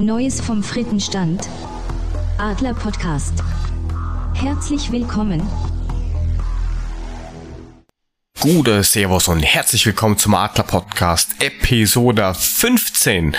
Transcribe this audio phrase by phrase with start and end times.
[0.00, 1.46] Neues vom Frittenstand.
[2.38, 3.34] Adler Podcast.
[4.32, 5.46] Herzlich willkommen.
[8.40, 13.36] Gute Servus und herzlich willkommen zum Adler Podcast Episode 15.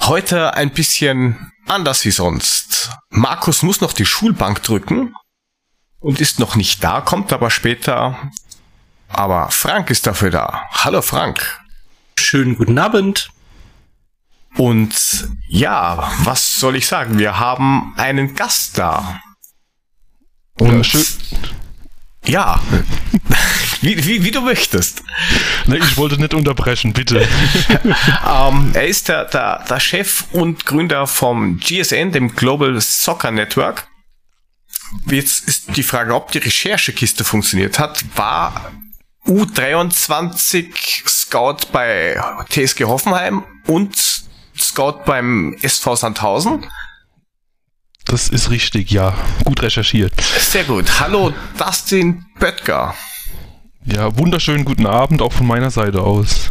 [0.00, 2.90] Heute ein bisschen anders wie sonst.
[3.10, 5.14] Markus muss noch die Schulbank drücken
[6.00, 8.18] und ist noch nicht da, kommt aber später.
[9.10, 10.62] Aber Frank ist dafür da.
[10.72, 11.60] Hallo Frank.
[12.18, 13.30] Schönen guten Abend.
[14.56, 17.18] Und ja, was soll ich sagen?
[17.18, 19.20] Wir haben einen Gast da.
[20.58, 21.04] Und ja, schön.
[22.26, 22.60] Ja,
[23.80, 25.02] wie, wie, wie du möchtest.
[25.66, 27.26] Ne, ich wollte nicht unterbrechen, bitte.
[28.28, 33.86] ähm, er ist der, der, der Chef und Gründer vom GSN, dem Global Soccer Network.
[35.06, 38.04] Jetzt ist die Frage, ob die Recherchekiste funktioniert hat.
[38.16, 38.72] War
[39.26, 40.72] U23
[41.08, 43.96] Scout bei TSG Hoffenheim und
[44.60, 46.66] Scout beim SV Sandhausen?
[48.04, 49.14] Das ist richtig, ja.
[49.44, 50.12] Gut recherchiert.
[50.20, 51.00] Sehr gut.
[51.00, 52.94] Hallo, Dustin Böttger.
[53.84, 56.50] Ja, wunderschönen guten Abend auch von meiner Seite aus.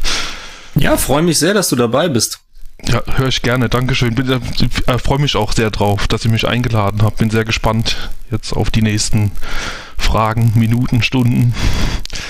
[0.75, 2.39] Ja, freue mich sehr, dass du dabei bist.
[2.88, 3.69] Ja, höre ich gerne.
[3.69, 4.16] Dankeschön.
[4.16, 7.17] Bin, äh, freue mich auch sehr drauf, dass ihr mich eingeladen habt.
[7.17, 9.31] Bin sehr gespannt jetzt auf die nächsten
[10.00, 11.53] Fragen, Minuten, Stunden.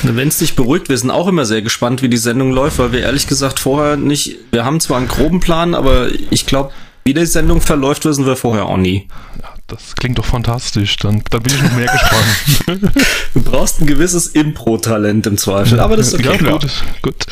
[0.04, 2.92] Wenn es dich beruhigt, wir sind auch immer sehr gespannt, wie die Sendung läuft, weil
[2.92, 6.72] wir ehrlich gesagt vorher nicht, wir haben zwar einen groben Plan, aber ich glaube,
[7.04, 9.08] wie die Sendung verläuft, wissen wir vorher auch nie.
[9.42, 10.98] Ja, das klingt doch fantastisch.
[10.98, 12.96] Dann, dann bin ich noch mehr gespannt.
[13.34, 16.38] du brauchst ein gewisses Impro-Talent im Zweifel, aber das ist okay.
[16.44, 16.68] Ja, gut,
[17.02, 17.26] gut.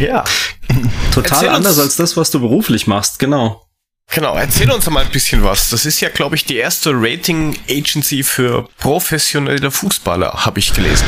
[0.00, 0.24] ja.
[1.12, 3.67] Total Erzähl anders als das, was du beruflich machst, genau.
[4.10, 5.68] Genau, erzähl uns mal ein bisschen was.
[5.68, 11.06] Das ist ja, glaube ich, die erste Rating-Agency für professionelle Fußballer, habe ich gelesen.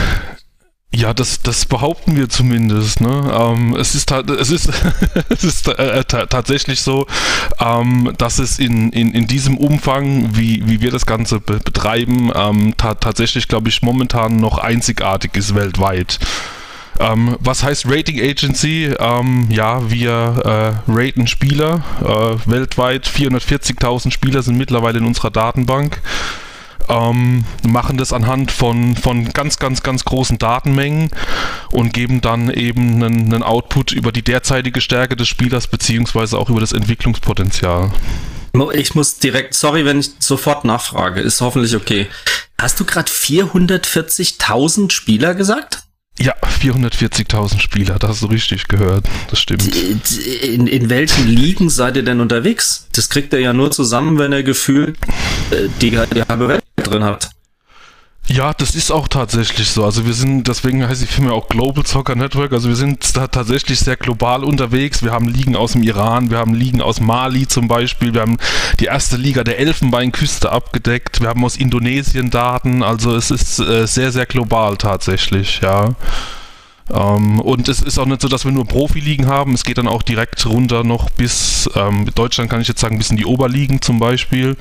[0.92, 3.00] Ja, das, das behaupten wir zumindest.
[3.00, 3.32] Ne?
[3.32, 4.70] Ähm, es ist, es ist,
[5.28, 7.06] es ist äh, tatsächlich so,
[7.60, 12.32] ähm, dass es in, in, in diesem Umfang, wie, wie wir das Ganze be betreiben,
[12.34, 16.18] ähm, ta tatsächlich, glaube ich, momentan noch einzigartig ist weltweit.
[17.00, 18.94] Ähm, was heißt Rating Agency?
[18.98, 20.10] Ähm, ja, wir
[20.44, 21.82] äh, raten Spieler.
[22.02, 26.02] Äh, weltweit 440.000 Spieler sind mittlerweile in unserer Datenbank.
[26.88, 31.08] Ähm, machen das anhand von, von ganz, ganz, ganz großen Datenmengen
[31.72, 36.50] und geben dann eben einen, einen Output über die derzeitige Stärke des Spielers beziehungsweise auch
[36.50, 37.92] über das Entwicklungspotenzial.
[38.74, 42.08] Ich muss direkt, sorry, wenn ich sofort nachfrage, ist hoffentlich okay.
[42.60, 45.84] Hast du gerade 440.000 Spieler gesagt?
[46.22, 49.06] Ja, 440.000 Spieler, das hast du richtig gehört.
[49.30, 49.74] Das stimmt.
[49.74, 52.86] In, in welchen Ligen seid ihr denn unterwegs?
[52.94, 54.98] Das kriegt er ja nur zusammen, wenn er gefühlt
[55.50, 57.30] äh, die, die halbe Welt drin hat.
[58.26, 59.84] Ja, das ist auch tatsächlich so.
[59.84, 62.52] Also wir sind, deswegen heißt die Firma auch Global Soccer Network.
[62.52, 65.02] Also wir sind da tatsächlich sehr global unterwegs.
[65.02, 68.36] Wir haben Ligen aus dem Iran, wir haben Ligen aus Mali zum Beispiel, wir haben
[68.78, 72.84] die erste Liga der Elfenbeinküste abgedeckt, wir haben aus Indonesien Daten.
[72.84, 75.88] Also es ist äh, sehr, sehr global tatsächlich, ja.
[76.92, 79.54] Ähm, und es ist auch nicht so, dass wir nur Profiligen haben.
[79.54, 83.10] Es geht dann auch direkt runter noch bis ähm, Deutschland kann ich jetzt sagen, bis
[83.10, 84.56] in die Oberligen zum Beispiel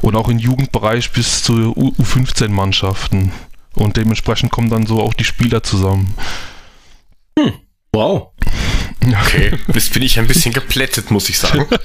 [0.00, 3.32] und auch im Jugendbereich bis zu U15-Mannschaften.
[3.74, 6.14] Und dementsprechend kommen dann so auch die Spieler zusammen.
[7.38, 7.52] Hm.
[7.92, 8.32] Wow.
[9.06, 11.66] Okay, das bin ich ein bisschen geplättet, muss ich sagen.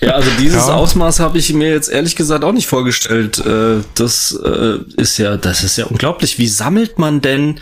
[0.00, 0.74] Ja, also dieses ja.
[0.74, 3.38] Ausmaß habe ich mir jetzt ehrlich gesagt auch nicht vorgestellt.
[3.38, 6.38] Äh, das äh, ist ja, das ist ja unglaublich.
[6.38, 7.60] Wie sammelt man denn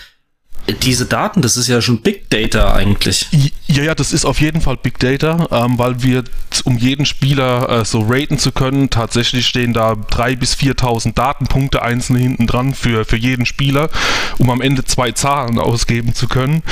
[0.83, 3.27] diese Daten, das ist ja schon Big Data eigentlich.
[3.67, 6.25] Ja, ja, das ist auf jeden Fall Big Data, ähm, weil wir,
[6.65, 11.83] um jeden Spieler äh, so raten zu können, tatsächlich stehen da 3.000 bis 4.000 Datenpunkte
[11.83, 13.91] einzeln hinten dran für, für jeden Spieler,
[14.39, 16.63] um am Ende zwei Zahlen ausgeben zu können.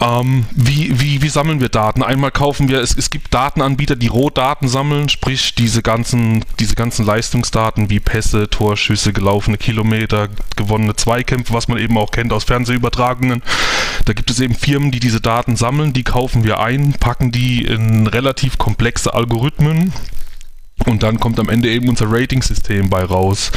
[0.00, 2.02] Ähm, wie, wie, wie sammeln wir Daten?
[2.02, 7.04] Einmal kaufen wir, es, es gibt Datenanbieter, die Rohdaten sammeln, sprich diese ganzen, diese ganzen
[7.04, 13.42] Leistungsdaten wie Pässe, Torschüsse, gelaufene Kilometer, gewonnene Zweikämpfe, was man eben auch kennt aus Fernsehübertragungen.
[14.06, 17.62] Da gibt es eben Firmen, die diese Daten sammeln, die kaufen wir ein, packen die
[17.66, 19.92] in relativ komplexe Algorithmen.
[20.86, 23.52] Und dann kommt am Ende eben unser Rating-System bei raus.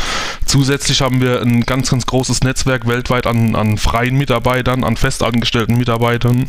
[0.45, 5.77] Zusätzlich haben wir ein ganz, ganz großes Netzwerk weltweit an, an freien Mitarbeitern, an festangestellten
[5.77, 6.47] Mitarbeitern,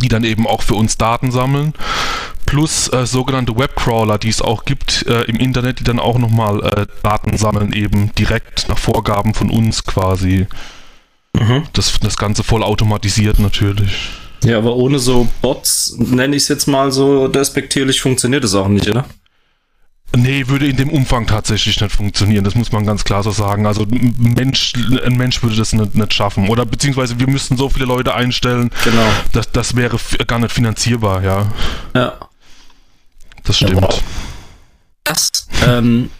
[0.00, 1.74] die dann eben auch für uns Daten sammeln.
[2.46, 6.60] Plus äh, sogenannte Webcrawler, die es auch gibt äh, im Internet, die dann auch nochmal
[6.64, 10.46] äh, Daten sammeln, eben direkt nach Vorgaben von uns quasi.
[11.32, 11.64] Mhm.
[11.72, 14.10] Das, das Ganze voll automatisiert natürlich.
[14.44, 18.68] Ja, aber ohne so Bots, nenne ich es jetzt mal so despektierlich, funktioniert es auch
[18.68, 19.06] nicht, oder?
[20.14, 22.44] Nee, würde in dem Umfang tatsächlich nicht funktionieren.
[22.44, 23.66] Das muss man ganz klar so sagen.
[23.66, 24.74] Also ein Mensch,
[25.04, 26.48] ein Mensch würde das nicht, nicht schaffen.
[26.48, 28.70] Oder beziehungsweise wir müssten so viele Leute einstellen.
[28.84, 29.06] Genau.
[29.32, 31.52] Das, das wäre gar nicht finanzierbar, ja.
[31.94, 32.18] Ja.
[33.44, 34.02] Das stimmt.
[35.04, 35.30] Das,
[35.66, 36.10] ähm,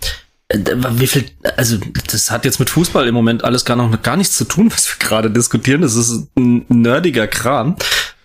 [0.48, 0.58] äh,
[0.92, 1.78] wie viel, also
[2.10, 4.88] das hat jetzt mit Fußball im Moment alles gar noch gar nichts zu tun, was
[4.88, 5.82] wir gerade diskutieren.
[5.82, 7.76] Das ist ein nerdiger Kram.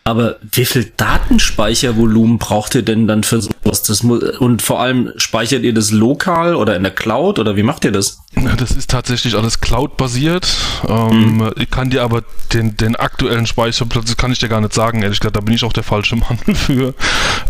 [0.07, 3.83] Aber wie viel Datenspeichervolumen braucht ihr denn dann für sowas?
[3.83, 7.63] Das muss, und vor allem speichert ihr das lokal oder in der Cloud oder wie
[7.63, 8.21] macht ihr das?
[8.57, 10.48] Das ist tatsächlich alles Cloud-basiert.
[10.88, 11.51] Ähm, mhm.
[11.57, 12.24] Ich kann dir aber
[12.54, 15.54] den, den aktuellen Speicherplatz, das kann ich dir gar nicht sagen, ehrlich gesagt, da bin
[15.54, 16.94] ich auch der falsche Mann für.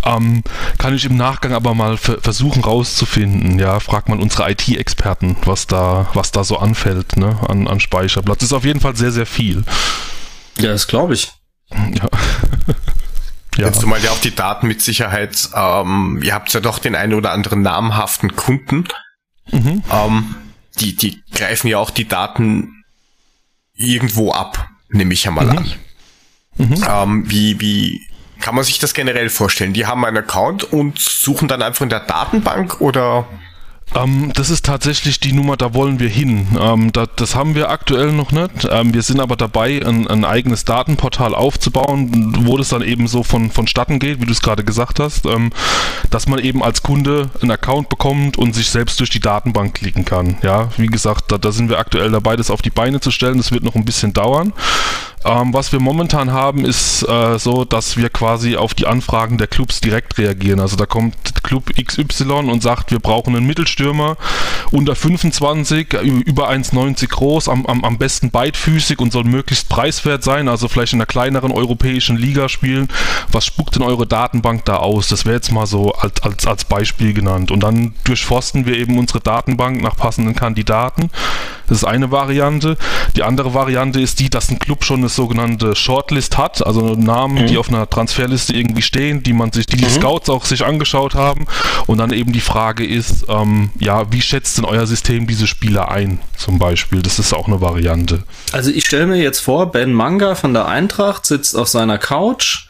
[0.03, 0.41] Ähm,
[0.79, 3.59] kann ich im Nachgang aber mal versuchen rauszufinden.
[3.59, 8.39] Ja, frag mal unsere IT-Experten, was da, was da so anfällt, ne, an, an Speicherplatz.
[8.39, 9.63] Das ist auf jeden Fall sehr, sehr viel.
[10.57, 11.36] Ja, das glaube ich.
[11.71, 12.07] Ja.
[13.57, 13.65] Ja.
[13.65, 17.15] Jetzt mal ja auch die Daten mit Sicherheit, ähm, ihr habt ja doch den einen
[17.15, 18.87] oder anderen namhaften Kunden.
[19.51, 19.81] Mhm.
[19.91, 20.35] Ähm,
[20.79, 22.83] die, die greifen ja auch die Daten
[23.73, 25.57] irgendwo ab, nehme ich ja mal mhm.
[25.57, 25.73] an.
[26.57, 26.85] Mhm.
[26.87, 28.07] Ähm, wie, wie
[28.39, 29.73] kann man sich das generell vorstellen?
[29.73, 33.27] Die haben einen Account und suchen dann einfach in der Datenbank oder
[33.95, 36.47] ähm, das ist tatsächlich die Nummer, da wollen wir hin.
[36.59, 38.67] Ähm, da, das haben wir aktuell noch nicht.
[38.69, 43.23] Ähm, wir sind aber dabei, ein, ein, eigenes Datenportal aufzubauen, wo das dann eben so
[43.23, 45.51] von, vonstatten geht, wie du es gerade gesagt hast, ähm,
[46.09, 50.05] dass man eben als Kunde einen Account bekommt und sich selbst durch die Datenbank klicken
[50.05, 50.37] kann.
[50.43, 53.37] Ja, wie gesagt, da, da sind wir aktuell dabei, das auf die Beine zu stellen.
[53.37, 54.53] Das wird noch ein bisschen dauern.
[55.25, 59.47] Ähm, was wir momentan haben, ist äh, so, dass wir quasi auf die Anfragen der
[59.47, 60.59] Clubs direkt reagieren.
[60.59, 63.76] Also da kommt Club XY und sagt, wir brauchen einen Mittelstürmer
[64.71, 65.93] unter 25,
[66.25, 70.93] über 1,90 groß, am, am, am besten beidfüßig und soll möglichst preiswert sein, also vielleicht
[70.93, 72.87] in einer kleineren europäischen Liga spielen.
[73.31, 75.07] Was spuckt denn eure Datenbank da aus?
[75.07, 77.51] Das wäre jetzt mal so als, als, als Beispiel genannt.
[77.51, 81.09] Und dann durchforsten wir eben unsere Datenbank nach passenden Kandidaten.
[81.67, 82.77] Das ist eine Variante.
[83.15, 87.43] Die andere Variante ist die, dass ein Club schon eine sogenannte Shortlist hat, also Namen,
[87.43, 87.47] mhm.
[87.47, 89.89] die auf einer Transferliste irgendwie stehen, die man sich, die die mhm.
[89.89, 91.45] Scouts auch sich angeschaut haben.
[91.85, 95.89] Und dann eben die Frage ist, ähm, ja, wie schätzt denn euer System diese Spieler
[95.89, 97.01] ein, zum Beispiel?
[97.01, 98.23] Das ist auch eine Variante.
[98.51, 102.67] Also ich stelle mir jetzt vor, Ben Manga von der Eintracht sitzt auf seiner Couch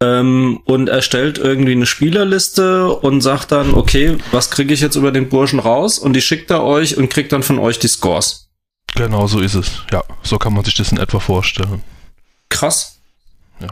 [0.00, 5.12] ähm, und erstellt irgendwie eine Spielerliste und sagt dann, okay, was kriege ich jetzt über
[5.12, 5.98] den Burschen raus?
[5.98, 8.48] Und die schickt er euch und kriegt dann von euch die Scores.
[8.94, 9.82] Genau, so ist es.
[9.92, 11.82] Ja, so kann man sich das in etwa vorstellen.
[12.48, 13.00] Krass.
[13.60, 13.68] Ja.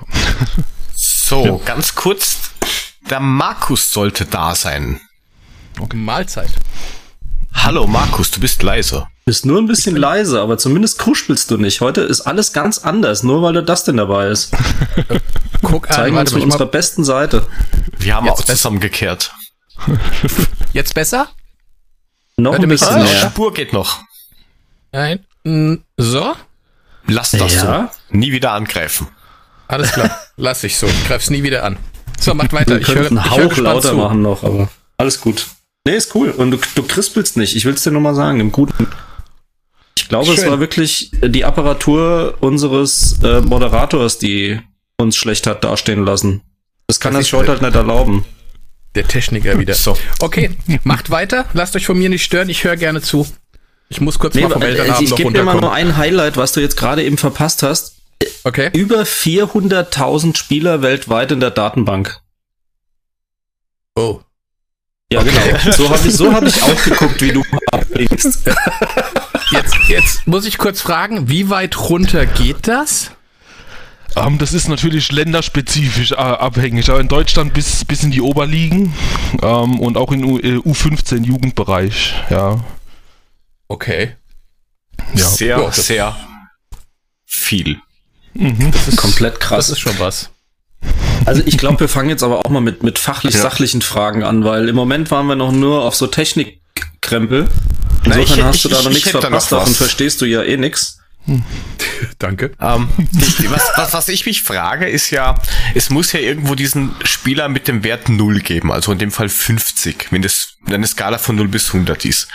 [0.94, 1.56] so, ja.
[1.64, 2.50] ganz kurz.
[3.10, 5.00] Der Markus sollte da sein.
[5.80, 5.96] Okay.
[5.96, 6.50] Mahlzeit.
[7.54, 9.06] Hallo Markus, du bist leise.
[9.24, 11.80] Bist nur ein bisschen leise, aber zumindest kuschelst du nicht.
[11.80, 14.52] Heute ist alles ganz anders, nur weil der Dustin dabei ist.
[15.62, 17.46] Guck an, Zeigen uns von unserer besten Seite.
[17.98, 19.32] Wir haben Jetzt auch zusammengekehrt.
[20.72, 21.28] Jetzt besser?
[22.36, 23.30] Noch ein bisschen mehr.
[23.30, 24.00] Spur geht noch.
[24.90, 25.24] Nein.
[25.96, 26.34] So?
[27.06, 27.90] Lass das ja.
[28.10, 28.16] so.
[28.16, 29.08] Nie wieder angreifen.
[29.68, 30.10] Alles klar.
[30.36, 30.88] Lass ich so.
[31.06, 31.78] Greif's nie wieder an.
[32.18, 32.72] So, macht weiter.
[32.74, 33.94] Wir ich höre einen Hauch hör lauter zu.
[33.94, 35.46] machen noch, aber alles gut.
[35.86, 36.30] Nee, ist cool.
[36.30, 37.56] Und du, du krispelst nicht.
[37.56, 38.86] Ich will's dir nur mal sagen, im Guten.
[39.96, 40.34] Ich glaube, Schön.
[40.34, 44.60] es war wirklich die Apparatur unseres äh, Moderators, die
[44.96, 46.42] uns schlecht hat dastehen lassen.
[46.86, 48.24] Das kann das, das Short halt nicht erlauben.
[48.94, 49.74] Der Techniker wieder.
[49.74, 49.96] So.
[50.20, 50.50] Okay,
[50.84, 51.46] macht weiter.
[51.54, 52.48] Lasst euch von mir nicht stören.
[52.48, 53.26] Ich höre gerne zu.
[53.88, 56.36] Ich muss kurz nee, mal vom Elternabend äh, Ich gebe dir mal nur ein Highlight,
[56.36, 57.96] was du jetzt gerade eben verpasst hast.
[58.44, 58.70] Okay.
[58.72, 62.20] Über 400.000 Spieler weltweit in der Datenbank.
[63.94, 64.20] Oh.
[65.12, 65.30] Ja, okay.
[65.30, 65.76] genau.
[65.76, 68.38] So habe ich, so hab ich auch geguckt, wie du abblinkst.
[69.50, 73.10] Jetzt, jetzt muss ich kurz fragen, wie weit runter geht das?
[74.14, 78.20] Um, ähm, das ist natürlich länderspezifisch äh, abhängig, aber in Deutschland bis, bis in die
[78.20, 78.94] Oberligen
[79.42, 82.62] ähm, und auch in U, äh, U15 Jugendbereich, ja.
[83.68, 84.16] Okay.
[85.14, 85.24] Ja.
[85.24, 86.16] Sehr, ja, sehr
[87.24, 87.80] viel.
[88.34, 88.70] Mhm.
[88.70, 89.68] Das ist komplett krass.
[89.68, 90.31] Das ist schon was.
[91.24, 93.86] Also ich glaube, wir fangen jetzt aber auch mal mit, mit fachlich-sachlichen ja.
[93.86, 97.48] Fragen an, weil im Moment waren wir noch nur auf so Technikkrempel.
[98.04, 100.98] Insofern Na, ich, hast du da noch nichts verpasst, davon verstehst du ja eh nix.
[101.26, 101.44] Hm.
[102.18, 102.50] Danke.
[102.60, 102.88] Ähm,
[103.48, 105.36] was, was, was ich mich frage, ist ja,
[105.74, 109.28] es muss ja irgendwo diesen Spieler mit dem Wert 0 geben, also in dem Fall
[109.28, 112.28] 50, wenn das wenn eine Skala von 0 bis 100 ist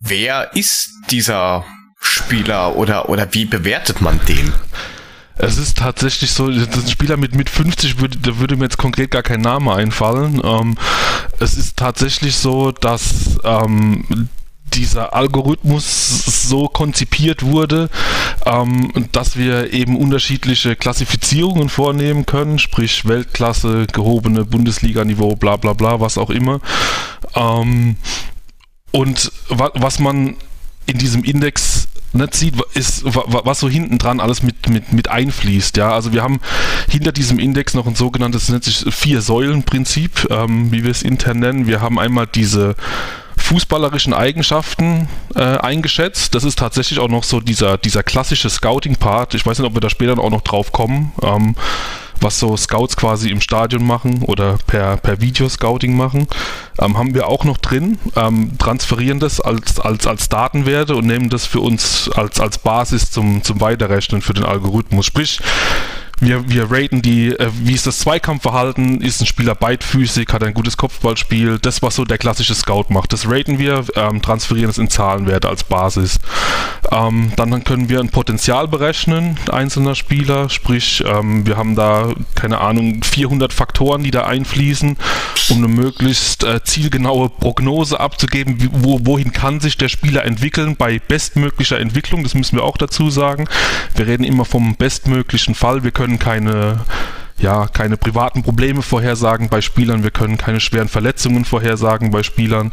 [0.00, 1.64] wer ist dieser
[2.00, 4.52] Spieler oder, oder wie bewertet man den?
[5.38, 9.10] Es ist tatsächlich so, ein Spieler mit, mit 50 würde, da würde mir jetzt konkret
[9.12, 10.40] gar kein Name einfallen.
[10.44, 10.76] Ähm,
[11.38, 14.28] es ist tatsächlich so, dass ähm,
[14.74, 17.88] dieser Algorithmus so konzipiert wurde,
[18.46, 26.00] ähm, dass wir eben unterschiedliche Klassifizierungen vornehmen können, sprich Weltklasse, gehobene Bundesliga-Niveau, bla bla bla,
[26.00, 26.60] was auch immer.
[27.34, 27.96] Ähm,
[28.90, 30.36] und wa was man
[30.86, 35.76] in diesem Index nicht sieht, ist, was so hinten dran alles mit, mit, mit einfließt.
[35.76, 36.40] Ja, also wir haben
[36.88, 41.66] hinter diesem Index noch ein sogenanntes, nennt sich Vier-Säulen-Prinzip, ähm, wie wir es intern nennen.
[41.66, 42.74] Wir haben einmal diese
[43.36, 46.34] fußballerischen Eigenschaften äh, eingeschätzt.
[46.34, 49.34] Das ist tatsächlich auch noch so dieser, dieser klassische Scouting-Part.
[49.34, 51.12] Ich weiß nicht, ob wir da später auch noch drauf kommen.
[51.22, 51.54] Ähm,
[52.20, 56.26] was so Scouts quasi im Stadion machen oder per, per Videoscouting machen,
[56.80, 61.30] ähm, haben wir auch noch drin, ähm, transferieren das als, als, als Datenwerte und nehmen
[61.30, 65.06] das für uns als, als Basis zum, zum Weiterrechnen für den Algorithmus.
[65.06, 65.40] Sprich,
[66.20, 70.54] wir, wir raten die, äh, wie ist das Zweikampfverhalten, ist ein Spieler beidfüßig, hat ein
[70.54, 73.12] gutes Kopfballspiel, das, was so der klassische Scout macht.
[73.12, 76.18] Das raten wir, ähm, transferieren es in Zahlenwerte als Basis.
[76.90, 82.58] Ähm, dann können wir ein Potenzial berechnen, einzelner Spieler, sprich, ähm, wir haben da, keine
[82.58, 84.96] Ahnung, 400 Faktoren, die da einfließen,
[85.50, 90.76] um eine möglichst äh, zielgenaue Prognose abzugeben, wo, wohin kann sich der Spieler entwickeln?
[90.76, 93.46] Bei bestmöglicher Entwicklung, das müssen wir auch dazu sagen.
[93.94, 96.80] Wir reden immer vom bestmöglichen Fall, wir können können keine
[97.40, 102.72] ja, keine privaten Probleme vorhersagen bei Spielern, wir können keine schweren Verletzungen vorhersagen bei Spielern.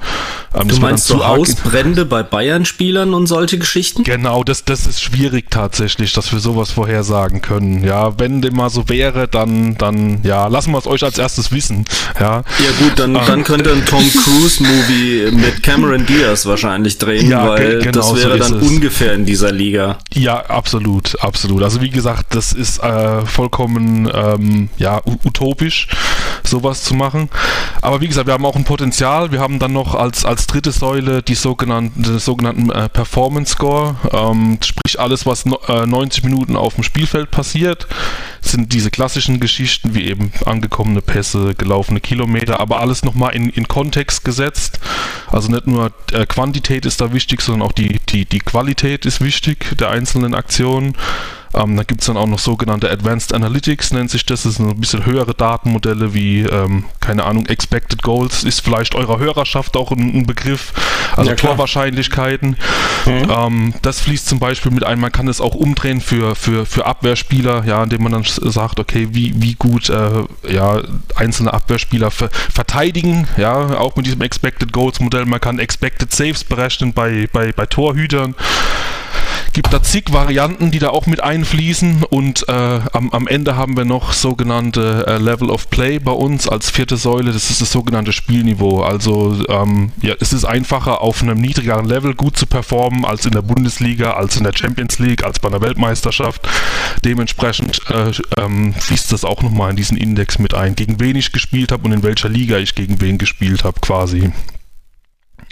[0.54, 4.04] Ähm, du meinst so Ausbrände bei Bayern-Spielern und solche Geschichten?
[4.04, 7.84] Genau, das, das ist schwierig tatsächlich, dass wir sowas vorhersagen können.
[7.84, 11.52] Ja, wenn dem mal so wäre, dann, dann, ja, lassen wir es euch als erstes
[11.52, 11.86] wissen.
[12.20, 12.44] Ja, ja
[12.80, 17.80] gut, dann, ähm, dann könnte ein Tom Cruise-Movie mit Cameron Diaz wahrscheinlich drehen, ja, weil
[17.80, 18.70] genau das wäre so dann es.
[18.70, 20.00] ungefähr in dieser Liga.
[20.14, 21.64] Ja, absolut, absolut.
[21.64, 25.88] Also wie gesagt, das ist äh, vollkommen ähm, ja, utopisch,
[26.44, 27.30] sowas zu machen.
[27.82, 29.32] Aber wie gesagt, wir haben auch ein Potenzial.
[29.32, 34.58] Wir haben dann noch als, als dritte Säule die sogenannten, sogenannten äh, Performance Score, ähm,
[34.64, 37.88] sprich alles, was no, äh, 90 Minuten auf dem Spielfeld passiert,
[38.42, 43.68] sind diese klassischen Geschichten wie eben angekommene Pässe, gelaufene Kilometer, aber alles nochmal in, in
[43.68, 44.80] Kontext gesetzt.
[45.32, 49.22] Also nicht nur äh, Quantität ist da wichtig, sondern auch die, die, die Qualität ist
[49.22, 50.96] wichtig der einzelnen Aktionen.
[51.56, 54.44] Ähm, da gibt es dann auch noch sogenannte Advanced Analytics, nennt sich das.
[54.44, 59.20] Das sind ein bisschen höhere Datenmodelle wie, ähm, keine Ahnung, Expected Goals ist vielleicht eurer
[59.20, 60.74] Hörerschaft auch ein, ein Begriff.
[61.16, 62.58] Also ja, Torwahrscheinlichkeiten.
[63.06, 63.30] Mhm.
[63.30, 65.00] Ähm, das fließt zum Beispiel mit ein.
[65.00, 69.10] Man kann es auch umdrehen für, für, für Abwehrspieler, ja, indem man dann sagt, okay,
[69.12, 70.82] wie, wie gut äh, ja,
[71.16, 75.26] einzelne Abwehrspieler ver verteidigen, ja, auch mit diesem Expected Goals Modell.
[75.26, 78.36] Man kann Expected Saves berechnen bei, bei, bei Torhütern
[79.56, 83.78] gibt da zig Varianten, die da auch mit einfließen und äh, am, am Ende haben
[83.78, 87.32] wir noch sogenannte äh, Level of Play bei uns als vierte Säule.
[87.32, 88.82] Das ist das sogenannte Spielniveau.
[88.82, 93.32] Also ähm, ja, es ist einfacher auf einem niedrigeren Level gut zu performen als in
[93.32, 96.46] der Bundesliga, als in der Champions League, als bei einer Weltmeisterschaft.
[97.06, 101.32] Dementsprechend äh, ähm, fließt das auch nochmal in diesen Index mit ein, gegen wen ich
[101.32, 104.34] gespielt habe und in welcher Liga ich gegen wen gespielt habe quasi.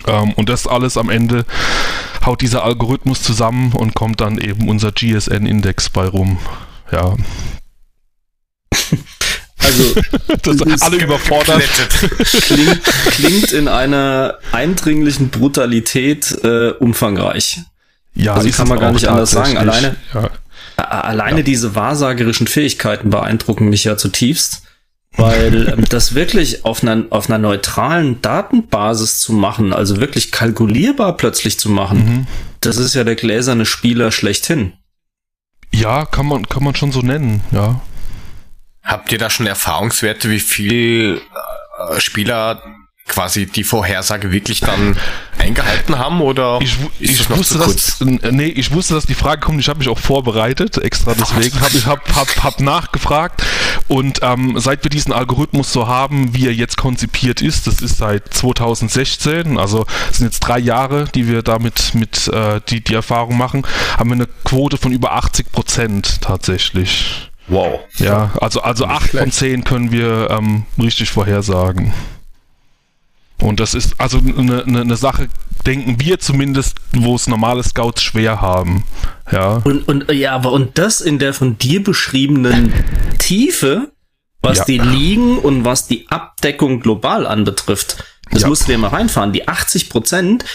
[0.07, 1.45] Ähm, und das alles am Ende
[2.25, 6.37] haut dieser Algorithmus zusammen und kommt dann eben unser GSN-Index bei rum.
[6.91, 7.15] Ja.
[9.63, 11.63] Also, das alle überfordert.
[12.41, 17.61] Klingt, klingt in einer eindringlichen Brutalität äh, umfangreich.
[18.13, 19.57] Ja, also kann man gar nicht anders sagen.
[19.57, 20.29] Alleine, ja.
[20.83, 21.43] alleine ja.
[21.43, 24.62] diese wahrsagerischen Fähigkeiten beeindrucken mich ja zutiefst.
[25.15, 31.17] Weil ähm, das wirklich auf einer, auf einer neutralen Datenbasis zu machen, also wirklich kalkulierbar
[31.17, 32.27] plötzlich zu machen, mhm.
[32.61, 34.73] das ist ja der gläserne Spieler schlechthin.
[35.71, 37.81] Ja, kann man, kann man schon so nennen, ja.
[38.83, 41.21] Habt ihr da schon Erfahrungswerte, wie viel
[41.89, 42.61] äh, Spieler
[43.07, 44.97] quasi die Vorhersage wirklich dann
[45.37, 49.59] eingehalten haben oder ich, ich wusste, dass, nee, ich wusste, dass die Frage kommt.
[49.59, 53.43] Ich habe mich auch vorbereitet, extra deswegen habe ich hab, hab, hab nachgefragt
[53.87, 57.97] und ähm, seit wir diesen Algorithmus so haben, wie er jetzt konzipiert ist, das ist
[57.97, 63.37] seit 2016, also sind jetzt drei Jahre, die wir damit mit äh, die die Erfahrung
[63.37, 63.67] machen,
[63.97, 67.29] haben wir eine Quote von über 80 Prozent tatsächlich.
[67.47, 67.81] Wow.
[67.97, 71.93] Ja, also also acht von zehn können wir ähm, richtig vorhersagen.
[73.41, 75.27] Und das ist also eine, eine, eine Sache,
[75.65, 78.83] denken wir zumindest, wo es normale Scouts schwer haben.
[79.31, 79.61] Ja.
[79.63, 82.73] Und, und ja, aber und das in der von dir beschriebenen
[83.19, 83.91] Tiefe,
[84.41, 84.65] was ja.
[84.65, 88.03] die Ligen und was die Abdeckung global anbetrifft.
[88.31, 88.47] Das ja.
[88.47, 89.31] musst du dir mal reinfahren.
[89.31, 90.45] Die 80 Prozent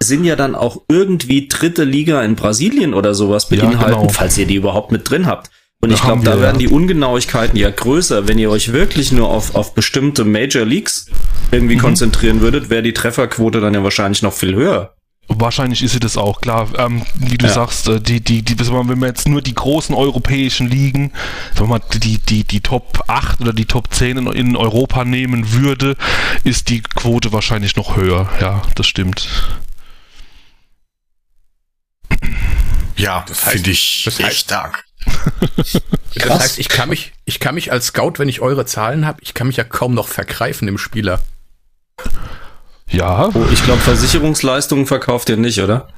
[0.00, 4.08] sind ja dann auch irgendwie dritte Liga in Brasilien oder sowas beinhalten, ja, genau.
[4.08, 5.50] falls ihr die überhaupt mit drin habt.
[5.80, 8.26] Und da ich glaube, da wir, werden die Ungenauigkeiten ja größer.
[8.26, 11.06] Wenn ihr euch wirklich nur auf, auf bestimmte Major Leagues
[11.52, 11.80] irgendwie mhm.
[11.80, 14.94] konzentrieren würdet, wäre die Trefferquote dann ja wahrscheinlich noch viel höher.
[15.30, 16.68] Wahrscheinlich ist sie das auch, klar.
[16.78, 17.52] Ähm, wie du ja.
[17.52, 21.12] sagst, äh, die, die, die, wenn man jetzt nur die großen europäischen Ligen,
[21.54, 25.96] wenn man die, die, die Top 8 oder die Top 10 in, Europa nehmen würde,
[26.44, 28.30] ist die Quote wahrscheinlich noch höher.
[28.40, 29.28] Ja, das stimmt.
[32.96, 34.50] Ja, das finde ich das heißt, echt
[35.08, 35.82] stark.
[36.14, 39.18] das heißt, ich kann mich, ich kann mich als Scout, wenn ich eure Zahlen habe,
[39.22, 41.20] ich kann mich ja kaum noch vergreifen im Spieler.
[42.90, 43.28] Ja.
[43.34, 45.88] Oh, ich glaube, Versicherungsleistungen verkauft ihr nicht, oder?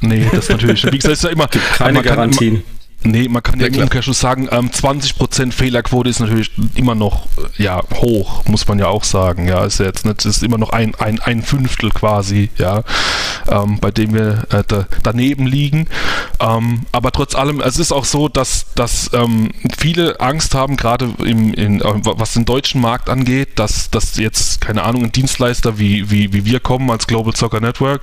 [0.00, 0.84] Nee, das natürlich.
[0.84, 1.46] Wie gesagt, ist ja immer.
[1.48, 2.56] Gibt keine Garantien.
[2.56, 2.64] Immer,
[3.04, 7.26] Nee, man kann ja, ja im Umkehrschluss sagen, ähm, 20% Fehlerquote ist natürlich immer noch
[7.56, 9.46] ja hoch, muss man ja auch sagen.
[9.46, 12.82] Ja, ist ja jetzt nicht, ist immer noch ein, ein, ein Fünftel quasi, ja,
[13.48, 15.86] ähm, bei dem wir äh, da, daneben liegen.
[16.40, 21.12] Ähm, aber trotz allem, es ist auch so, dass, dass ähm, viele Angst haben, gerade
[21.24, 25.78] im, in, äh, was den deutschen Markt angeht, dass, dass jetzt, keine Ahnung, ein Dienstleister
[25.78, 28.02] wie, wie, wie wir kommen als Global Soccer Network,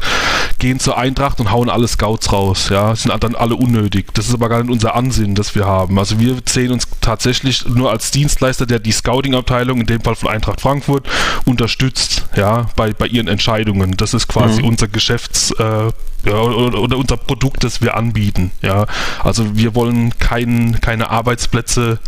[0.60, 4.14] gehen zur Eintracht und hauen alle Scouts raus, ja, sind dann alle unnötig.
[4.14, 5.98] Das ist aber gar nicht unser unser Ansinnen, das wir haben.
[5.98, 10.30] Also wir sehen uns tatsächlich nur als Dienstleister, der die Scouting-Abteilung, in dem Fall von
[10.30, 11.08] Eintracht Frankfurt,
[11.46, 13.98] unterstützt, ja, bei, bei ihren Entscheidungen.
[13.98, 14.70] Das ist quasi mhm.
[14.70, 15.92] unser Geschäfts, äh,
[16.26, 18.86] ja, oder, oder, unser Produkt, das wir anbieten, ja.
[19.24, 22.00] Also wir wollen kein, keine Arbeitsplätze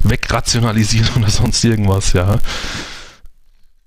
[0.00, 2.38] wegrationalisieren oder sonst irgendwas, ja.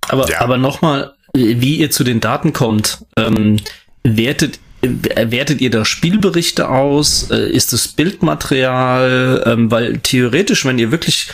[0.08, 0.40] Aber, ja.
[0.42, 3.58] aber nochmal, wie ihr zu den Daten kommt, ähm,
[4.04, 7.30] wertet wertet ihr da Spielberichte aus?
[7.32, 9.44] Äh, ist es Bildmaterial?
[9.46, 11.30] Ähm, weil theoretisch, wenn ihr wirklich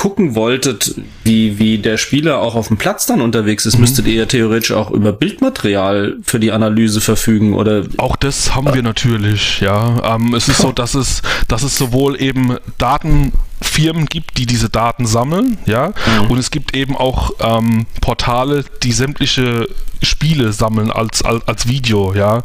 [0.00, 3.82] gucken wolltet, wie, wie der Spieler auch auf dem Platz dann unterwegs ist, mhm.
[3.82, 7.84] müsstet ihr ja theoretisch auch über Bildmaterial für die Analyse verfügen, oder?
[7.98, 10.14] Auch das haben wir natürlich, ja.
[10.14, 14.68] Ähm, es ist so, dass es, dass es sowohl eben Daten Firmen gibt, die diese
[14.68, 16.30] Daten sammeln, ja, mhm.
[16.30, 19.68] und es gibt eben auch ähm, Portale, die sämtliche
[20.02, 22.42] Spiele sammeln als, als, als Video, ja.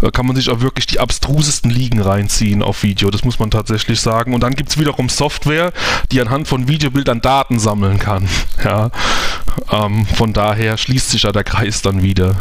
[0.00, 3.50] Da kann man sich auch wirklich die abstrusesten Ligen reinziehen auf Video, das muss man
[3.50, 4.34] tatsächlich sagen.
[4.34, 5.72] Und dann gibt es wiederum Software,
[6.12, 8.28] die anhand von Videobildern Daten sammeln kann,
[8.64, 8.90] ja.
[9.70, 12.36] Ähm, von daher schließt sich ja der Kreis dann wieder.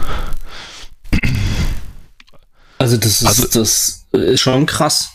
[2.77, 5.11] Also das ist, also, das ist schon krass.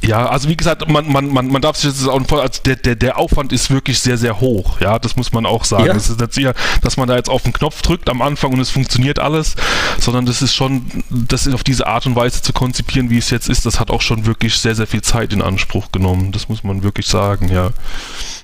[0.00, 2.94] Ja, also wie gesagt, man, man, man, man darf sich das auch also der, der,
[2.94, 4.80] der Aufwand ist wirklich sehr, sehr hoch.
[4.80, 5.86] Ja, das muss man auch sagen.
[5.86, 5.94] Ja.
[5.94, 8.60] Es ist nicht sicher, dass man da jetzt auf den Knopf drückt am Anfang und
[8.60, 9.56] es funktioniert alles,
[9.98, 13.48] sondern das ist schon, das auf diese Art und Weise zu konzipieren, wie es jetzt
[13.48, 16.30] ist, das hat auch schon wirklich sehr, sehr viel Zeit in Anspruch genommen.
[16.30, 17.70] Das muss man wirklich sagen, ja.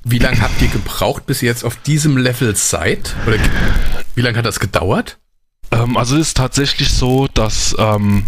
[0.03, 3.15] Wie lange habt ihr gebraucht, bis ihr jetzt auf diesem Level seid?
[3.29, 3.37] Oder
[4.17, 5.19] wie lange hat das gedauert?
[5.71, 8.25] Ähm, also es ist tatsächlich so, dass ähm,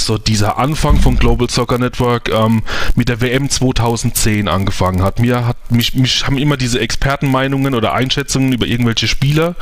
[0.00, 2.62] so dieser Anfang von Global Soccer Network ähm,
[2.94, 5.18] mit der WM 2010 angefangen hat.
[5.18, 9.56] Mir hat mich, mich haben immer diese Expertenmeinungen oder Einschätzungen über irgendwelche Spieler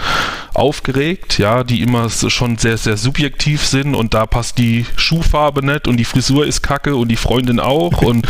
[0.55, 5.89] aufgeregt, ja, die immer schon sehr sehr subjektiv sind und da passt die Schuhfarbe nicht
[5.89, 8.27] und die Frisur ist kacke und die Freundin auch und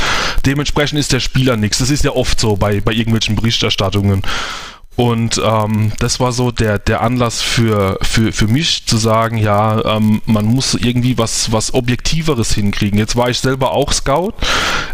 [0.46, 1.78] dementsprechend ist der Spieler nichts.
[1.78, 4.22] Das ist ja oft so bei bei irgendwelchen Berichterstattungen.
[5.00, 9.96] Und ähm, das war so der, der Anlass für, für, für mich zu sagen, ja,
[9.96, 12.98] ähm, man muss irgendwie was, was Objektiveres hinkriegen.
[12.98, 14.34] Jetzt war ich selber auch Scout,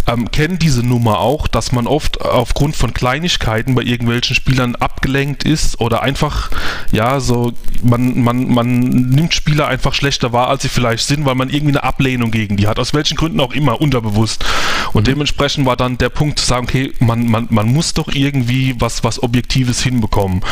[0.06, 5.42] ähm, kenne diese Nummer auch, dass man oft aufgrund von Kleinigkeiten bei irgendwelchen Spielern abgelenkt
[5.42, 6.52] ist oder einfach,
[6.92, 11.34] ja, so, man, man, man nimmt Spieler einfach schlechter wahr, als sie vielleicht sind, weil
[11.34, 14.44] man irgendwie eine Ablehnung gegen die hat, aus welchen Gründen auch immer, unterbewusst.
[14.92, 15.14] Und mhm.
[15.14, 19.02] dementsprechend war dann der Punkt zu sagen, okay, man, man, man muss doch irgendwie was,
[19.02, 20.42] was Objektives hinbekommen.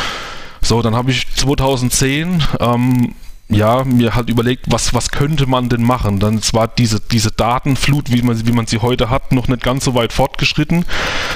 [0.61, 3.13] So, dann habe ich 2010 ähm,
[3.47, 6.19] ja, mir halt überlegt, was, was könnte man denn machen?
[6.19, 9.85] Dann war diese, diese Datenflut, wie man, wie man sie heute hat, noch nicht ganz
[9.85, 10.85] so weit fortgeschritten.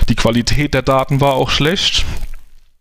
[0.10, 2.06] Die Qualität der Daten war auch schlecht.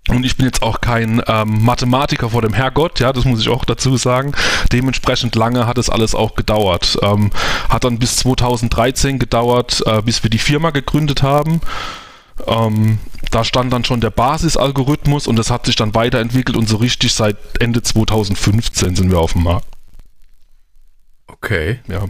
[0.08, 3.50] Und ich bin jetzt auch kein ähm, Mathematiker vor dem Herrgott, ja, das muss ich
[3.50, 4.32] auch dazu sagen.
[4.72, 6.98] Dementsprechend lange hat es alles auch gedauert.
[7.02, 7.30] Ähm,
[7.68, 11.60] hat dann bis 2013 gedauert, äh, bis wir die Firma gegründet haben.
[12.46, 12.98] Ähm,
[13.30, 17.12] da stand dann schon der Basisalgorithmus und das hat sich dann weiterentwickelt und so richtig
[17.12, 19.66] seit Ende 2015 sind wir auf dem Markt.
[21.26, 21.80] Okay.
[21.88, 22.06] Ja.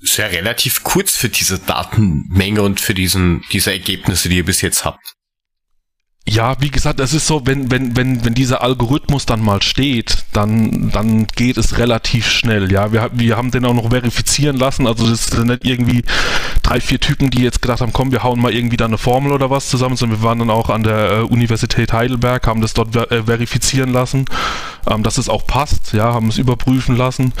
[0.00, 4.60] Ist ja relativ kurz für diese Datenmenge und für diesen, diese Ergebnisse, die ihr bis
[4.60, 5.16] jetzt habt.
[6.28, 10.24] Ja, wie gesagt, es ist so, wenn, wenn, wenn, wenn dieser Algorithmus dann mal steht,
[10.34, 12.70] dann, dann geht es relativ schnell.
[12.70, 14.86] Ja, wir, wir haben den auch noch verifizieren lassen.
[14.86, 16.04] Also das sind nicht irgendwie
[16.68, 19.32] drei, vier Typen, die jetzt gedacht haben, komm, wir hauen mal irgendwie da eine Formel
[19.32, 22.74] oder was zusammen, sondern wir waren dann auch an der äh, Universität Heidelberg, haben das
[22.74, 24.26] dort ver äh, verifizieren lassen,
[24.86, 25.94] ähm, dass es auch passt.
[25.94, 27.32] Ja, haben es überprüfen lassen.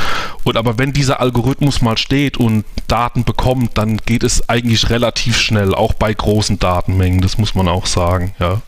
[0.44, 5.36] Und aber wenn dieser Algorithmus mal steht und Daten bekommt, dann geht es eigentlich relativ
[5.36, 7.20] schnell, auch bei großen Datenmengen.
[7.20, 8.34] Das muss man auch sagen.
[8.38, 8.62] Ja.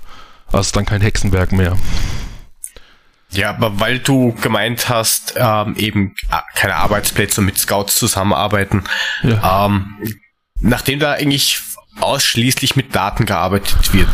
[0.53, 1.79] Also dann kein Hexenwerk mehr.
[3.31, 8.85] Ja, aber weil du gemeint hast, ähm, eben äh, keine Arbeitsplätze mit Scouts zusammenarbeiten,
[9.23, 9.67] ja.
[9.67, 9.97] ähm,
[10.61, 11.61] nachdem da eigentlich
[12.01, 14.09] ausschließlich mit Daten gearbeitet wird,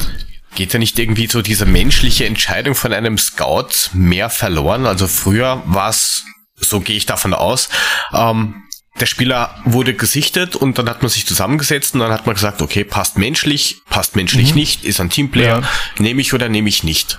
[0.55, 4.87] geht ja nicht irgendwie so diese menschliche Entscheidung von einem Scout mehr verloren?
[4.87, 6.25] Also früher war es,
[6.57, 7.69] so gehe ich davon aus,
[8.13, 8.63] ähm,
[9.01, 12.63] der Spieler wurde gesichtet und dann hat man sich zusammengesetzt und dann hat man gesagt,
[12.63, 14.57] okay, passt menschlich, passt menschlich mhm.
[14.57, 15.69] nicht, ist ein Teamplayer, ja.
[15.99, 17.19] nehme ich oder nehme ich nicht.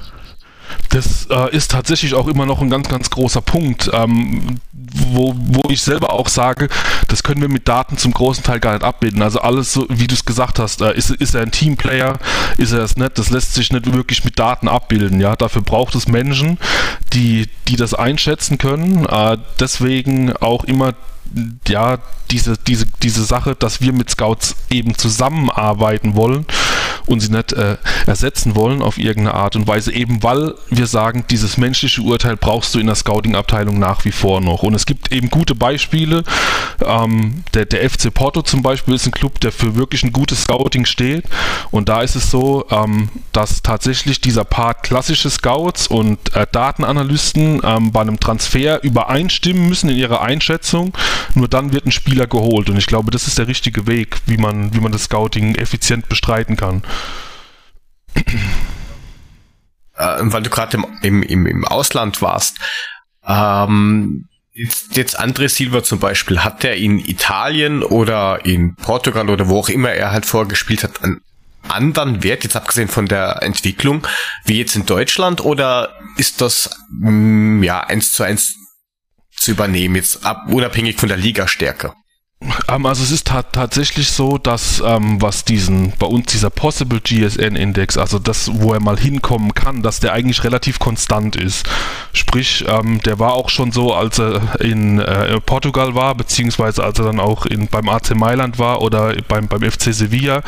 [0.98, 5.70] Das äh, ist tatsächlich auch immer noch ein ganz, ganz großer Punkt, ähm, wo, wo
[5.70, 6.70] ich selber auch sage,
[7.08, 9.22] das können wir mit Daten zum großen Teil gar nicht abbilden.
[9.22, 12.18] Also alles, so, wie du es gesagt hast, äh, ist, ist er ein Teamplayer,
[12.58, 15.22] ist er es nicht, das lässt sich nicht wirklich mit Daten abbilden.
[15.22, 16.58] Ja, dafür braucht es Menschen,
[17.14, 19.06] die, die das einschätzen können.
[19.06, 20.94] Äh, deswegen auch immer
[21.68, 22.00] ja,
[22.32, 26.48] diese, diese, diese Sache, dass wir mit Scouts eben zusammenarbeiten wollen
[27.08, 31.26] und sie nicht äh, ersetzen wollen auf irgendeine Art und Weise, eben weil wir sagen,
[31.30, 34.64] dieses menschliche Urteil brauchst du in der Scouting-Abteilung nach wie vor noch.
[34.64, 36.24] Und es gibt eben gute Beispiele.
[36.86, 40.44] Ähm, der, der FC Porto zum Beispiel ist ein Club, der für wirklich ein gutes
[40.44, 41.26] Scouting steht.
[41.72, 47.62] Und da ist es so, ähm, dass tatsächlich dieser Part klassische Scouts und äh, Datenanalysten
[47.64, 50.94] ähm, bei einem Transfer übereinstimmen müssen in ihrer Einschätzung.
[51.36, 52.70] Nur dann wird ein Spieler geholt.
[52.70, 56.10] Und ich glaube, das ist der richtige Weg, wie man, wie man das Scouting effizient
[56.10, 56.84] bestreiten kann.
[59.98, 62.58] Äh, weil du gerade im, im, im Ausland warst.
[63.26, 69.50] Ähm, jetzt, jetzt André Silva zum Beispiel, hat der in Italien oder in Portugal oder
[69.50, 71.22] wo auch immer er halt vorgespielt hat, einen
[71.68, 74.06] anderen Wert, jetzt abgesehen von der Entwicklung,
[74.46, 78.56] wie jetzt in Deutschland, oder ist das mh, mm, ja eins zu eins
[79.36, 81.94] zu übernehmen, jetzt ab, unabhängig von der Ligastärke?
[82.70, 87.00] Ähm, also es ist ta tatsächlich so, dass ähm, was diesen bei uns dieser Possible
[87.02, 91.68] GSN Index, also das, wo er mal hinkommen kann, dass der eigentlich relativ konstant ist.
[92.14, 97.00] Sprich, ähm, der war auch schon so, als er in äh, Portugal war, beziehungsweise als
[97.00, 100.44] er dann auch in, beim AC Mailand war oder beim, beim FC Sevilla,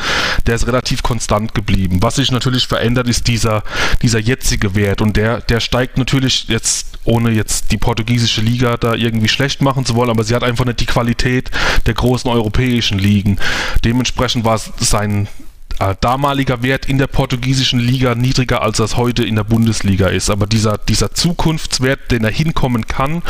[0.46, 2.02] der ist relativ konstant geblieben.
[2.02, 3.62] Was sich natürlich verändert, ist dieser,
[4.02, 8.94] dieser jetzige Wert und der, der steigt natürlich jetzt, ohne jetzt die portugiesische Liga da
[8.94, 11.50] irgendwie schlecht machen zu wollen, aber sie hat einfach nicht die Qualität,
[11.86, 13.38] der großen europäischen Ligen.
[13.84, 15.28] Dementsprechend war sein
[15.78, 20.30] äh, damaliger Wert in der portugiesischen Liga niedriger, als das heute in der Bundesliga ist.
[20.30, 23.22] Aber dieser, dieser Zukunftswert, den er hinkommen kann,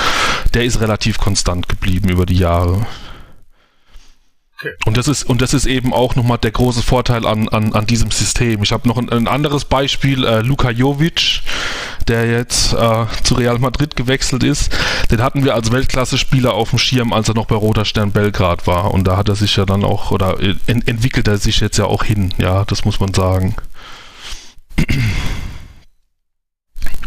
[0.54, 2.86] der ist relativ konstant geblieben über die Jahre.
[4.84, 7.86] Und das ist, und das ist eben auch nochmal der große Vorteil an, an, an
[7.86, 8.62] diesem System.
[8.62, 11.42] Ich habe noch ein, ein, anderes Beispiel, äh, Luka Jovic,
[12.08, 14.70] der jetzt äh, zu Real Madrid gewechselt ist.
[15.10, 18.66] Den hatten wir als Weltklasse-Spieler auf dem Schirm, als er noch bei Roter Stern Belgrad
[18.66, 18.92] war.
[18.92, 21.86] Und da hat er sich ja dann auch, oder ent entwickelt er sich jetzt ja
[21.86, 23.54] auch hin, ja, das muss man sagen.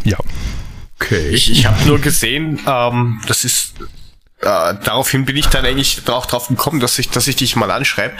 [0.03, 0.17] ja.
[0.99, 1.29] Okay.
[1.29, 3.73] Ich, ich habe nur gesehen, ähm, das ist
[4.43, 7.71] äh, daraufhin bin ich dann eigentlich auch drauf gekommen, dass ich, dass ich dich mal
[7.71, 8.15] anschreibe.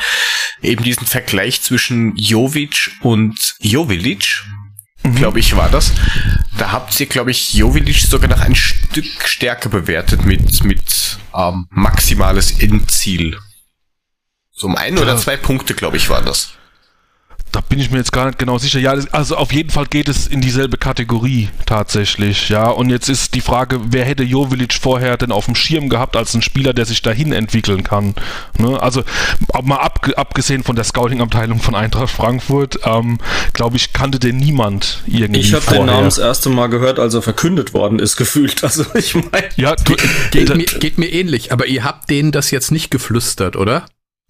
[0.61, 4.43] Eben diesen Vergleich zwischen Jovic und Jovilic,
[5.03, 5.15] mhm.
[5.15, 5.91] glaube ich, war das.
[6.57, 11.67] Da habt ihr, glaube ich, Jovilic sogar noch ein Stück stärker bewertet mit, mit ähm,
[11.69, 13.37] maximales Endziel.
[14.51, 16.53] So um ein oder zwei Punkte, glaube ich, war das.
[17.53, 18.79] Da bin ich mir jetzt gar nicht genau sicher.
[18.79, 22.49] Ja, also auf jeden Fall geht es in dieselbe Kategorie tatsächlich.
[22.49, 26.15] Ja, und jetzt ist die Frage, wer hätte Jovilic vorher denn auf dem Schirm gehabt
[26.15, 28.15] als ein Spieler, der sich dahin entwickeln kann?
[28.57, 28.81] Ne?
[28.81, 29.03] Also
[29.63, 33.19] mal ab, abgesehen von der Scouting-Abteilung von Eintracht Frankfurt, ähm,
[33.53, 35.41] glaube ich, kannte den niemand irgendwie.
[35.41, 38.63] Ich habe den Namen das erste Mal gehört, als er verkündet worden ist, gefühlt.
[38.63, 41.51] Also ich meine, ja, geht, mir, geht mir ähnlich.
[41.51, 43.85] Aber ihr habt denen das jetzt nicht geflüstert, oder?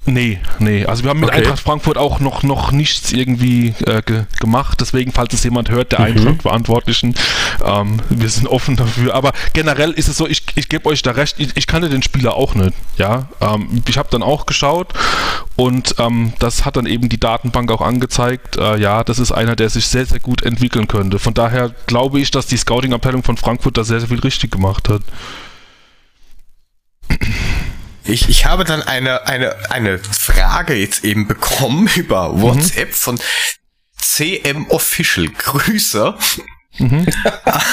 [0.06, 0.86] Nee, nee.
[0.86, 1.39] Also wir haben mit okay.
[1.39, 4.82] Eintracht Frankfurt auch noch, noch nichts irgendwie äh, ge gemacht.
[4.82, 6.06] Deswegen, falls es jemand hört, der mhm.
[6.06, 7.16] Eintracht-Verantwortlichen,
[7.63, 9.16] ähm, wir sind offen dafür.
[9.16, 12.04] Aber generell ist es so, ich, ich gebe euch da recht, ich, ich kannte den
[12.04, 12.74] Spieler auch nicht.
[12.98, 14.94] Ja, ähm, Ich habe dann auch geschaut
[15.56, 18.58] und ähm, das hat dann eben die Datenbank auch angezeigt.
[18.58, 21.18] Äh, ja, das ist einer, der sich sehr, sehr gut entwickeln könnte.
[21.18, 24.89] Von daher glaube ich, dass die Scouting-Abteilung von Frankfurt da sehr, sehr viel richtig gemacht
[24.89, 25.02] hat.
[28.06, 32.94] Ich, ich habe dann eine, eine, eine Frage jetzt eben bekommen über WhatsApp mhm.
[32.94, 33.20] von
[33.98, 35.30] CM Official.
[35.30, 36.16] Grüße.
[36.80, 37.06] Mhm.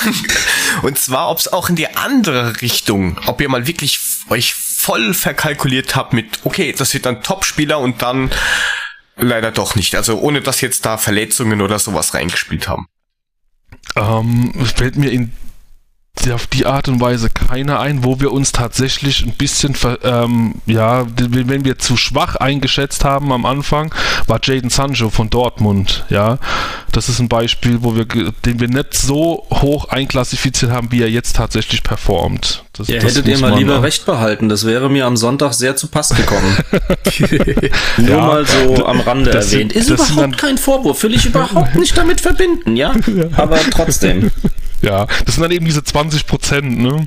[0.83, 5.15] Und zwar, ob es auch in die andere Richtung, ob ihr mal wirklich euch voll
[5.15, 8.31] verkalkuliert habt mit, okay, das wird dann Topspieler und dann
[9.17, 9.95] leider doch nicht.
[9.95, 12.87] Also ohne dass jetzt da Verletzungen oder sowas reingespielt haben.
[13.97, 15.33] Ähm, fällt mir in
[16.35, 21.07] auf die Art und Weise keiner ein, wo wir uns tatsächlich ein bisschen, ähm, ja,
[21.17, 23.95] wenn wir zu schwach eingeschätzt haben am Anfang,
[24.27, 26.39] war Jaden Sancho von Dortmund, ja.
[26.93, 31.09] Das ist ein Beispiel, wo wir, den wir nicht so hoch einklassifiziert haben, wie er
[31.09, 32.65] jetzt tatsächlich performt.
[32.75, 33.83] Das, ja, das hättet ihr mal lieber auch.
[33.83, 34.49] recht behalten.
[34.49, 36.57] Das wäre mir am Sonntag sehr zu Pass gekommen.
[37.97, 39.73] Nur ja, mal so am Rande erwähnt.
[39.73, 42.95] Sind, ist überhaupt kein Vorwurf, will ich überhaupt nicht damit verbinden, ja.
[43.37, 44.31] Aber trotzdem.
[44.83, 47.07] Ja, das sind dann eben diese 20 Prozent, ne?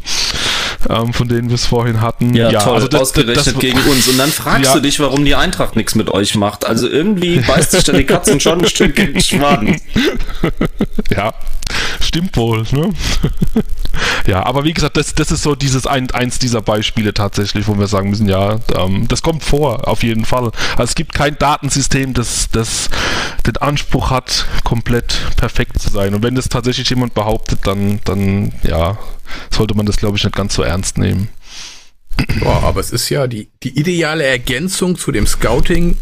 [0.89, 2.33] ähm, von denen wir es vorhin hatten.
[2.33, 4.07] Ja, ja toll, also das, ausgerechnet das, das, gegen uns.
[4.07, 4.73] Und dann fragst ja.
[4.73, 6.65] du dich, warum die Eintracht nichts mit euch macht.
[6.65, 9.79] Also irgendwie beißt sich da die Katzen schon ein Stück in den Schwaden.
[11.09, 11.33] Ja,
[12.01, 12.63] stimmt wohl.
[12.71, 12.93] Ne?
[14.27, 17.77] ja, aber wie gesagt, das, das ist so dieses ein, eins dieser Beispiele tatsächlich, wo
[17.77, 20.51] wir sagen müssen, ja, ähm, das kommt vor, auf jeden Fall.
[20.71, 22.89] Also es gibt kein Datensystem, das, das
[23.45, 26.13] den Anspruch hat, komplett perfekt zu sein.
[26.13, 28.97] Und wenn das tatsächlich jemand behauptet, dann, dann ja,
[29.51, 31.29] sollte man das, glaube ich, nicht ganz so ernst nehmen.
[32.39, 35.97] Boah, aber es ist ja die, die ideale Ergänzung zu dem Scouting,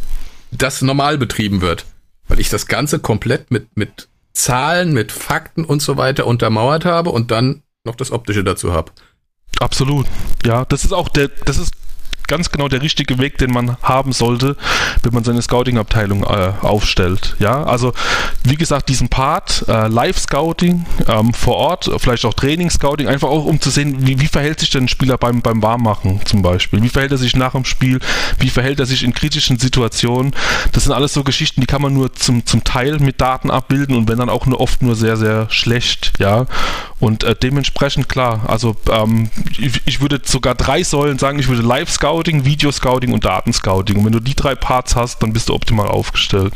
[0.51, 1.85] das normal betrieben wird.
[2.27, 7.09] Weil ich das Ganze komplett mit, mit Zahlen, mit Fakten und so weiter untermauert habe
[7.09, 8.91] und dann noch das Optische dazu habe.
[9.59, 10.07] Absolut.
[10.45, 11.73] Ja, das ist auch der, das ist
[12.31, 14.55] ganz genau der richtige Weg, den man haben sollte,
[15.03, 17.35] wenn man seine Scouting-Abteilung äh, aufstellt.
[17.39, 17.91] Ja, also
[18.45, 23.59] wie gesagt, diesen Part äh, Live-Scouting ähm, vor Ort, vielleicht auch Training-Scouting, einfach auch um
[23.59, 26.87] zu sehen, wie, wie verhält sich denn ein Spieler beim, beim Warmmachen zum Beispiel, wie
[26.87, 27.99] verhält er sich nach dem Spiel,
[28.39, 30.33] wie verhält er sich in kritischen Situationen.
[30.71, 33.93] Das sind alles so Geschichten, die kann man nur zum, zum Teil mit Daten abbilden
[33.97, 36.13] und wenn dann auch nur oft nur sehr, sehr schlecht.
[36.17, 36.45] Ja,
[37.01, 41.63] und äh, dementsprechend klar, also ähm, ich, ich würde sogar drei Säulen sagen, ich würde
[41.63, 43.97] Live-Scouting Scouting, Video-Scouting und Datenscouting.
[43.97, 46.53] Und wenn du die drei Parts hast, dann bist du optimal aufgestellt.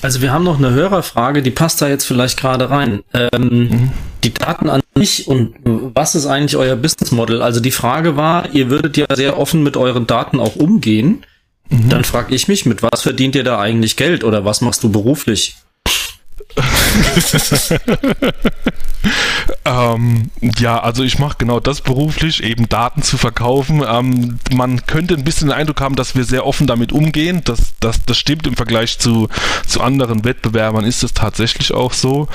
[0.00, 3.04] Also wir haben noch eine Hörerfrage, die passt da jetzt vielleicht gerade rein.
[3.14, 3.92] Ähm, mhm.
[4.24, 7.40] Die Daten an sich und was ist eigentlich euer Business Model?
[7.40, 11.24] Also die Frage war, ihr würdet ja sehr offen mit euren Daten auch umgehen.
[11.70, 11.88] Mhm.
[11.88, 14.90] Dann frage ich mich, mit was verdient ihr da eigentlich Geld oder was machst du
[14.90, 15.54] beruflich?
[19.64, 23.82] Ähm, ja, also ich mache genau das beruflich, eben Daten zu verkaufen.
[23.86, 27.42] Ähm, man könnte ein bisschen den Eindruck haben, dass wir sehr offen damit umgehen.
[27.44, 29.28] Das, das, das stimmt im Vergleich zu,
[29.66, 32.28] zu anderen Wettbewerbern, ist es tatsächlich auch so.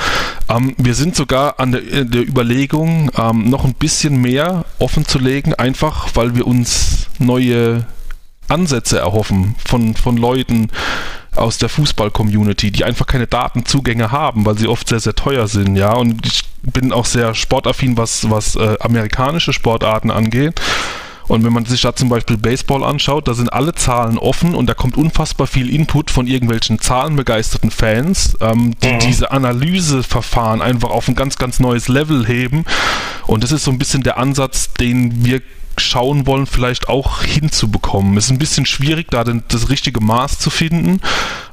[0.50, 5.20] Ähm, wir sind sogar an der, der Überlegung, ähm, noch ein bisschen mehr offen zu
[5.20, 7.86] legen, einfach weil wir uns neue
[8.48, 10.70] Ansätze erhoffen von, von Leuten,
[11.38, 15.76] aus der Fußball-Community, die einfach keine Datenzugänge haben, weil sie oft sehr, sehr teuer sind,
[15.76, 15.94] ja.
[15.94, 20.62] Und ich bin auch sehr sportaffin, was, was äh, amerikanische Sportarten angeht.
[21.28, 24.68] Und wenn man sich da zum Beispiel Baseball anschaut, da sind alle Zahlen offen und
[24.68, 29.00] da kommt unfassbar viel Input von irgendwelchen zahlenbegeisterten Fans, ähm, die mhm.
[29.00, 32.64] diese Analyseverfahren einfach auf ein ganz, ganz neues Level heben.
[33.26, 35.42] Und das ist so ein bisschen der Ansatz, den wir
[35.82, 38.18] schauen wollen, vielleicht auch hinzubekommen.
[38.18, 41.02] Es ist ein bisschen schwierig, da das richtige Maß zu finden,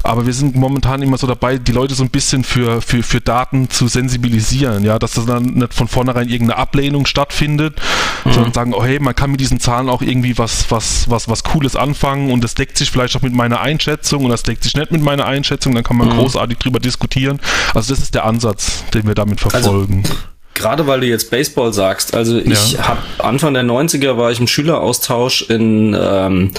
[0.02, 3.20] aber wir sind momentan immer so dabei, die Leute so ein bisschen für, für, für
[3.20, 7.80] Daten zu sensibilisieren, ja, dass das dann nicht von vornherein irgendeine Ablehnung stattfindet,
[8.24, 8.32] mhm.
[8.32, 11.42] sondern sagen, oh hey, man kann mit diesen Zahlen auch irgendwie was, was, was, was
[11.42, 14.76] Cooles anfangen und das deckt sich vielleicht auch mit meiner Einschätzung und das deckt sich
[14.76, 16.18] nicht mit meiner Einschätzung, dann kann man mhm.
[16.18, 17.40] großartig drüber diskutieren.
[17.74, 20.02] Also das ist der Ansatz, den wir damit also verfolgen.
[20.04, 22.88] Also gerade weil du jetzt Baseball sagst, also ich ja.
[22.88, 26.52] habe Anfang der 90er war ich im Schüleraustausch in ähm,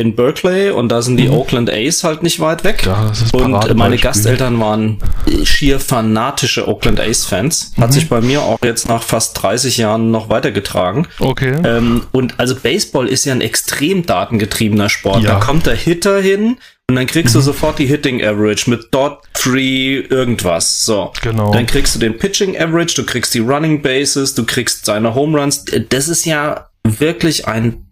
[0.00, 1.34] in Berkeley und da sind die mhm.
[1.34, 2.84] Oakland A's halt nicht weit weg.
[2.86, 4.98] Ja, und meine Gasteltern waren
[5.44, 7.72] schier fanatische Oakland A's Fans.
[7.78, 7.92] Hat mhm.
[7.92, 11.06] sich bei mir auch jetzt nach fast 30 Jahren noch weitergetragen.
[11.18, 11.54] Okay.
[11.64, 15.22] Ähm, und also Baseball ist ja ein extrem datengetriebener Sport.
[15.22, 15.34] Ja.
[15.34, 16.56] Da kommt der Hitter hin
[16.88, 17.40] und dann kriegst mhm.
[17.40, 20.84] du sofort die Hitting Average mit Dot, Three, irgendwas.
[20.84, 21.12] So.
[21.22, 21.52] Genau.
[21.52, 25.38] Dann kriegst du den Pitching Average, du kriegst die Running Bases, du kriegst seine Home
[25.38, 25.64] Runs.
[25.90, 27.86] Das ist ja wirklich ein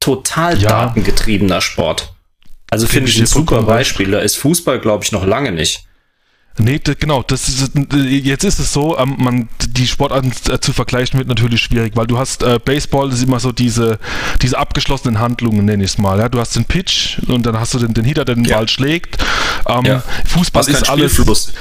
[0.00, 0.68] total ja.
[0.68, 2.14] datengetriebener Sport.
[2.70, 4.10] Also finde ich ein super Beispiel.
[4.10, 5.84] Da ist Fußball, glaube ich, noch lange nicht.
[6.60, 11.28] Nee, genau, das ist, jetzt ist es so, ähm, man, die Sportarten zu vergleichen wird
[11.28, 13.98] natürlich schwierig, weil du hast äh, Baseball, das ist immer so diese,
[14.42, 16.18] diese abgeschlossenen Handlungen, nenne ich es mal.
[16.18, 16.28] Ja?
[16.28, 18.56] Du hast den Pitch und dann hast du den, den Hitter, der den ja.
[18.56, 19.22] Ball schlägt.
[19.68, 20.02] Ähm, ja.
[20.26, 21.52] Fußball ist alles.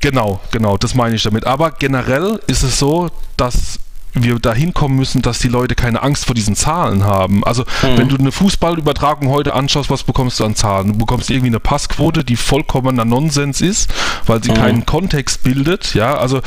[0.00, 1.44] Genau, genau, das meine ich damit.
[1.44, 3.80] Aber generell ist es so, dass
[4.22, 7.44] wir dahin kommen müssen, dass die Leute keine Angst vor diesen Zahlen haben.
[7.44, 7.98] Also mhm.
[7.98, 10.92] wenn du eine Fußballübertragung heute anschaust, was bekommst du an Zahlen?
[10.92, 13.92] Du bekommst irgendwie eine Passquote, die vollkommener Nonsens ist,
[14.26, 14.56] weil sie mhm.
[14.56, 15.94] keinen Kontext bildet.
[15.94, 16.40] Ja, also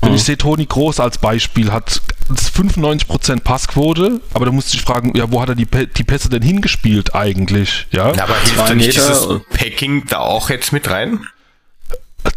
[0.00, 0.16] wenn mhm.
[0.16, 5.12] ich sehe, Toni Groß als Beispiel hat 95% Passquote, aber da musst du dich fragen,
[5.14, 7.86] ja, wo hat er die, die Pässe denn hingespielt eigentlich?
[7.90, 11.20] Ja, ja aber hilft da nicht dieses Packing da auch jetzt mit rein?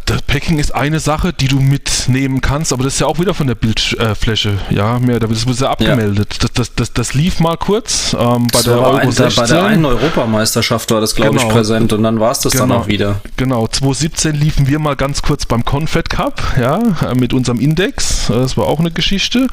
[0.07, 3.33] Das Packing ist eine Sache, die du mitnehmen kannst, aber das ist ja auch wieder
[3.33, 6.33] von der Bildfläche, ja, mehr, das wird ja abgemeldet.
[6.35, 6.39] Ja.
[6.39, 9.43] Das, das, das, das lief mal kurz ähm, bei der Euro ein, 16.
[9.43, 11.49] Bei der einen Europameisterschaft war das, glaube genau.
[11.49, 12.67] ich, präsent und dann war es das genau.
[12.67, 13.19] dann auch wieder.
[13.35, 16.79] Genau, 2017 liefen wir mal ganz kurz beim Confed Cup, ja,
[17.13, 19.47] mit unserem Index, das war auch eine Geschichte.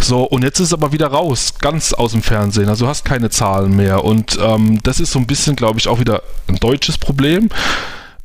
[0.00, 3.04] So, und jetzt ist es aber wieder raus, ganz aus dem Fernsehen, also du hast
[3.04, 6.56] keine Zahlen mehr und ähm, das ist so ein bisschen, glaube ich, auch wieder ein
[6.56, 7.50] deutsches Problem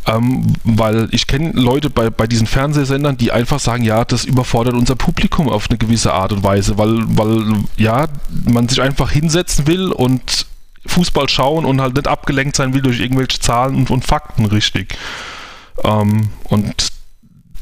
[0.07, 4.75] Ähm, weil ich kenne Leute bei, bei diesen Fernsehsendern, die einfach sagen, ja, das überfordert
[4.75, 8.07] unser Publikum auf eine gewisse Art und Weise, weil, weil ja,
[8.45, 10.45] man sich einfach hinsetzen will und
[10.85, 14.95] Fußball schauen und halt nicht abgelenkt sein will durch irgendwelche Zahlen und, und Fakten richtig.
[15.83, 16.94] Ähm, und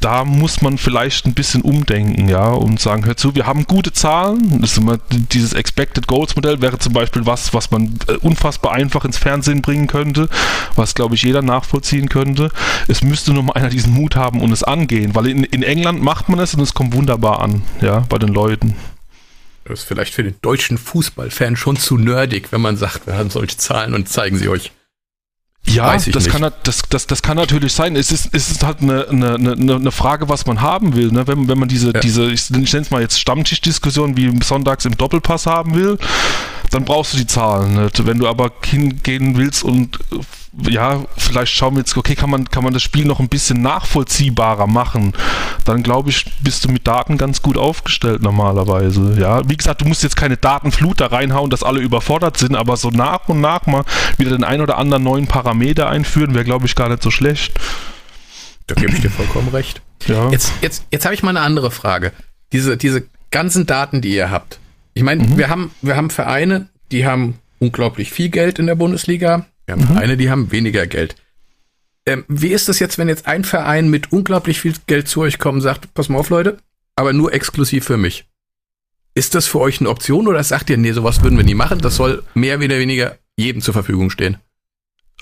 [0.00, 3.92] da muss man vielleicht ein bisschen umdenken, ja, und sagen, hör zu, wir haben gute
[3.92, 4.60] Zahlen.
[4.60, 9.04] Das immer, dieses Expected Goals Modell wäre zum Beispiel was, was man äh, unfassbar einfach
[9.04, 10.28] ins Fernsehen bringen könnte,
[10.76, 12.50] was, glaube ich, jeder nachvollziehen könnte.
[12.88, 16.02] Es müsste nur mal einer diesen Mut haben und es angehen, weil in, in England
[16.02, 18.76] macht man es und es kommt wunderbar an, ja, bei den Leuten.
[19.64, 23.30] Das ist vielleicht für den deutschen Fußballfan schon zu nerdig, wenn man sagt, wir haben
[23.30, 24.72] solche Zahlen und zeigen sie euch.
[25.66, 27.96] Ja, das kann, das, das, das kann natürlich sein.
[27.96, 31.10] Es ist, es ist halt eine, eine, eine, eine Frage, was man haben will.
[31.10, 31.26] Ne?
[31.26, 32.00] Wenn, wenn man diese, ja.
[32.00, 35.98] diese ich nenne es mal jetzt Stammtischdiskussion wie sonntags im Doppelpass haben will,
[36.70, 37.82] dann brauchst du die Zahlen.
[37.82, 38.04] Nicht?
[38.06, 39.98] Wenn du aber hingehen willst und
[40.62, 43.62] ja, vielleicht schauen wir jetzt, okay, kann man, kann man das Spiel noch ein bisschen
[43.62, 45.12] nachvollziehbarer machen,
[45.64, 49.16] dann glaube ich, bist du mit Daten ganz gut aufgestellt normalerweise.
[49.18, 52.76] Ja, wie gesagt, du musst jetzt keine Datenflut da reinhauen, dass alle überfordert sind, aber
[52.76, 53.84] so nach und nach mal
[54.16, 57.58] wieder den ein oder anderen neuen Parameter einführen, wäre, glaube ich, gar nicht so schlecht.
[58.66, 59.82] Da gebe ich dir vollkommen recht.
[60.06, 60.30] Ja.
[60.30, 62.12] Jetzt, jetzt, jetzt habe ich mal eine andere Frage.
[62.52, 64.58] Diese, diese ganzen Daten, die ihr habt.
[64.94, 65.36] Ich meine, mhm.
[65.36, 69.46] wir haben, wir haben Vereine, die haben unglaublich viel Geld in der Bundesliga.
[69.66, 69.98] Wir haben mhm.
[69.98, 71.16] eine, die haben weniger Geld.
[72.06, 75.38] Ähm, wie ist das jetzt, wenn jetzt ein Verein mit unglaublich viel Geld zu euch
[75.38, 76.58] kommt und sagt, pass mal auf, Leute,
[76.96, 78.26] aber nur exklusiv für mich?
[79.14, 81.78] Ist das für euch eine Option oder sagt ihr, nee, sowas würden wir nie machen?
[81.78, 84.38] Das soll mehr oder weniger jedem zur Verfügung stehen.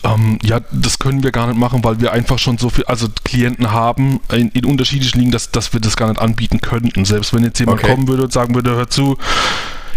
[0.04, 3.08] Ähm, ja, das können wir gar nicht machen, weil wir einfach schon so viel, also
[3.24, 7.04] Klienten haben in, in unterschiedlichen Ligen, dass, dass wir das gar nicht anbieten könnten.
[7.04, 7.92] Selbst wenn jetzt jemand okay.
[7.92, 9.16] kommen würde und sagen würde, hör zu,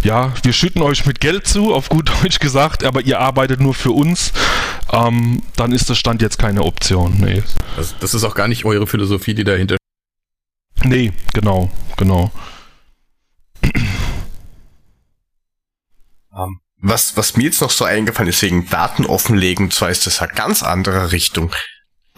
[0.03, 3.73] ja, wir schütten euch mit Geld zu, auf gut Deutsch gesagt, aber ihr arbeitet nur
[3.73, 4.33] für uns,
[4.91, 7.15] ähm, dann ist das Stand jetzt keine Option.
[7.19, 7.43] Nee.
[7.75, 9.77] Das, das ist auch gar nicht eure Philosophie, die dahinter
[10.83, 12.31] Nee, genau, genau.
[16.29, 20.05] Um, ähm, was, was mir jetzt noch so eingefallen ist, wegen Daten offenlegen, zwar ist
[20.05, 21.51] das eine ganz andere Richtung.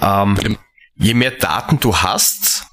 [0.02, 0.58] Ähm,
[0.96, 2.67] je mehr Daten du hast,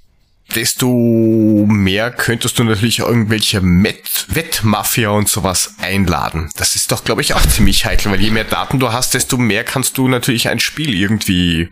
[0.54, 6.50] desto mehr könntest du natürlich irgendwelche Wettmafia und sowas einladen.
[6.56, 9.36] Das ist doch, glaube ich, auch ziemlich heikel, weil je mehr Daten du hast, desto
[9.36, 11.70] mehr kannst du natürlich ein Spiel irgendwie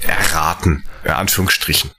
[0.00, 1.90] erraten, in Anführungsstrichen.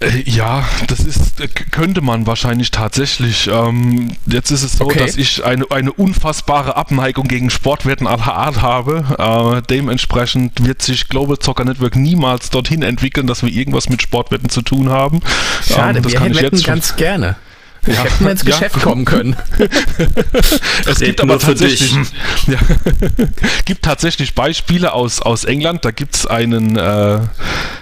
[0.00, 3.48] Äh, ja, das ist, äh, könnte man wahrscheinlich tatsächlich.
[3.48, 4.98] Ähm, jetzt ist es so, okay.
[4.98, 9.04] dass ich eine, eine unfassbare Abneigung gegen Sportwetten aller Art habe.
[9.18, 14.48] Äh, dementsprechend wird sich Global Soccer Network niemals dorthin entwickeln, dass wir irgendwas mit Sportwetten
[14.48, 15.20] zu tun haben.
[15.66, 17.36] Schade, ähm, das wir kann ich jetzt ganz gerne.
[17.86, 18.04] Ja.
[18.04, 18.82] Hätten wir ins Geschäft ja.
[18.82, 19.36] kommen können.
[20.86, 21.92] es gibt aber tatsächlich,
[22.46, 22.58] ja,
[23.64, 25.84] gibt tatsächlich Beispiele aus, aus England.
[25.84, 27.20] Da gibt es einen, äh,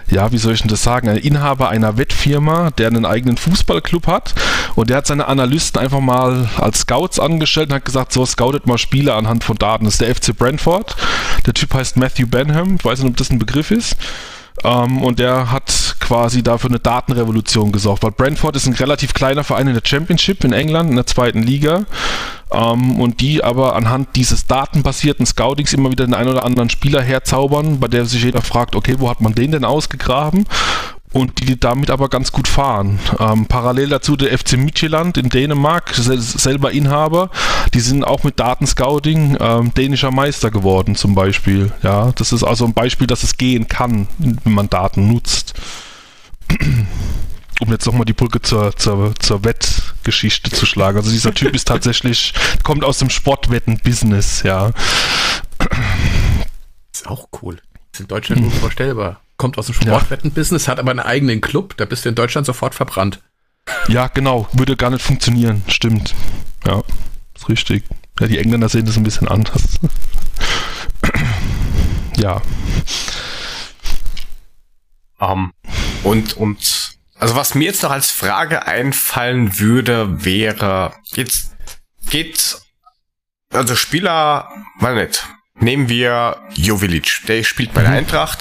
[0.08, 4.06] ja, wie soll ich denn das sagen, einen Inhaber einer Wettfirma, der einen eigenen Fußballclub
[4.06, 4.34] hat.
[4.74, 8.66] Und der hat seine Analysten einfach mal als Scouts angestellt und hat gesagt, so scoutet
[8.66, 9.84] mal Spiele anhand von Daten.
[9.84, 10.96] Das ist der FC Brentford.
[11.44, 12.76] Der Typ heißt Matthew Benham.
[12.76, 13.96] Ich weiß nicht, ob das ein Begriff ist.
[14.64, 19.44] Ähm, und der hat quasi dafür eine Datenrevolution gesorgt, weil Brentford ist ein relativ kleiner
[19.44, 21.84] Verein in der Championship in England, in der zweiten Liga.
[22.52, 27.00] Ähm, und die aber anhand dieses datenbasierten Scoutings immer wieder den einen oder anderen Spieler
[27.00, 30.46] herzaubern, bei der sich jeder fragt, okay, wo hat man den denn ausgegraben?
[31.12, 33.00] und die damit aber ganz gut fahren.
[33.18, 37.30] Ähm, parallel dazu der FC Midtjylland in Dänemark, selber Inhaber,
[37.74, 41.72] die sind auch mit Datenscouting ähm, dänischer Meister geworden zum Beispiel.
[41.82, 45.54] Ja, das ist also ein Beispiel, dass es gehen kann, wenn man Daten nutzt.
[47.60, 50.98] Um jetzt nochmal die Brücke zur, zur, zur Wettgeschichte zu schlagen.
[50.98, 52.32] Also dieser Typ ist tatsächlich,
[52.62, 54.70] kommt aus dem Sportwetten-Business, ja.
[56.92, 57.60] Ist auch cool.
[57.92, 62.04] Ist in Deutschland unvorstellbar kommt aus dem Sportwettenbusiness, hat aber einen eigenen Club, da bist
[62.04, 63.20] du in Deutschland sofort verbrannt.
[63.88, 66.14] Ja, genau, würde gar nicht funktionieren, stimmt.
[66.66, 66.82] Ja,
[67.34, 67.84] ist richtig.
[68.20, 69.62] Ja, die Engländer sehen das ein bisschen anders.
[72.16, 72.42] ja.
[75.18, 75.54] Um,
[76.02, 81.56] und, und, also was mir jetzt noch als Frage einfallen würde, wäre, jetzt
[82.08, 82.58] geht,
[83.52, 85.26] also Spieler, mal nicht,
[85.60, 87.98] Nehmen wir Jovilic, der spielt bei der mhm.
[87.98, 88.38] Eintracht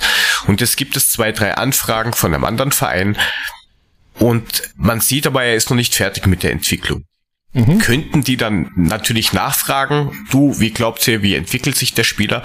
[0.48, 3.18] und es gibt es zwei, drei Anfragen von einem anderen Verein
[4.14, 7.04] und man sieht aber, er ist noch nicht fertig mit der Entwicklung.
[7.52, 7.80] Mhm.
[7.80, 12.44] Könnten die dann natürlich nachfragen, du, wie glaubt ihr, wie entwickelt sich der Spieler?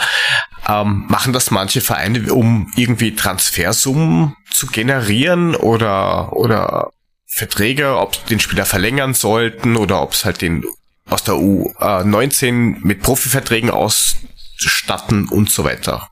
[0.66, 6.92] Ähm, machen das manche Vereine, um irgendwie Transfersummen zu generieren oder, oder
[7.26, 10.64] Verträge, ob den Spieler verlängern sollten oder ob es halt den
[11.10, 14.16] aus der U19 mit Profiverträgen aus
[14.56, 16.08] statten und so weiter.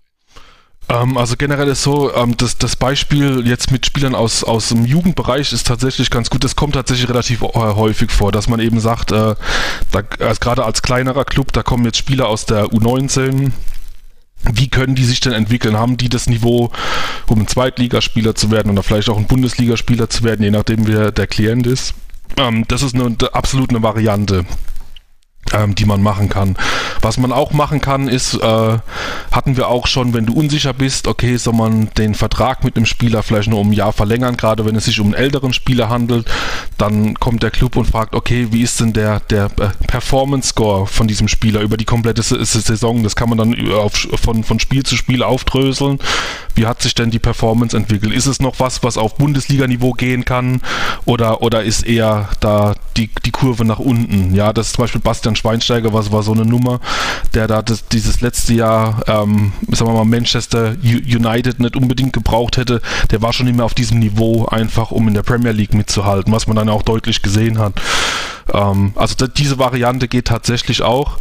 [0.88, 4.84] Ähm, also generell ist so, ähm, das, das Beispiel jetzt mit Spielern aus, aus dem
[4.84, 6.44] Jugendbereich ist tatsächlich ganz gut.
[6.44, 9.34] Das kommt tatsächlich relativ äh, häufig vor, dass man eben sagt, äh,
[9.92, 13.52] da, also gerade als kleinerer Club, da kommen jetzt Spieler aus der U19,
[14.52, 15.76] wie können die sich denn entwickeln?
[15.76, 16.70] Haben die das Niveau,
[17.28, 21.12] um ein Zweitligaspieler zu werden oder vielleicht auch ein Bundesligaspieler zu werden, je nachdem wer
[21.12, 21.94] der Klient ist?
[22.36, 24.44] Ähm, das ist eine, absolut eine Variante
[25.52, 26.56] ähm, die man machen kann.
[27.00, 28.78] Was man auch machen kann, ist, äh,
[29.30, 32.86] hatten wir auch schon, wenn du unsicher bist, okay, soll man den Vertrag mit einem
[32.86, 35.88] Spieler vielleicht nur um ein Jahr verlängern, gerade wenn es sich um einen älteren Spieler
[35.88, 36.26] handelt,
[36.78, 40.86] dann kommt der Club und fragt, okay, wie ist denn der, der äh, Performance Score
[40.86, 43.02] von diesem Spieler über die komplette Saison?
[43.02, 45.98] Das kann man dann auf, von, von Spiel zu Spiel aufdröseln.
[46.54, 48.12] Wie hat sich denn die Performance entwickelt?
[48.12, 50.60] Ist es noch was, was auf Bundesliga-Niveau gehen kann?
[51.04, 54.34] Oder, oder ist eher da die, die Kurve nach unten?
[54.34, 56.80] Ja, das ist zum Beispiel Bastian Schweinsteiger, was war so eine Nummer,
[57.34, 62.56] der da das, dieses letzte Jahr, ähm, sagen wir mal, Manchester United nicht unbedingt gebraucht
[62.56, 62.80] hätte.
[63.10, 66.32] Der war schon nicht mehr auf diesem Niveau, einfach um in der Premier League mitzuhalten,
[66.32, 67.74] was man dann auch deutlich gesehen hat.
[68.52, 71.18] Ähm, also da, diese Variante geht tatsächlich auch.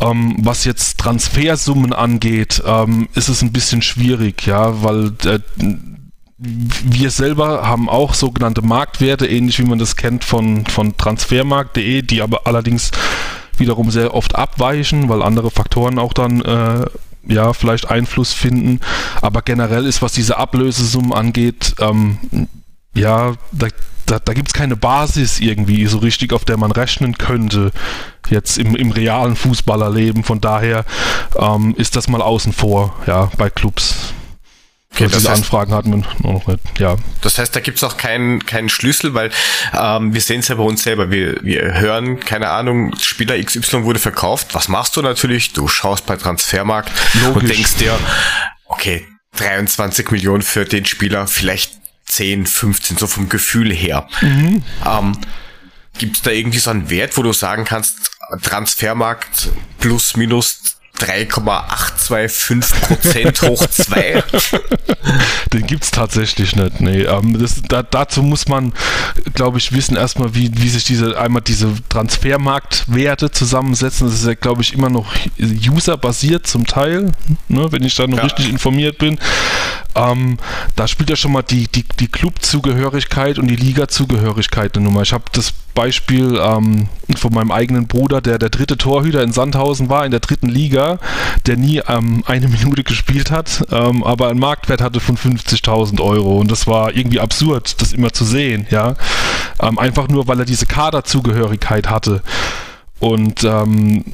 [0.00, 5.40] Ähm, was jetzt Transfersummen angeht, ähm, ist es ein bisschen schwierig, ja, weil äh,
[6.38, 12.22] wir selber haben auch sogenannte Marktwerte, ähnlich wie man das kennt von, von transfermarkt.de, die
[12.22, 12.92] aber allerdings
[13.60, 16.86] wiederum sehr oft abweichen, weil andere Faktoren auch dann äh,
[17.26, 18.80] ja vielleicht Einfluss finden.
[19.20, 22.48] Aber generell ist, was diese Ablösesummen angeht, ähm,
[22.94, 23.68] ja, da,
[24.06, 27.70] da, da gibt es keine Basis irgendwie so richtig, auf der man rechnen könnte,
[28.30, 30.24] jetzt im, im realen Fußballerleben.
[30.24, 30.84] Von daher
[31.38, 34.14] ähm, ist das mal außen vor, ja, bei Clubs.
[34.90, 36.96] Okay, diese heißt, Anfragen hatten wir noch nicht, ja.
[37.20, 39.30] Das heißt, da gibt's auch keinen keinen Schlüssel, weil
[39.78, 41.10] ähm, wir sehen es ja bei uns selber.
[41.10, 44.54] Wir, wir hören, keine Ahnung, Spieler XY wurde verkauft.
[44.54, 45.52] Was machst du natürlich?
[45.52, 46.90] Du schaust bei Transfermarkt
[47.22, 47.42] Logisch.
[47.42, 47.98] und denkst dir,
[48.66, 51.72] okay, 23 Millionen für den Spieler, vielleicht
[52.06, 54.08] 10, 15, so vom Gefühl her.
[54.20, 54.62] Mhm.
[54.86, 55.18] Ähm,
[55.98, 58.12] Gibt da irgendwie so einen Wert, wo du sagen kannst,
[58.42, 64.22] Transfermarkt plus minus 3,825 Prozent hoch 2.
[65.52, 66.80] Den gibt's tatsächlich nicht.
[66.80, 68.72] Nee, ähm, das, da, dazu muss man,
[69.34, 74.08] glaube ich, wissen erstmal, wie, wie sich diese einmal diese Transfermarktwerte zusammensetzen.
[74.08, 75.06] Das ist ja, glaube ich, immer noch
[75.38, 77.12] userbasiert zum Teil,
[77.48, 78.24] ne, wenn ich da noch ja.
[78.24, 79.18] richtig informiert bin.
[79.94, 80.38] Ähm,
[80.76, 85.02] da spielt ja schon mal die, die, die Clubzugehörigkeit und die Liga-Zugehörigkeit eine Nummer.
[85.02, 89.88] Ich habe das Beispiel ähm, von meinem eigenen Bruder, der der dritte Torhüter in Sandhausen
[89.88, 90.87] war, in der dritten Liga,
[91.46, 96.38] der nie ähm, eine Minute gespielt hat, ähm, aber einen Marktwert hatte von 50.000 Euro.
[96.38, 98.94] Und das war irgendwie absurd, das immer zu sehen, ja.
[99.60, 102.22] Ähm, einfach nur, weil er diese Kaderzugehörigkeit hatte.
[103.00, 104.04] Und ähm,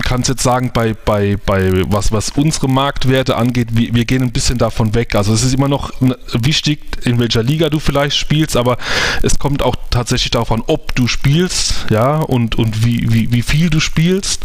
[0.00, 4.32] kannst jetzt sagen, bei, bei, bei was, was unsere Marktwerte angeht, wir, wir gehen ein
[4.32, 5.14] bisschen davon weg.
[5.14, 5.92] Also es ist immer noch
[6.32, 8.78] wichtig, in welcher Liga du vielleicht spielst, aber
[9.22, 13.42] es kommt auch tatsächlich darauf an, ob du spielst, ja, und, und wie, wie, wie
[13.42, 14.44] viel du spielst.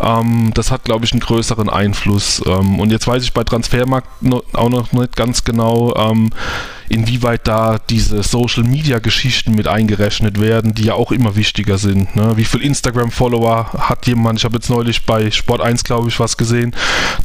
[0.00, 2.42] Ähm, das hat, glaube ich, einen größeren Einfluss.
[2.46, 4.08] Ähm, und jetzt weiß ich bei Transfermarkt
[4.52, 6.30] auch noch nicht ganz genau, ähm,
[6.88, 12.14] inwieweit da diese Social Media Geschichten mit eingerechnet werden, die ja auch immer wichtiger sind.
[12.16, 12.36] Ne?
[12.36, 14.38] Wie viel Instagram Follower hat jemand?
[14.38, 16.74] Ich habe jetzt neulich bei Sport 1, glaube ich, was gesehen,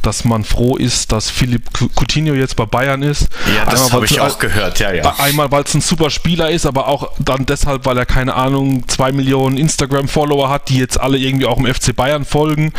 [0.02, 1.62] dass man froh ist, dass Philipp
[1.94, 3.28] Coutinho jetzt bei Bayern ist.
[3.56, 5.14] Ja, das habe ich auch gehört, ja, ja.
[5.18, 8.88] Einmal, weil es ein super Spieler ist, aber auch dann deshalb, weil er keine Ahnung,
[8.88, 12.72] zwei Millionen Instagram Follower hat, die jetzt alle irgendwie auch im FC Bayern folgen.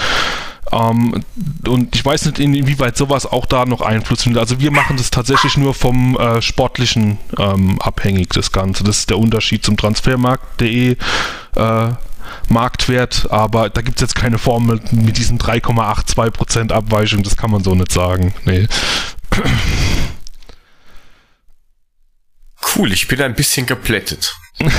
[0.72, 1.24] Ähm,
[1.68, 4.38] und ich weiß nicht, inwieweit sowas auch da noch Einfluss nimmt.
[4.38, 8.84] Also wir machen das tatsächlich nur vom äh, Sportlichen ähm, abhängig, das Ganze.
[8.84, 10.98] Das ist der Unterschied zum Transfermarkt.de
[11.56, 11.90] äh,
[12.50, 17.64] Marktwert, aber da gibt es jetzt keine Formel mit diesen 3,82% Abweichung, das kann man
[17.64, 18.34] so nicht sagen.
[18.46, 18.68] Nee.
[22.76, 24.34] Cool, ich bin ein bisschen geplättet.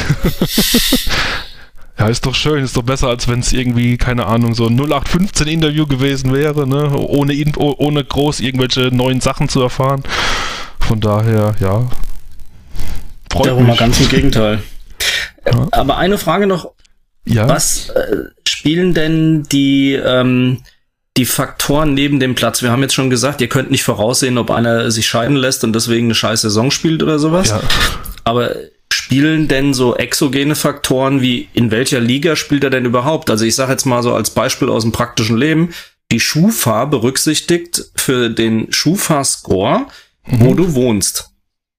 [2.02, 4.76] Ja, ist doch schön, ist doch besser, als wenn es irgendwie, keine Ahnung, so ein
[4.76, 6.90] 0815-Interview gewesen wäre, ne?
[6.98, 10.02] Ohne, ohne groß irgendwelche neuen Sachen zu erfahren.
[10.80, 11.88] Von daher, ja.
[13.30, 13.68] Freut Darum mich.
[13.68, 14.62] mal ganz im Gegenteil.
[15.44, 15.66] Ja.
[15.72, 16.70] Aber eine Frage noch.
[17.24, 17.48] Ja.
[17.48, 20.58] Was äh, spielen denn die, ähm,
[21.16, 22.62] die Faktoren neben dem Platz?
[22.62, 25.72] Wir haben jetzt schon gesagt, ihr könnt nicht voraussehen, ob einer sich scheiden lässt und
[25.72, 27.48] deswegen eine scheiß Saison spielt oder sowas.
[27.48, 27.60] Ja.
[28.22, 28.54] Aber
[28.92, 33.30] spielen denn so exogene Faktoren wie in welcher Liga spielt er denn überhaupt?
[33.30, 35.70] Also ich sage jetzt mal so als Beispiel aus dem praktischen Leben,
[36.10, 39.86] die Schufa berücksichtigt für den Schufa-Score,
[40.26, 40.40] mhm.
[40.40, 41.30] wo du wohnst.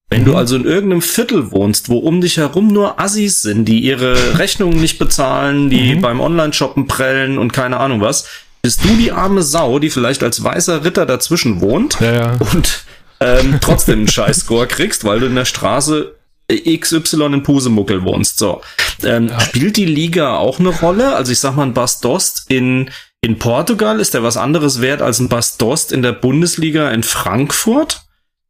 [0.09, 0.25] Wenn mhm.
[0.25, 4.37] du also in irgendeinem Viertel wohnst, wo um dich herum nur Assis sind, die ihre
[4.39, 6.01] Rechnungen nicht bezahlen, die mhm.
[6.01, 8.27] beim Online-Shoppen prellen und keine Ahnung was,
[8.61, 12.37] bist du die arme Sau, die vielleicht als weißer Ritter dazwischen wohnt Ja, ja.
[12.53, 12.85] und
[13.19, 16.15] ähm, trotzdem einen Scheiß-Score kriegst, weil du in der Straße
[16.51, 18.37] XY in Pusemuckel wohnst.
[18.37, 18.61] So.
[19.03, 21.15] Ähm, Spielt die Liga auch eine Rolle?
[21.15, 22.89] Also ich sag mal, ein Bastost in,
[23.21, 28.01] in Portugal, ist der was anderes wert als ein Bastost in der Bundesliga in Frankfurt?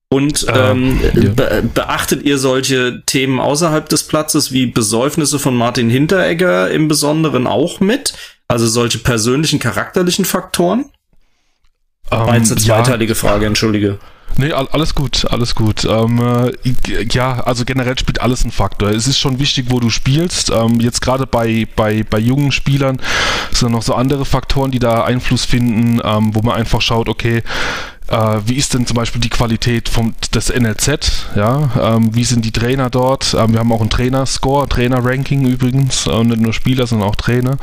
[0.10, 1.30] Und ähm, ja.
[1.32, 7.48] be beachtet ihr solche Themen außerhalb des Platzes wie Besäufnisse von Martin Hinteregger im Besonderen
[7.48, 8.14] auch mit?
[8.48, 10.86] Also solche persönlichen, charakterlichen Faktoren?
[12.10, 12.76] War Ähm, jetzt eine ja.
[12.76, 13.98] zweiteilige Frage, entschuldige.
[14.38, 15.86] Nee, all- alles gut, alles gut.
[15.86, 16.52] Ähm, äh,
[17.12, 18.90] ja, also generell spielt alles ein Faktor.
[18.90, 20.50] Es ist schon wichtig, wo du spielst.
[20.50, 23.00] Ähm, jetzt gerade bei, bei, bei jungen Spielern
[23.52, 27.44] sind noch so andere Faktoren, die da Einfluss finden, ähm, wo man einfach schaut, okay,
[28.08, 31.30] äh, wie ist denn zum Beispiel die Qualität vom, des NLZ?
[31.36, 33.34] Ja, ähm, wie sind die Trainer dort?
[33.34, 37.58] Ähm, wir haben auch einen Trainer-Score, Trainer-Ranking übrigens, äh, nicht nur Spieler, sondern auch Trainer.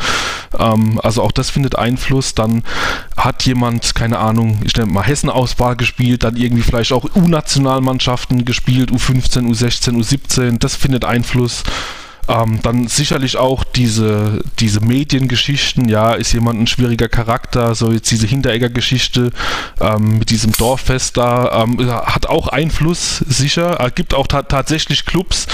[0.59, 2.35] Ähm, also auch das findet Einfluss.
[2.35, 2.63] Dann
[3.17, 8.91] hat jemand, keine Ahnung, ich nenne mal Hessen-Auswahl gespielt, dann irgendwie vielleicht auch U-Nationalmannschaften gespielt,
[8.91, 11.65] U15, U16, U17, das findet Einfluss.
[12.31, 18.11] Ähm, dann sicherlich auch diese, diese Mediengeschichten, ja, ist jemand ein schwieriger Charakter, so jetzt
[18.11, 19.31] diese Hinteregger-Geschichte
[19.81, 23.81] ähm, mit diesem Dorffest da, ähm, hat auch Einfluss, sicher.
[23.85, 25.47] Es gibt auch ta tatsächlich Clubs,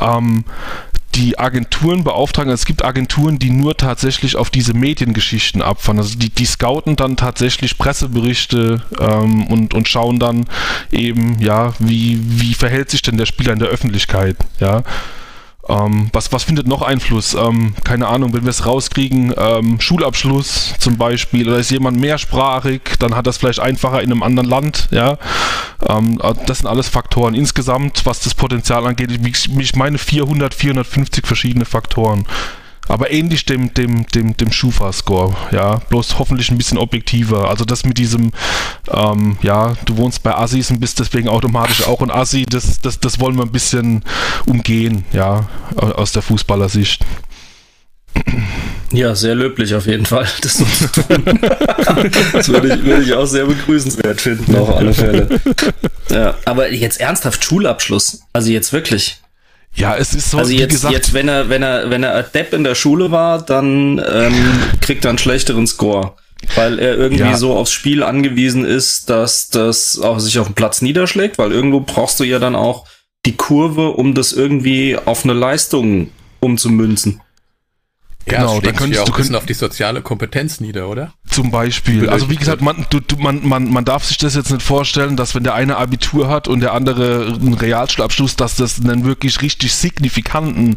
[0.00, 0.44] ähm,
[1.14, 5.98] die Agenturen beauftragen, es gibt Agenturen, die nur tatsächlich auf diese Mediengeschichten abfahren.
[5.98, 10.44] Also die, die scouten dann tatsächlich Presseberichte ähm, und, und schauen dann
[10.92, 14.82] eben, ja, wie, wie verhält sich denn der Spieler in der Öffentlichkeit, ja.
[15.68, 17.34] Ähm, was, was findet noch Einfluss?
[17.34, 22.80] Ähm, keine Ahnung, wenn wir es rauskriegen, ähm, Schulabschluss zum Beispiel, oder ist jemand mehrsprachig,
[22.98, 25.18] dann hat das vielleicht einfacher in einem anderen Land, ja.
[25.86, 27.34] Ähm, äh, das sind alles Faktoren.
[27.34, 32.26] Insgesamt, was das Potenzial angeht, ich, ich meine 400, 450 verschiedene Faktoren.
[32.88, 35.76] Aber ähnlich dem, dem, dem, dem Schufa-Score, ja.
[35.90, 37.48] Bloß hoffentlich ein bisschen objektiver.
[37.48, 38.32] Also das mit diesem,
[38.90, 42.98] ähm, ja, du wohnst bei Assis und bist deswegen automatisch auch ein Assi, das, das,
[42.98, 44.02] das wollen wir ein bisschen
[44.46, 47.04] umgehen, ja, aus der Fußballersicht.
[48.90, 50.26] Ja, sehr löblich auf jeden Fall.
[50.40, 50.56] Das,
[52.32, 55.28] das würde, ich, würde ich auch sehr begrüßenswert finden, auf alle Fälle.
[56.10, 58.22] Ja, aber jetzt ernsthaft Schulabschluss.
[58.32, 59.20] Also jetzt wirklich.
[59.78, 62.14] Ja, es ist so, Also wie jetzt, gesagt, jetzt wenn er, wenn er, wenn er
[62.14, 64.34] Adept in der Schule war, dann ähm,
[64.80, 66.14] kriegt er einen schlechteren Score.
[66.54, 67.36] Weil er irgendwie Ja.
[67.36, 71.80] so aufs Spiel angewiesen ist, dass das auch sich auf dem Platz niederschlägt, weil irgendwo
[71.80, 72.86] brauchst du ja dann auch
[73.26, 76.10] die Kurve, um das irgendwie auf eine Leistung
[76.40, 77.20] umzumünzen.
[78.30, 80.88] Ja, Genau, das da könntest ja auch du- ein bisschen auf die soziale Kompetenz nieder,
[80.88, 81.12] oder?
[81.28, 82.08] Zum Beispiel.
[82.08, 85.16] Also wie gesagt, man, du, du, man, man, man darf sich das jetzt nicht vorstellen,
[85.16, 89.40] dass wenn der eine Abitur hat und der andere einen Realschulabschluss, dass das einen wirklich
[89.42, 90.76] richtig signifikanten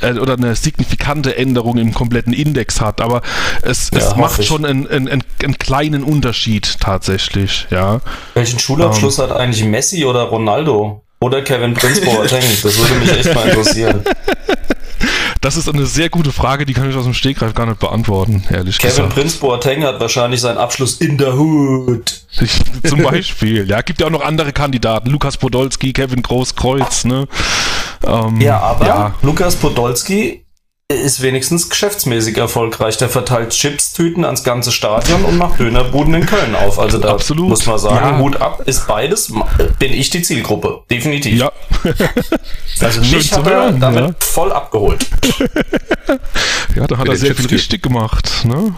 [0.00, 3.00] äh, oder eine signifikante Änderung im kompletten Index hat.
[3.00, 3.22] Aber
[3.62, 4.46] es, Ja, es macht ich.
[4.46, 8.00] schon einen, einen, einen, einen kleinen Unterschied tatsächlich, ja.
[8.34, 11.02] Welchen Schulabschluss hat eigentlich Messi oder Ronaldo?
[11.20, 12.42] Oder Kevin Prince Boateng?
[12.64, 14.02] Das würde mich echt mal interessieren.
[15.42, 18.44] Das ist eine sehr gute Frage, die kann ich aus dem Stegreif gar nicht beantworten,
[18.48, 19.14] ehrlich Kevin gesagt.
[19.14, 22.22] Prince Boateng hat wahrscheinlich seinen Abschluss in der Hood.
[22.40, 25.10] Ich, zum Beispiel, ja, gibt ja auch noch andere Kandidaten.
[25.10, 27.26] Lukas Podolski, Kevin Groß-Kreuz, ne?
[28.06, 29.14] Ähm, Ja, aber ja.
[29.22, 30.41] Lukas Podolski
[30.94, 32.96] ist wenigstens geschäftsmäßig erfolgreich.
[32.98, 36.78] Der verteilt Chipstüten ans ganze Stadion und macht Dönerbuden in Köln auf.
[36.78, 37.48] Also da Absolut.
[37.48, 38.18] muss man sagen, Ja.
[38.18, 39.32] Hut ab, ist beides,
[39.78, 40.82] bin ich die Zielgruppe.
[40.90, 41.38] Definitiv.
[41.40, 41.52] Ja,
[42.80, 44.14] also mich hat er hören, damit ja.
[44.20, 45.06] voll abgeholt.
[46.74, 48.74] Ja, da hat er sehr viel richtig gemacht, ne?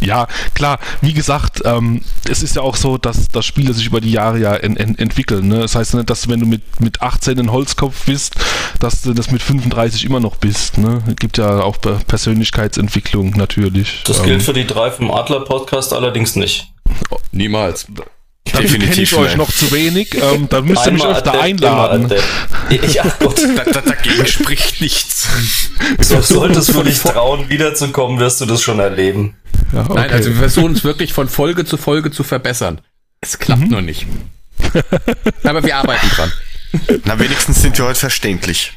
[0.00, 4.00] Ja, klar, wie gesagt, ähm, es ist ja auch so, dass, dass Spiele sich über
[4.00, 5.48] die Jahre ja en, en, entwickeln.
[5.48, 5.60] Ne?
[5.60, 8.34] Das heißt nicht, dass wenn du mit, mit 18 ein Holzkopf bist,
[8.78, 10.78] dass du das mit 35 immer noch bist.
[10.78, 11.02] Ne?
[11.06, 14.02] Es gibt ja auch Pe- Persönlichkeitsentwicklung natürlich.
[14.06, 16.72] Das Ähm, gilt für die drei vom Adler Podcast allerdings nicht.
[17.32, 17.86] Niemals.
[18.44, 20.14] Dafür kenne ich Definitiv euch noch zu wenig.
[20.20, 22.12] Ähm, da müsst ihr mich öfter Adept, einladen.
[22.92, 23.40] Ja, Gott.
[23.56, 25.28] Da, da, dagegen spricht nichts.
[26.00, 29.36] So, solltest du dich trauen, wiederzukommen, wirst du das schon erleben.
[29.72, 29.92] Ja, okay.
[29.94, 32.80] Nein, also wir versuchen es wirklich von Folge zu Folge zu verbessern.
[33.20, 33.68] Es klappt Mhm.
[33.68, 34.06] nur nicht.
[35.44, 36.32] Aber wir arbeiten dran.
[37.04, 38.72] Na, wenigstens sind wir heute verständlich.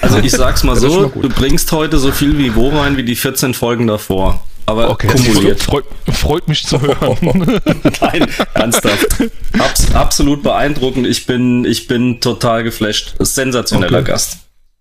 [0.00, 3.54] Also ich sag's mal so, du bringst heute so viel Niveau rein wie die 14
[3.54, 4.44] Folgen davor.
[4.66, 5.08] Aber okay.
[5.08, 5.60] kumuliert.
[5.62, 7.18] Freut, freut mich zu hören.
[8.00, 9.24] Nein, ernsthaft.
[9.58, 11.06] Abs absolut beeindruckend.
[11.06, 13.14] Ich bin, ich bin total geflasht.
[13.18, 14.10] Sensationeller Okay.
[14.12, 14.38] Gast.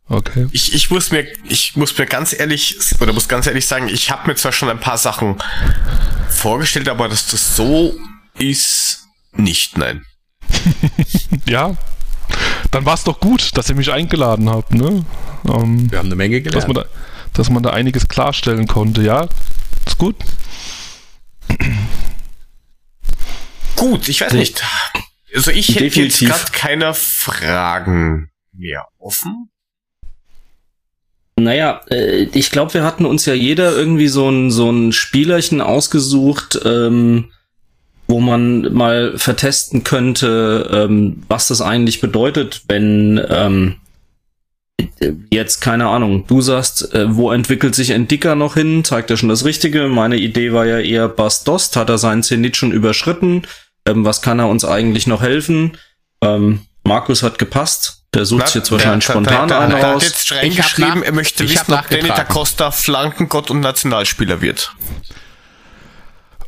[0.07, 0.47] Okay.
[0.51, 4.11] Ich, ich muss mir, ich muss mir ganz ehrlich, oder muss ganz ehrlich sagen, ich
[4.11, 5.37] habe mir zwar schon ein paar Sachen
[6.29, 7.95] vorgestellt, aber dass das so
[8.37, 10.05] ist, nicht, nein.
[11.47, 11.77] Ja.
[12.71, 15.05] Dann war es doch gut, dass ihr mich eingeladen habt, ne?
[15.47, 16.73] Ähm, Wir haben eine Menge dass, gelernt.
[16.73, 16.89] man da,
[17.33, 19.27] dass man da einiges klarstellen konnte, ja?
[19.85, 20.15] Ist gut.
[23.75, 24.63] Gut, ich weiß nicht.
[25.33, 26.21] Also ich hätte Definitiv.
[26.21, 29.49] jetzt gerade keine Fragen mehr offen.
[31.35, 35.61] Naja, äh, ich glaube, wir hatten uns ja jeder irgendwie so ein, so ein Spielerchen
[35.61, 37.31] ausgesucht, ähm,
[38.07, 43.77] wo man mal vertesten könnte, ähm, was das eigentlich bedeutet, wenn ähm,
[45.31, 48.83] jetzt keine Ahnung, du sagst, äh, wo entwickelt sich ein Dicker noch hin?
[48.83, 49.87] Zeigt er schon das Richtige?
[49.87, 53.43] Meine Idee war ja eher Bastost, hat er seinen Zenit schon überschritten?
[53.85, 55.77] Ähm, was kann er uns eigentlich noch helfen?
[56.23, 57.97] Ähm, Markus hat gepasst.
[58.13, 60.03] Der sucht sich jetzt wahrscheinlich der, spontan der, der, einen aus.
[60.03, 64.73] hat jetzt reingeschrieben, er möchte wissen, ob Danny da Costa Flankengott und Nationalspieler wird.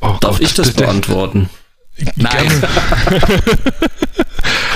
[0.02, 1.50] Oh Darf Gott, ich das beantworten?
[2.16, 2.64] Nein.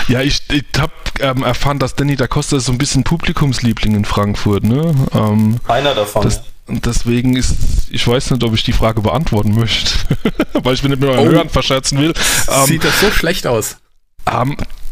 [0.07, 3.95] ja, ich, ich habe ähm, erfahren, dass Danny da Costa ist so ein bisschen Publikumsliebling
[3.95, 4.63] in Frankfurt.
[4.63, 4.93] Ne?
[5.13, 6.24] Ähm, Einer davon.
[6.24, 7.55] Das, deswegen ist,
[7.89, 9.91] ich weiß nicht, ob ich die Frage beantworten möchte,
[10.53, 11.32] weil ich mir nicht mit euren oh.
[11.32, 12.13] Hörern verscherzen will.
[12.49, 13.78] Ähm, Sieht das so schlecht aus?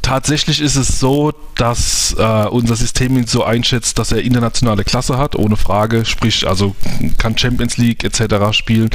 [0.06, 4.84] Ähm, tatsächlich ist es so, dass äh, unser System ihn so einschätzt, dass er internationale
[4.84, 6.76] Klasse hat, ohne Frage, sprich, also
[7.18, 8.51] kann Champions League etc.
[8.51, 8.89] spielen.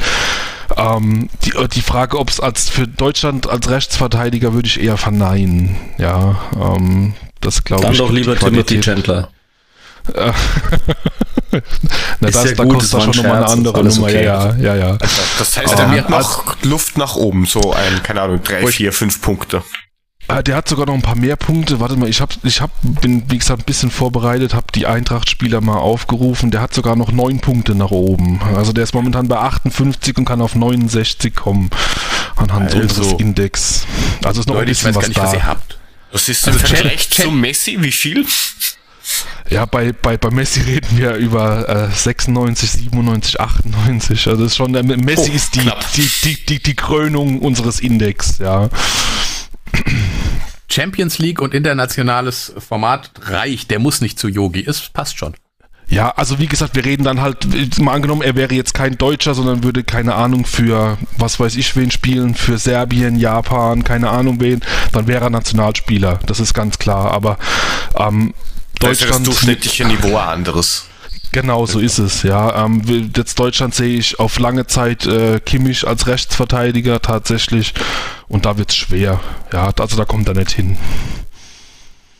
[0.77, 5.75] Ähm, die, die Frage, ob es als für Deutschland als Rechtsverteidiger würde ich eher verneinen.
[5.97, 7.97] Ja, ähm, das glaube ich.
[7.97, 9.29] Dann doch lieber Timothy Chandler.
[12.21, 14.07] Na, ist das, ja da gut, kostet schon nochmal eine andere Nummer.
[14.07, 14.23] Okay.
[14.23, 14.91] Ja, ja, ja.
[14.99, 18.93] Also, das heißt, er hat noch Luft nach oben, so ein, keine Ahnung, drei, vier,
[18.93, 19.61] fünf Punkte.
[20.27, 21.79] Ah, der hat sogar noch ein paar mehr Punkte.
[21.79, 25.59] Warte mal, ich hab, ich hab, bin wie gesagt ein bisschen vorbereitet, habe die Eintracht-Spieler
[25.59, 26.51] mal aufgerufen.
[26.51, 28.39] Der hat sogar noch neun Punkte nach oben.
[28.55, 31.69] Also der ist momentan bei 58 und kann auf 69 kommen
[32.37, 33.85] anhand also, unseres Index.
[34.23, 35.23] Also ist noch Leute, ein bisschen ich weiß was gar nicht, da.
[35.23, 35.77] was ihr habt.
[36.11, 37.77] Was ist also Vergleich zu Messi?
[37.79, 38.25] Wie viel?
[39.49, 44.27] Ja, bei, bei, bei Messi reden wir über äh, 96, 97, 98.
[44.27, 47.79] Also das ist schon, äh, Messi oh, ist die, die, die, die, die Krönung unseres
[47.79, 48.69] Index, ja.
[50.71, 53.71] Champions League und internationales Format reicht.
[53.71, 54.63] Der muss nicht zu Yogi.
[54.65, 55.35] Es passt schon.
[55.91, 57.45] Ja, also wie gesagt, wir reden dann halt,
[57.79, 61.75] mal angenommen, er wäre jetzt kein Deutscher, sondern würde, keine Ahnung, für was weiß ich
[61.75, 64.61] wen spielen, für Serbien, Japan, keine Ahnung wen,
[64.93, 67.11] dann wäre er Nationalspieler, das ist ganz klar.
[67.11, 67.37] Aber
[67.97, 68.33] ähm,
[68.79, 69.11] Deutschland.
[69.11, 70.85] Das, das durchschnittliche Niveau anderes.
[71.31, 72.65] Genau, so ist es, ja.
[72.65, 72.81] Ähm,
[73.15, 77.73] jetzt Deutschland sehe ich auf lange Zeit äh, Kimmich als Rechtsverteidiger tatsächlich
[78.27, 79.19] und da wird's schwer.
[79.53, 80.77] Ja, also da kommt er nicht hin.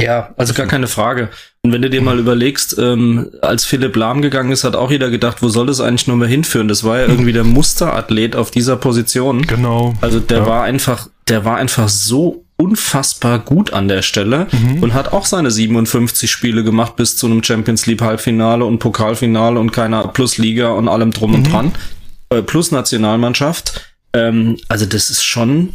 [0.02, 1.30] Ja, also gar keine Frage.
[1.64, 5.12] Und wenn du dir mal überlegst, ähm, als Philipp Lahm gegangen ist, hat auch jeder
[5.12, 6.68] gedacht, wo soll das eigentlich nur mehr hinführen?
[6.68, 9.44] Das war ja irgendwie der Musterathlet auf dieser Position.
[9.44, 9.94] Genau.
[10.02, 10.46] Also der ja.
[10.48, 14.84] war einfach, der war einfach so unfassbar gut an der Stelle mhm.
[14.84, 19.60] und hat auch seine 57 Spiele gemacht bis zu einem Champions League Halbfinale und Pokalfinale
[19.60, 21.38] und keiner plus Liga und allem drum mhm.
[21.38, 21.72] und dran
[22.30, 23.96] äh, plus Nationalmannschaft.
[24.14, 25.74] Ähm, also das ist schon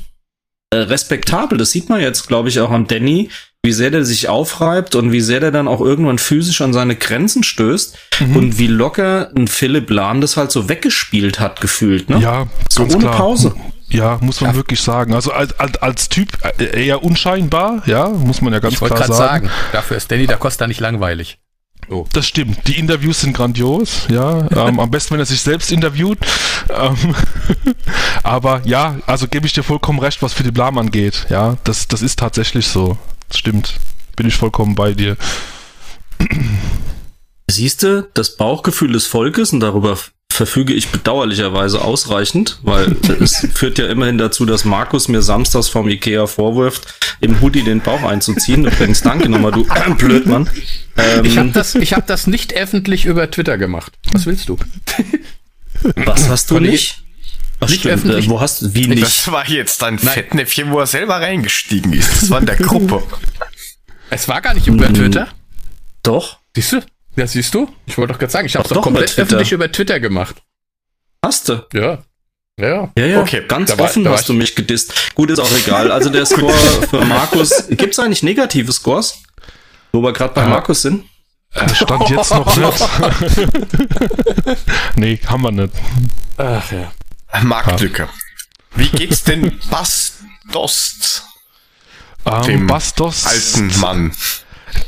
[0.70, 1.58] äh, respektabel.
[1.58, 3.30] Das sieht man jetzt, glaube ich, auch am Danny,
[3.66, 6.96] wie sehr der sich aufreibt und wie sehr der dann auch irgendwann physisch an seine
[6.96, 8.36] Grenzen stößt mhm.
[8.36, 12.18] und wie locker ein Philipp Lahm das halt so weggespielt hat, gefühlt, ne?
[12.20, 13.16] Ja, so ohne klar.
[13.16, 13.54] Pause.
[13.88, 14.56] Ja, muss man ja.
[14.56, 15.14] wirklich sagen.
[15.14, 18.98] Also als, als, als Typ äh, eher unscheinbar, ja, muss man ja ganz ich klar
[18.98, 19.10] sagen.
[19.10, 19.50] sagen.
[19.72, 21.38] Dafür ist Danny da Costa nicht langweilig.
[21.88, 22.04] Oh.
[22.12, 22.66] Das stimmt.
[22.66, 24.48] Die Interviews sind grandios, ja.
[24.50, 26.18] ähm, am besten, wenn er sich selbst interviewt.
[26.68, 27.14] Ähm,
[28.24, 31.26] aber ja, also gebe ich dir vollkommen recht, was Philipp Lahm angeht.
[31.30, 32.98] Ja, das, das ist tatsächlich so.
[33.28, 33.74] Das stimmt.
[34.16, 35.16] Bin ich vollkommen bei dir.
[37.48, 39.98] Siehst du, das Bauchgefühl des Volkes, und darüber
[40.36, 45.88] verfüge ich bedauerlicherweise ausreichend, weil es führt ja immerhin dazu, dass Markus mir samstags vom
[45.88, 48.66] Ikea vorwirft, im Hoodie den Bauch einzuziehen.
[48.66, 49.66] Übrigens, danke nochmal, du
[49.98, 50.50] Blödmann.
[50.96, 53.92] Ähm, ich habe das, ich hab das nicht öffentlich über Twitter gemacht.
[54.12, 54.58] Was willst du?
[55.94, 57.05] Was hast du nicht?
[57.60, 58.26] Ach, nicht stimmt, öffentlich.
[58.26, 59.02] Äh, wo hast du, wie nicht?
[59.02, 60.14] Das war jetzt ein Nein.
[60.14, 62.22] Fettnäpfchen, wo er selber reingestiegen ist.
[62.22, 63.02] Das war in der Gruppe.
[64.10, 64.94] Es war gar nicht über hm.
[64.94, 65.28] Twitter.
[66.02, 66.38] Doch.
[66.54, 66.80] Siehst du?
[67.16, 67.68] Ja, siehst du?
[67.86, 70.36] Ich wollte doch gerade sagen, ich habe es doch, doch komplett öffentlich über Twitter gemacht.
[71.24, 71.66] Hast du?
[71.72, 72.02] Ja.
[72.58, 73.20] Ja, ja, ja.
[73.20, 75.14] Okay, ganz da offen war, hast du mich gedisst.
[75.14, 75.92] Gut, ist auch egal.
[75.92, 76.54] Also der Score
[76.88, 77.68] für Markus.
[77.68, 79.18] Gibt es eigentlich negative Scores?
[79.92, 80.48] Wo wir gerade bei ja.
[80.48, 81.04] Markus sind?
[81.52, 82.88] Äh, stand jetzt noch nicht.
[84.96, 85.74] nee, haben wir nicht.
[86.38, 86.92] Ach ja.
[87.44, 88.08] Marktlücke.
[88.74, 91.24] Wie geht's denn Bastost?
[92.26, 94.12] Ähm, dem Bastos alten Mann.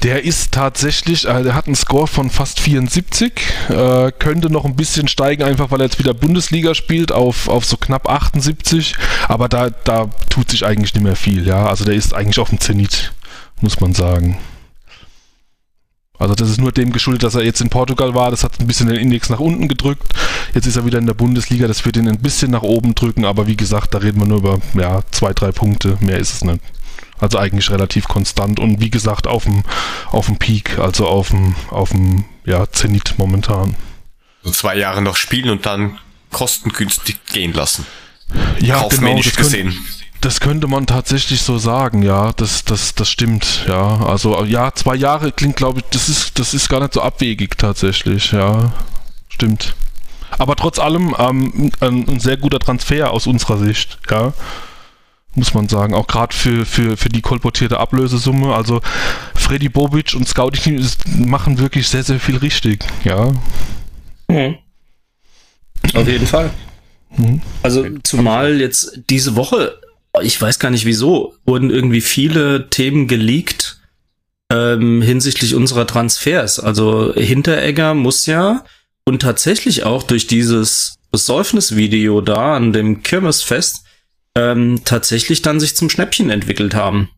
[0.02, 3.32] Der ist tatsächlich, äh, der hat einen Score von fast 74,
[3.68, 7.64] äh, könnte noch ein bisschen steigen, einfach weil er jetzt wieder Bundesliga spielt, auf, auf
[7.64, 8.94] so knapp 78,
[9.28, 11.66] aber da, da tut sich eigentlich nicht mehr viel, ja.
[11.66, 13.12] Also der ist eigentlich auf dem Zenit,
[13.60, 14.38] muss man sagen.
[16.18, 18.30] Also das ist nur dem geschuldet, dass er jetzt in Portugal war.
[18.30, 20.12] Das hat ein bisschen den Index nach unten gedrückt.
[20.54, 23.24] Jetzt ist er wieder in der Bundesliga, das wird ihn ein bisschen nach oben drücken,
[23.24, 26.44] aber wie gesagt, da reden wir nur über ja, zwei, drei Punkte, mehr ist es
[26.44, 26.60] nicht.
[27.20, 29.64] Also eigentlich relativ konstant und wie gesagt auf dem
[30.10, 33.76] auf dem Peak, also auf dem auf dem ja, Zenit momentan.
[34.42, 35.98] So zwei Jahre noch spielen und dann
[36.30, 37.86] kostengünstig gehen lassen.
[38.60, 39.68] Ja, genau, das gesehen.
[39.68, 39.84] Können,
[40.20, 44.04] das könnte man tatsächlich so sagen, ja, das, das, das stimmt, ja.
[44.04, 47.56] Also ja, zwei Jahre klingt, glaube ich, das ist, das ist gar nicht so abwegig
[47.58, 48.72] tatsächlich, ja.
[49.28, 49.74] Stimmt.
[50.38, 54.32] Aber trotz allem ähm, ein, ein sehr guter Transfer aus unserer Sicht, ja
[55.38, 55.94] muss man sagen.
[55.94, 58.54] Auch gerade für, für, für die kolportierte Ablösesumme.
[58.54, 58.82] Also
[59.34, 60.84] Freddy Bobic und Scouting
[61.16, 63.32] machen wirklich sehr, sehr viel richtig, ja.
[64.28, 64.58] Mhm.
[65.94, 66.50] Auf jeden Fall.
[67.16, 67.40] Mhm.
[67.62, 69.78] Also zumal jetzt diese Woche
[70.22, 73.80] ich weiß gar nicht wieso, wurden irgendwie viele Themen geleakt
[74.50, 76.58] ähm, hinsichtlich unserer Transfers.
[76.60, 78.64] Also Hinteregger muss ja
[79.04, 83.84] und tatsächlich auch durch dieses Besäufnisvideo da an dem Kirmesfest
[84.34, 87.10] ähm, tatsächlich dann sich zum Schnäppchen entwickelt haben.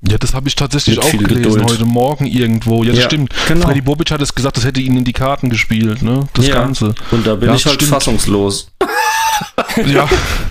[0.00, 1.64] Ja, das habe ich tatsächlich auch gelesen Geduld.
[1.64, 2.84] heute Morgen irgendwo.
[2.84, 3.34] Ja, das ja, stimmt.
[3.48, 3.66] Genau.
[3.66, 6.28] Freddy Bobic hat es gesagt, das hätte ihnen in die Karten gespielt, ne?
[6.34, 6.54] Das ja.
[6.54, 6.94] Ganze.
[7.10, 7.90] Und da bin ja, ich halt stimmt.
[7.90, 8.70] fassungslos.
[9.86, 10.08] ja.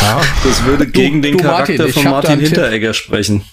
[0.00, 0.20] ja.
[0.44, 3.44] Das würde gegen du, den du Charakter Martin, von Martin Hinteregger sprechen.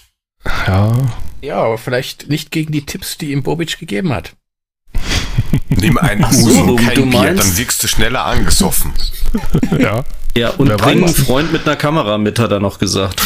[0.66, 0.96] Ja.
[1.42, 4.32] Ja, aber vielleicht nicht gegen die Tipps, die ihm Bobic gegeben hat.
[5.68, 8.92] Nimm einen Ach so, kein du Bier, dann wirkst du schneller angesoffen.
[9.78, 10.04] ja.
[10.36, 13.20] Ja, und Wer bring einen Freund mit einer Kamera mit, hat er noch gesagt.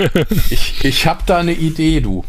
[0.50, 2.24] ich ich habe da eine Idee, du.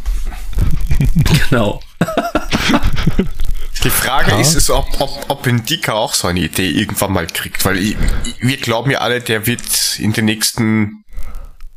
[1.50, 1.82] Genau.
[3.84, 4.40] Die Frage ja.
[4.40, 7.98] ist, ist ob, ob, ob Indika auch so eine Idee irgendwann mal kriegt, weil ich,
[8.40, 11.04] wir glauben ja alle, der wird in den nächsten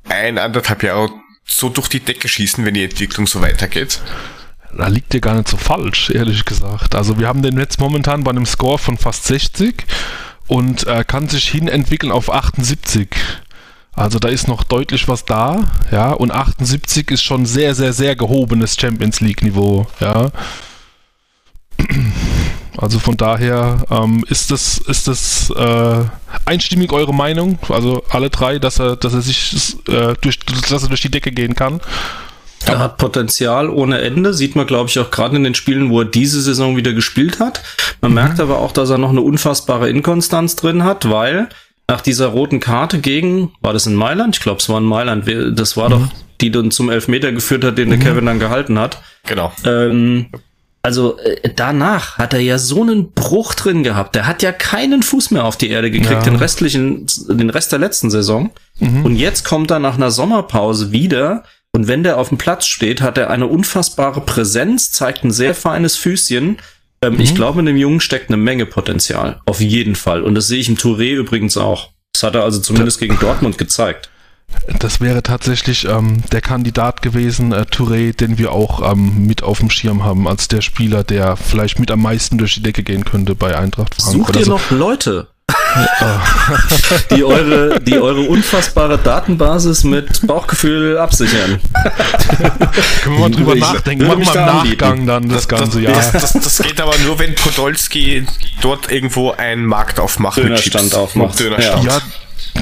[0.09, 1.12] ein, anderthalb Jahren
[1.46, 4.00] so durch die Decke schießen, wenn die Entwicklung so weitergeht.
[4.76, 6.94] Da liegt dir gar nicht so falsch, ehrlich gesagt.
[6.94, 9.84] Also wir haben den jetzt momentan bei einem Score von fast 60
[10.46, 13.09] und äh, kann sich hin entwickeln auf 78.
[13.92, 18.16] Also da ist noch deutlich was da, ja, und 78 ist schon sehr, sehr, sehr
[18.16, 20.32] gehobenes Champions League Niveau, ja.
[22.77, 26.05] Also von daher ähm, ist das, ist das äh,
[26.45, 30.89] einstimmig eure Meinung, also alle drei, dass er, dass er sich äh, durch, dass er
[30.89, 31.81] durch die Decke gehen kann.
[32.66, 36.01] Er hat Potenzial ohne Ende, sieht man, glaube ich, auch gerade in den Spielen, wo
[36.01, 37.62] er diese Saison wieder gespielt hat.
[38.01, 38.14] Man mhm.
[38.16, 41.49] merkt aber auch, dass er noch eine unfassbare Inkonstanz drin hat, weil
[41.89, 44.37] nach dieser roten Karte gegen, war das in Mailand?
[44.37, 45.27] Ich glaube, es war in Mailand.
[45.59, 45.93] Das war mhm.
[45.93, 46.09] doch,
[46.41, 48.01] die dann zum Elfmeter geführt hat, den mhm.
[48.01, 49.03] der Kevin dann gehalten hat.
[49.27, 49.53] Genau.
[49.64, 50.27] Ähm,
[50.85, 54.14] also äh, danach hat er ja so einen Bruch drin gehabt.
[54.14, 56.20] Der hat ja keinen Fuß mehr auf die Erde gekriegt, ja.
[56.20, 58.51] den restlichen, den Rest der letzten Saison.
[58.80, 59.03] Mhm.
[59.03, 61.45] Und jetzt kommt er nach einer Sommerpause wieder.
[61.72, 65.55] Und wenn der auf dem Platz steht, hat er eine unfassbare Präsenz, zeigt ein sehr
[65.55, 66.59] feines Füßchen.
[67.01, 67.20] Ähm, mhm.
[67.20, 69.41] Ich glaube, in dem Jungen steckt eine Menge Potenzial.
[69.47, 70.22] Auf jeden Fall.
[70.22, 71.93] Und das sehe ich im Touré übrigens auch.
[72.12, 74.11] Das hat er also zumindest gegen Dortmund gezeigt.
[74.78, 79.59] Das wäre tatsächlich ähm, der Kandidat gewesen, äh, Touré, den wir auch ähm, mit auf
[79.59, 83.05] dem Schirm haben, als der Spieler, der vielleicht mit am meisten durch die Decke gehen
[83.05, 84.26] könnte bei Eintracht Frankfurt.
[84.26, 85.28] Sucht ihr also, noch Leute?
[87.11, 91.61] die eure, die eure unfassbare Datenbasis mit Bauchgefühl absichern.
[93.02, 94.07] Können wir mal drüber nachdenken.
[94.07, 96.12] Machen wir im Nachgang dann das, das Ganze, das, ja.
[96.12, 98.26] Das, das, geht aber nur, wenn Podolski
[98.62, 100.38] dort irgendwo einen Markt aufmacht.
[100.38, 101.38] Dönerstand aufmacht.
[101.38, 101.84] Dönerstand.
[101.84, 102.00] Ja.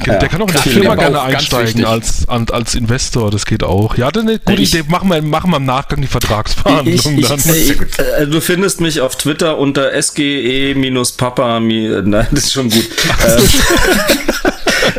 [0.05, 3.95] Ja, der kann auch in der Firma gerne einsteigen als, als Investor, das geht auch.
[3.95, 4.83] Ja, dann eine gute ich, Idee.
[4.89, 7.39] Machen wir, machen wir im Nachgang die Vertragsverhandlungen dann.
[7.39, 7.79] Ich,
[8.19, 11.59] äh, du findest mich auf Twitter unter SGE-Papa.
[11.59, 12.83] Nein, das ist schon gut.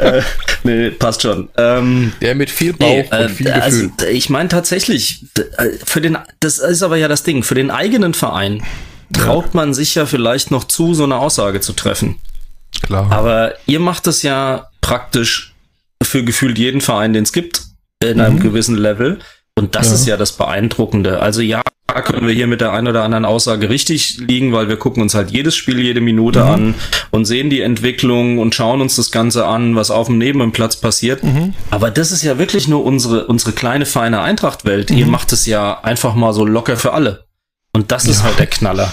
[0.00, 0.22] äh,
[0.62, 1.48] nee, passt schon.
[1.56, 4.00] Ähm, der mit viel Bauch nee, und viel also, Gefühl.
[4.00, 5.24] Also, ich meine tatsächlich,
[5.58, 8.62] äh, für den, das ist aber ja das Ding, für den eigenen Verein
[9.12, 9.50] traut ja.
[9.52, 12.16] man sich ja vielleicht noch zu, so eine Aussage zu treffen.
[12.86, 13.10] Klar.
[13.10, 15.54] Aber ihr macht es ja praktisch
[16.02, 17.62] für gefühlt jeden Verein, den es gibt,
[18.02, 18.40] in einem mhm.
[18.40, 19.18] gewissen Level.
[19.56, 19.94] Und das ja.
[19.94, 21.20] ist ja das Beeindruckende.
[21.20, 21.62] Also ja,
[22.02, 25.14] können wir hier mit der einen oder anderen Aussage richtig liegen, weil wir gucken uns
[25.14, 26.50] halt jedes Spiel jede Minute mhm.
[26.50, 26.74] an
[27.10, 30.52] und sehen die Entwicklung und schauen uns das Ganze an, was auf dem Neben im
[30.52, 31.22] Platz passiert.
[31.22, 31.54] Mhm.
[31.70, 34.90] Aber das ist ja wirklich nur unsere, unsere kleine, feine Eintracht-Welt.
[34.90, 35.12] Ihr mhm.
[35.12, 37.24] macht es ja einfach mal so locker für alle.
[37.72, 38.92] Und das ist halt der Knaller.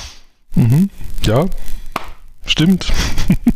[0.56, 0.90] Mhm.
[1.24, 1.46] Ja,
[2.46, 2.92] stimmt.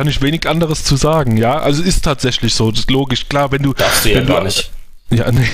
[0.00, 1.36] kann ich wenig anderes zu sagen.
[1.36, 2.70] Ja, also ist tatsächlich so.
[2.70, 3.28] Das ist logisch.
[3.28, 3.74] Klar, wenn du.
[3.74, 4.70] Darfst du ja gar nicht.
[5.10, 5.44] Ja, nee.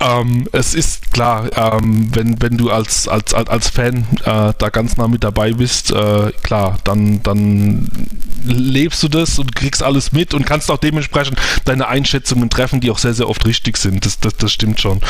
[0.00, 4.96] ähm, es ist klar, ähm, wenn, wenn du als, als, als Fan äh, da ganz
[4.96, 7.88] nah mit dabei bist, äh, klar, dann, dann
[8.44, 12.90] lebst du das und kriegst alles mit und kannst auch dementsprechend deine Einschätzungen treffen, die
[12.90, 14.06] auch sehr, sehr oft richtig sind.
[14.06, 15.00] Das, das, das stimmt schon.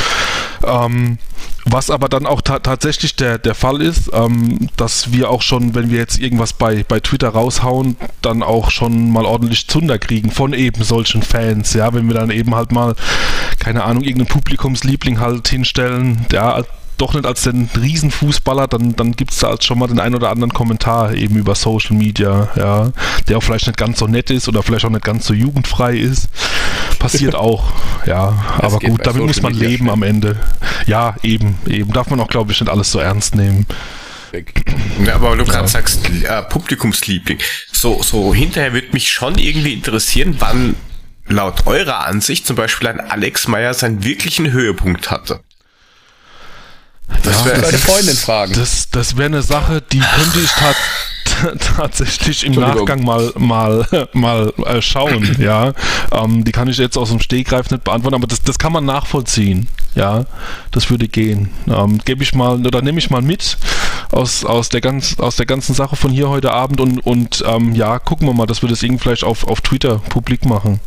[0.65, 1.19] Ähm,
[1.65, 5.75] Was aber dann auch ta tatsächlich der, der Fall ist, ähm, dass wir auch schon,
[5.75, 10.31] wenn wir jetzt irgendwas bei, bei Twitter raushauen, dann auch schon mal ordentlich Zunder kriegen
[10.31, 12.95] von eben solchen Fans, ja, wenn wir dann eben halt mal,
[13.59, 16.63] keine Ahnung, irgendeinen Publikumsliebling halt hinstellen, ja,
[17.01, 20.15] doch nicht als den Riesenfußballer, dann, dann gibt es da halt schon mal den einen
[20.15, 22.91] oder anderen Kommentar eben über Social Media, ja,
[23.27, 25.97] der auch vielleicht nicht ganz so nett ist oder vielleicht auch nicht ganz so jugendfrei
[25.97, 26.29] ist.
[26.99, 27.73] Passiert auch,
[28.07, 28.35] ja.
[28.61, 29.93] Das aber gut, damit muss man Media leben schnell.
[29.93, 30.37] am Ende.
[30.87, 31.93] Ja, eben, eben.
[31.93, 33.67] Darf man auch, glaube ich, nicht alles so ernst nehmen.
[35.05, 37.39] Ja, aber du gerade sagst, äh, Publikumsliebling.
[37.73, 40.77] So, so hinterher würde mich schon irgendwie interessieren, wann
[41.31, 45.41] laut eurer Ansicht zum Beispiel ein Alex Meyer seinen wirklichen Höhepunkt hatte.
[47.25, 48.55] Das ja, wäre eine Freundin fragen.
[48.55, 50.51] Das, das wäre eine Sache, die könnte ich
[51.77, 55.37] tatsächlich im Nachgang mal mal mal äh, schauen.
[55.41, 55.73] ja,
[56.13, 58.85] ähm, die kann ich jetzt aus dem Stegreif nicht beantworten, aber das, das kann man
[58.85, 59.69] nachvollziehen.
[59.95, 60.27] Ja,
[60.71, 61.51] das würde gehen.
[61.69, 63.59] Ähm, Gebe ich mal oder nehme ich mal mit
[64.13, 67.75] aus aus der ganz aus der ganzen Sache von hier heute Abend und und ähm,
[67.75, 70.81] ja, gucken wir mal, dass wir das irgendwie vielleicht auf auf Twitter publik machen.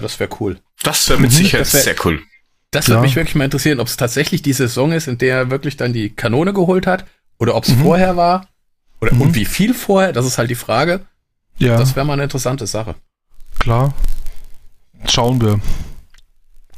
[0.00, 0.58] Ja, das wäre cool.
[0.82, 2.22] Das wäre mit mhm, Sicherheit sehr cool.
[2.70, 3.02] Das würde ja.
[3.02, 5.92] mich wirklich mal interessieren, ob es tatsächlich die Saison ist, in der er wirklich dann
[5.92, 7.04] die Kanone geholt hat,
[7.38, 7.82] oder ob es mhm.
[7.82, 8.48] vorher war,
[9.02, 9.20] oder mhm.
[9.20, 11.00] und wie viel vorher, das ist halt die Frage.
[11.58, 11.76] Ja.
[11.76, 12.94] Das wäre mal eine interessante Sache.
[13.58, 13.92] Klar.
[15.06, 15.60] Schauen wir.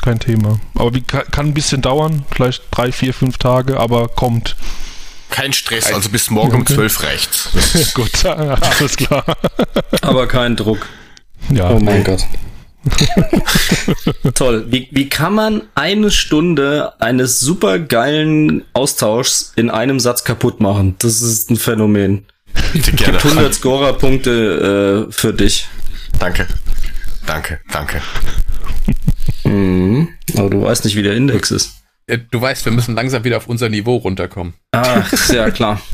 [0.03, 0.59] Kein Thema.
[0.75, 4.57] Aber wie, kann, ein bisschen dauern, vielleicht drei, vier, fünf Tage, aber kommt.
[5.31, 6.59] Kein Stress, also bis morgen okay.
[6.59, 7.51] um zwölf reicht's.
[7.95, 9.25] Gut, alles klar.
[10.01, 10.89] aber kein Druck.
[11.51, 11.71] Ja.
[11.71, 12.03] Oh mein.
[12.03, 12.27] Gott.
[14.35, 14.67] Toll.
[14.69, 20.97] Wie, wie kann man eine Stunde eines super geilen Austauschs in einem Satz kaputt machen?
[20.99, 22.27] Das ist ein Phänomen.
[22.73, 23.19] Bitte gerne.
[23.19, 25.69] 100 Scorer-Punkte äh, für dich.
[26.19, 26.47] Danke.
[27.27, 28.03] Danke, danke.
[29.45, 30.09] Mhm.
[30.37, 31.73] Aber du weißt nicht, wie der Index ist.
[32.31, 34.55] Du weißt, wir müssen langsam wieder auf unser Niveau runterkommen.
[34.73, 35.81] Ah, ist ja klar.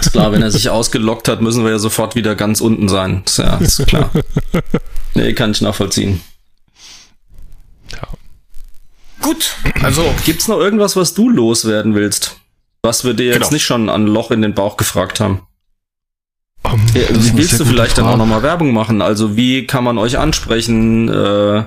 [0.00, 3.22] Ist klar, wenn er sich ausgelockt hat, müssen wir ja sofort wieder ganz unten sein.
[3.26, 4.10] Ist ja, ist klar.
[5.14, 6.20] Nee, kann ich nachvollziehen.
[7.90, 8.06] Ja.
[9.22, 10.04] Gut, also.
[10.24, 12.36] Gibt's noch irgendwas, was du loswerden willst?
[12.82, 13.52] Was wir dir jetzt genau.
[13.52, 15.40] nicht schon an Loch in den Bauch gefragt haben?
[16.62, 17.02] Um, ja,
[17.34, 19.00] willst du vielleicht dann auch nochmal Werbung machen?
[19.02, 21.08] Also wie kann man euch ansprechen?
[21.08, 21.58] Äh,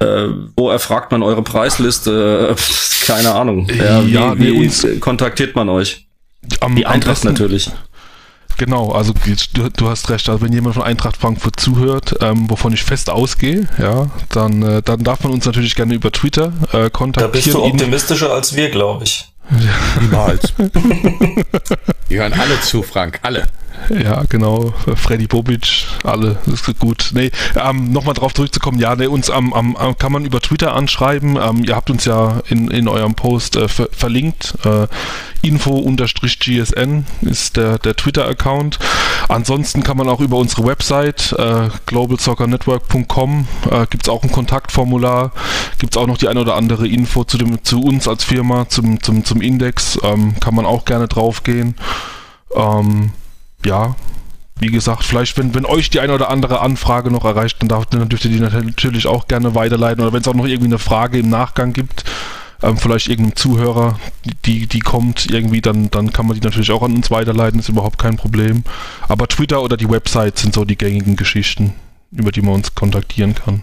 [0.00, 2.56] äh, wo erfragt man eure Preisliste?
[3.06, 3.68] keine Ahnung.
[3.68, 6.09] Ja, ja wie, wie kontaktiert man euch?
[6.60, 7.70] Am, Die Eintracht natürlich.
[8.56, 9.14] Genau, also
[9.54, 10.28] du, du, hast recht.
[10.28, 14.82] Also wenn jemand von Eintracht Frankfurt zuhört, ähm, wovon ich fest ausgehe, ja, dann, äh,
[14.82, 17.14] dann darf man uns natürlich gerne über Twitter äh, kontaktieren.
[17.14, 19.32] Da bist du optimistischer als wir, glaube ich.
[19.50, 20.02] Ja.
[20.02, 20.52] Niemals.
[22.10, 23.46] Die hören alle zu, Frank, alle.
[23.88, 24.72] Ja, genau.
[24.94, 27.10] Freddy Bobic, alle, das ist gut.
[27.14, 31.36] Nee, ähm, nochmal drauf zurückzukommen, ja, nee, uns am, am, kann man über Twitter anschreiben.
[31.36, 34.54] Ähm, ihr habt uns ja in, in eurem Post äh, ver verlinkt.
[34.64, 34.86] Äh,
[35.42, 38.78] Info-GSN ist der, der Twitter-Account.
[39.28, 45.32] Ansonsten kann man auch über unsere Website äh, globalsoccernetwork.com äh, gibt es auch ein Kontaktformular,
[45.78, 48.68] gibt es auch noch die ein oder andere Info zu, dem, zu uns als Firma,
[48.68, 51.74] zum, zum, zum Index, ähm, kann man auch gerne draufgehen.
[52.54, 53.12] Ähm,
[53.64, 53.96] ja,
[54.60, 57.86] wie gesagt, vielleicht, wenn, wenn euch die eine oder andere Anfrage noch erreicht, dann, darf,
[57.86, 60.02] dann dürft ihr die natürlich auch gerne weiterleiten.
[60.02, 62.04] Oder wenn es auch noch irgendwie eine Frage im Nachgang gibt,
[62.62, 63.98] ähm, vielleicht irgendeinem Zuhörer,
[64.44, 67.70] die, die kommt irgendwie, dann, dann kann man die natürlich auch an uns weiterleiten, ist
[67.70, 68.64] überhaupt kein Problem.
[69.08, 71.74] Aber Twitter oder die Website sind so die gängigen Geschichten,
[72.12, 73.62] über die man uns kontaktieren kann.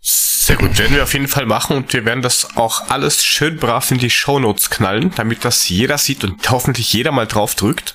[0.00, 3.58] Sehr gut, werden wir auf jeden Fall machen und wir werden das auch alles schön
[3.58, 7.94] brav in die Shownotes knallen, damit das jeder sieht und hoffentlich jeder mal drauf drückt.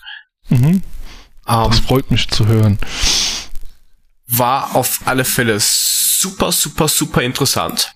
[0.50, 0.82] Mhm.
[1.46, 2.78] Um, das freut mich zu hören.
[4.28, 7.94] War auf alle Fälle super, super, super interessant.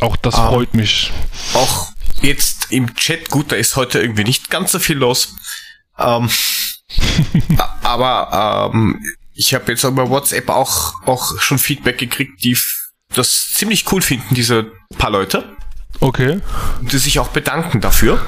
[0.00, 1.12] Auch das um, freut mich.
[1.54, 1.92] Auch
[2.22, 5.36] jetzt im Chat, gut, da ist heute irgendwie nicht ganz so viel los.
[5.98, 6.30] Um,
[7.82, 9.00] aber ähm,
[9.34, 12.56] ich habe jetzt über WhatsApp auch, auch schon Feedback gekriegt, die
[13.14, 15.56] das ziemlich cool finden, diese paar Leute.
[16.00, 16.40] Okay.
[16.80, 18.20] Die sich auch bedanken dafür.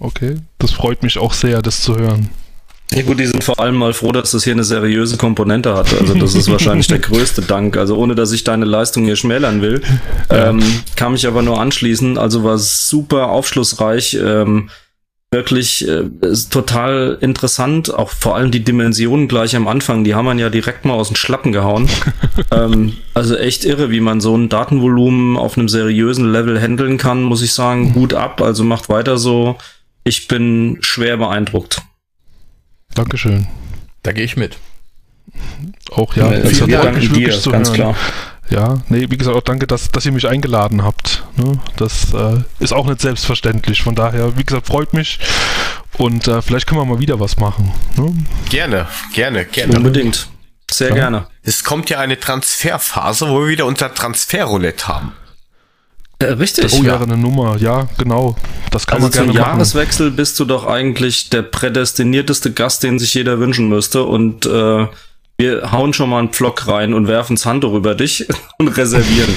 [0.00, 2.30] Okay, das freut mich auch sehr, das zu hören.
[2.92, 5.92] Ja gut, die sind vor allem mal froh, dass das hier eine seriöse Komponente hat.
[6.00, 7.76] Also das ist wahrscheinlich der größte Dank.
[7.76, 9.82] Also ohne, dass ich deine Leistung hier schmälern will,
[10.30, 10.48] ja.
[10.48, 10.62] ähm,
[10.96, 12.16] kann mich aber nur anschließen.
[12.16, 14.14] Also war super aufschlussreich.
[14.14, 14.70] Ähm,
[15.30, 16.04] wirklich äh,
[16.48, 17.92] total interessant.
[17.92, 21.08] Auch vor allem die Dimensionen gleich am Anfang, die haben man ja direkt mal aus
[21.08, 21.90] den Schlappen gehauen.
[22.50, 27.22] ähm, also echt irre, wie man so ein Datenvolumen auf einem seriösen Level handeln kann,
[27.22, 27.92] muss ich sagen.
[27.92, 29.58] Gut ab, also macht weiter so.
[30.08, 31.82] Ich bin schwer beeindruckt.
[32.94, 33.46] Dankeschön.
[34.02, 34.56] Da gehe ich mit.
[35.90, 37.74] Auch ja, äh, das hat wirklich dir, zu ganz hören.
[37.74, 37.96] klar.
[38.48, 41.24] Ja, nee, wie gesagt, auch danke, dass, dass ihr mich eingeladen habt.
[41.36, 41.60] Ne?
[41.76, 43.82] Das äh, ist auch nicht selbstverständlich.
[43.82, 45.18] Von daher, wie gesagt, freut mich.
[45.98, 47.70] Und äh, vielleicht können wir mal wieder was machen.
[47.98, 48.14] Ne?
[48.48, 49.76] Gerne, gerne, gerne.
[49.76, 50.30] Unbedingt.
[50.70, 50.94] Sehr ja.
[50.94, 51.26] gerne.
[51.42, 55.12] Es kommt ja eine Transferphase, wo wir wieder unser Transferroulette haben.
[56.20, 56.64] Äh, richtig.
[56.64, 57.00] Das wäre ja.
[57.00, 58.36] eine Nummer, ja, genau.
[58.72, 62.98] Das kann also man gerne zum Jahreswechsel bist du doch eigentlich der prädestinierteste Gast, den
[62.98, 64.02] sich jeder wünschen müsste.
[64.02, 64.86] Und äh,
[65.38, 68.26] wir hauen schon mal einen Pflock rein und werfen das Handtuch über dich
[68.58, 69.32] und reservieren.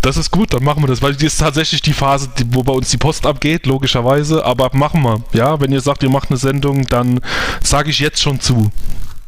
[0.00, 2.72] Das ist gut, dann machen wir das, weil das ist tatsächlich die Phase, wo bei
[2.72, 5.22] uns die Post abgeht, logischerweise, aber machen wir.
[5.34, 7.20] Ja, wenn ihr sagt, ihr macht eine Sendung, dann
[7.62, 8.70] sage ich jetzt schon zu.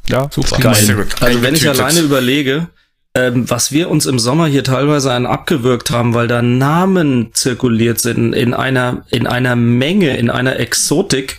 [0.09, 0.57] Ja, super.
[0.59, 1.07] Geil.
[1.21, 2.69] Also wenn ich alleine überlege,
[3.15, 8.01] ähm, was wir uns im Sommer hier teilweise an abgewirkt haben, weil da Namen zirkuliert
[8.01, 11.39] sind in einer, in einer Menge, in einer Exotik,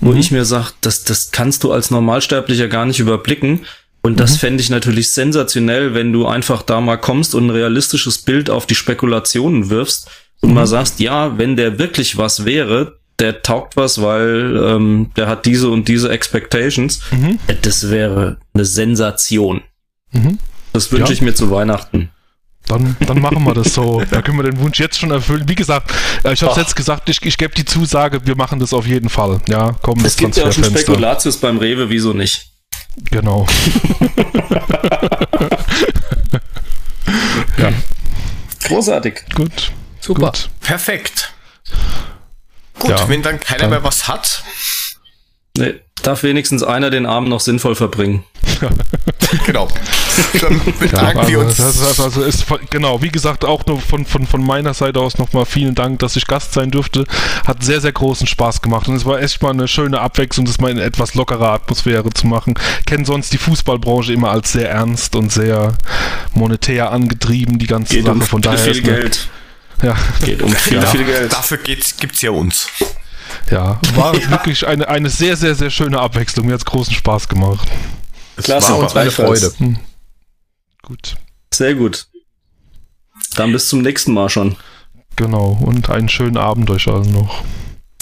[0.00, 0.18] wo mhm.
[0.18, 3.60] ich mir sage, das, das kannst du als Normalsterblicher gar nicht überblicken.
[4.02, 4.38] Und das mhm.
[4.38, 8.66] fände ich natürlich sensationell, wenn du einfach da mal kommst und ein realistisches Bild auf
[8.66, 10.10] die Spekulationen wirfst
[10.42, 10.56] und mhm.
[10.56, 15.46] mal sagst, ja, wenn der wirklich was wäre, der taugt was, weil ähm, der hat
[15.46, 17.00] diese und diese Expectations.
[17.12, 17.38] Mhm.
[17.62, 19.62] Das wäre eine Sensation.
[20.12, 20.38] Mhm.
[20.74, 21.14] Das wünsche ja.
[21.14, 22.10] ich mir zu Weihnachten.
[22.66, 24.02] Dann, dann machen wir das so.
[24.10, 25.44] da können wir den Wunsch jetzt schon erfüllen.
[25.46, 25.94] Wie gesagt,
[26.24, 29.08] äh, ich habe jetzt gesagt, ich, ich gebe die Zusage, wir machen das auf jeden
[29.08, 29.40] Fall.
[29.46, 32.48] Ja, komm, es gibt ja auch schon Spekulatius beim Rewe, wieso nicht?
[33.10, 33.46] Genau.
[37.58, 37.72] ja.
[38.64, 39.20] Großartig.
[39.34, 39.70] Gut.
[40.00, 40.26] Super.
[40.26, 40.50] Gut.
[40.60, 41.32] Perfekt.
[42.80, 43.70] Gut, ja, wenn dann keiner dann.
[43.70, 44.42] mehr was hat.
[45.56, 48.24] Nee, darf wenigstens einer den Abend noch sinnvoll verbringen.
[49.46, 49.68] genau.
[50.40, 51.56] Dann bedanken ja, wir uns.
[51.56, 55.18] Das, das, also ist, genau, wie gesagt, auch nur von, von, von meiner Seite aus
[55.18, 57.04] nochmal vielen Dank, dass ich Gast sein durfte.
[57.46, 60.58] Hat sehr, sehr großen Spaß gemacht und es war echt mal eine schöne Abwechslung, das
[60.58, 62.54] mal in etwas lockerer Atmosphäre zu machen.
[62.86, 65.74] Kennen sonst die Fußballbranche immer als sehr ernst und sehr
[66.32, 68.14] monetär angetrieben, die ganze Geht Sache.
[68.14, 69.28] Um von daher viel Geld.
[69.82, 69.96] Ja.
[70.24, 70.86] Geht um viel, ja.
[70.86, 71.32] viel Geld.
[71.32, 72.68] Dafür geht's, gibt's ja uns.
[73.50, 74.30] Ja, war ja.
[74.30, 76.46] wirklich eine, eine sehr, sehr, sehr schöne Abwechslung.
[76.46, 77.68] Mir hat es großen Spaß gemacht.
[78.36, 79.52] Es Klasse, war uns eine Freude.
[79.58, 79.78] Hm.
[80.82, 81.14] Gut.
[81.52, 82.08] Sehr gut.
[83.36, 84.56] Dann bis zum nächsten Mal schon.
[85.16, 87.42] Genau, und einen schönen Abend euch allen noch.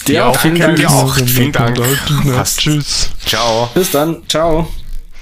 [0.07, 0.75] Dir auch, vielen Dank.
[0.77, 1.15] Dir auch.
[1.15, 1.79] Vielen Dank.
[2.25, 3.11] Ja, tschüss.
[3.25, 3.69] Ciao.
[3.73, 4.27] Bis dann.
[4.27, 4.67] Ciao.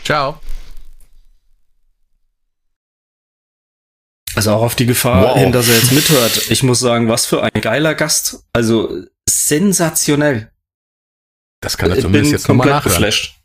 [0.03, 0.39] Ciao.
[4.33, 5.37] Also auch auf die Gefahr wow.
[5.37, 6.49] hin, dass er jetzt mithört.
[6.49, 8.43] Ich muss sagen, was für ein geiler Gast.
[8.53, 10.51] Also sensationell.
[11.61, 12.95] Das kann er zumindest jetzt nochmal nachhören.
[12.95, 13.35] Geflasht.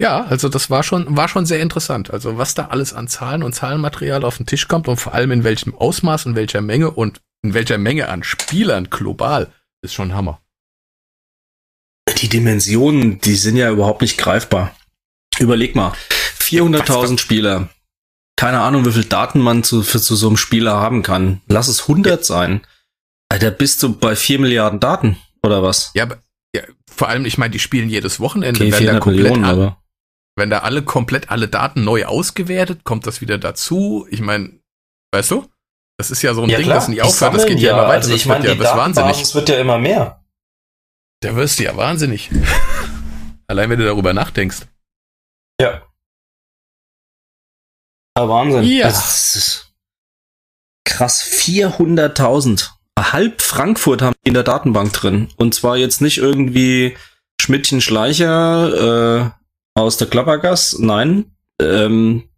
[0.00, 2.10] Ja, also das war schon, war schon sehr interessant.
[2.10, 5.30] Also was da alles an Zahlen und Zahlenmaterial auf den Tisch kommt und vor allem
[5.30, 10.12] in welchem Ausmaß und welcher Menge und in welcher Menge an Spielern global, ist schon
[10.12, 10.40] Hammer.
[12.18, 14.74] Die Dimensionen, die sind ja überhaupt nicht greifbar.
[15.38, 15.92] Überleg mal,
[16.40, 17.68] 400.000 Spieler.
[18.36, 21.42] Keine Ahnung, wie viel Daten man zu, für zu so einem Spieler haben kann.
[21.46, 22.24] Lass es 100 ja.
[22.24, 22.62] sein.
[23.32, 25.90] Alter, bist du bei 4 Milliarden Daten, oder was?
[25.94, 26.06] Ja,
[26.54, 28.60] ja, vor allem, ich meine, die spielen jedes Wochenende.
[28.62, 29.82] Okay, wenn, da komplett Millionen, alle, aber.
[30.36, 34.06] wenn da alle komplett alle Daten neu ausgewertet, kommt das wieder dazu.
[34.10, 34.60] Ich meine,
[35.14, 35.48] weißt du?
[35.96, 37.34] Das ist ja so ein ja, Ding, klar, das nicht aufhört.
[37.34, 38.02] Das geht ja, immer weiter.
[38.02, 39.34] Also ich meine, ja, das wahnsinnig.
[39.34, 40.22] wird ja immer mehr.
[41.20, 42.28] Da wirst du ja wahnsinnig.
[43.46, 44.66] Allein wenn du darüber nachdenkst.
[45.58, 45.80] Ja.
[48.18, 48.64] Ja, Wahnsinn.
[48.64, 48.84] Ja.
[48.84, 49.62] Also,
[50.84, 55.28] krass, 400.000 halb Frankfurt haben die in der Datenbank drin.
[55.36, 56.96] Und zwar jetzt nicht irgendwie
[57.40, 59.34] Schmidtchen Schleicher
[59.74, 61.36] äh, aus der Klappergass, nein.
[61.60, 62.28] Ähm,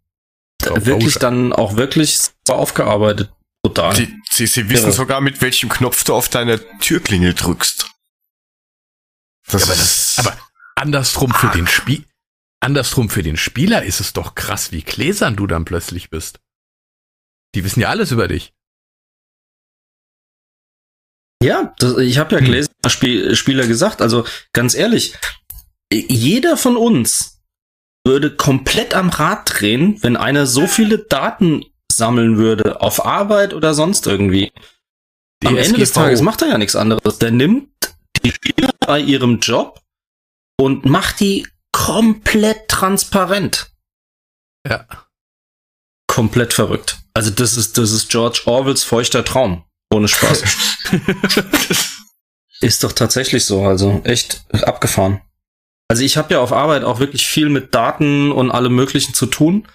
[0.67, 3.31] oh, wirklich dann auch wirklich aufgearbeitet.
[3.63, 3.95] Total.
[3.95, 4.91] Sie, sie, sie wissen ja.
[4.91, 7.91] sogar, mit welchem Knopf du auf deine Türklingel drückst.
[9.47, 10.37] Das ja, aber, das, aber
[10.75, 12.05] andersrum für den Spiel,
[12.59, 16.39] andersrum für den Spieler ist es doch krass, wie gläsern du dann plötzlich bist.
[17.53, 18.53] Die wissen ja alles über dich.
[21.43, 22.45] Ja, das, ich habe ja hm.
[22.45, 25.15] gelesen, Spiel, Spieler gesagt, also ganz ehrlich,
[25.91, 27.41] jeder von uns
[28.05, 33.73] würde komplett am Rad drehen, wenn einer so viele Daten sammeln würde, auf Arbeit oder
[33.73, 34.51] sonst irgendwie.
[35.43, 37.19] Am Ende des Tages macht er ja nichts anderes.
[37.19, 37.69] Der nimmt
[38.23, 39.81] die Spieler bei ihrem Job
[40.57, 43.71] und macht die komplett transparent.
[44.67, 44.87] Ja.
[46.07, 46.97] Komplett verrückt.
[47.13, 49.65] Also das ist, das ist George Orwells feuchter Traum.
[49.95, 50.43] Ohne Spaß.
[52.61, 55.21] ist doch tatsächlich so, also echt abgefahren.
[55.87, 59.27] Also ich habe ja auf Arbeit auch wirklich viel mit Daten und allem möglichen zu
[59.27, 59.67] tun,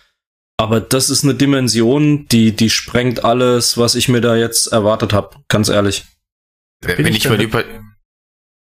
[0.59, 5.15] aber das ist eine Dimension, die die sprengt alles, was ich mir da jetzt erwartet
[5.15, 6.05] habe, ganz ehrlich.
[6.83, 7.65] Wenn, wenn ich, mal über,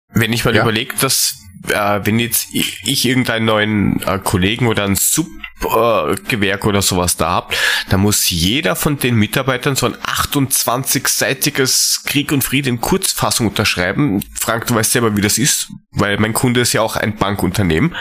[0.08, 0.62] wenn ich mal ja.
[0.62, 1.34] überlege, dass
[1.68, 7.30] äh, wenn jetzt ich, irgendeinen neuen äh, Kollegen oder ein Subgewerk äh, oder sowas da
[7.30, 7.54] hab,
[7.88, 14.24] dann muss jeder von den Mitarbeitern so ein 28-seitiges Krieg und Frieden Kurzfassung unterschreiben.
[14.34, 17.94] Frank, du weißt selber, wie das ist, weil mein Kunde ist ja auch ein Bankunternehmen.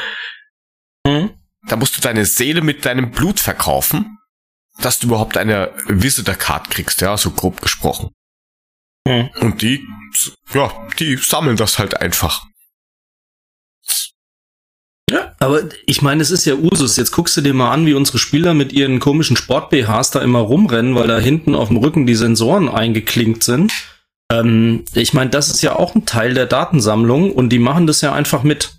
[1.05, 1.31] Mhm.
[1.67, 4.17] Da musst du deine Seele mit deinem Blut verkaufen,
[4.79, 8.09] dass du überhaupt eine Visitor Card kriegst, ja, so grob gesprochen.
[9.05, 9.29] Mhm.
[9.41, 9.85] Und die,
[10.53, 12.48] ja, die sammeln das halt einfach.
[15.39, 16.97] Aber ich meine, es ist ja Usus.
[16.97, 20.39] Jetzt guckst du dir mal an, wie unsere Spieler mit ihren komischen Sport-BHs da immer
[20.39, 23.71] rumrennen, weil da hinten auf dem Rücken die Sensoren eingeklinkt sind.
[24.31, 28.01] Ähm, ich meine, das ist ja auch ein Teil der Datensammlung und die machen das
[28.01, 28.73] ja einfach mit.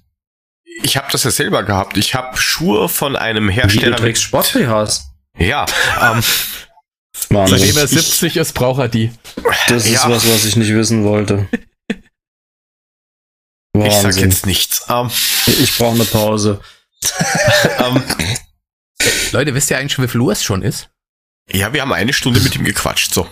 [0.82, 1.96] Ich habe das ja selber gehabt.
[1.96, 3.86] Ich habe Schuhe von einem Hersteller.
[3.86, 5.10] Wie, du trägst Sport-BHs?
[5.38, 5.64] Ja.
[6.00, 6.22] Ähm,
[7.28, 9.10] Seitdem er 70 ist, braucht er die.
[9.68, 10.10] Das ist ja.
[10.10, 11.48] was, was ich nicht wissen wollte.
[13.72, 13.90] Wahnsinn.
[13.90, 14.88] Ich sag jetzt nichts.
[14.88, 15.10] Um, ähm,
[15.46, 16.60] ich brauche eine Pause.
[17.78, 18.02] um, ähm,
[19.32, 20.90] Leute, wisst ihr eigentlich schon, wie viel Uhr es schon ist?
[21.52, 23.26] Ja, wir haben eine Stunde mit ihm gequatscht, so.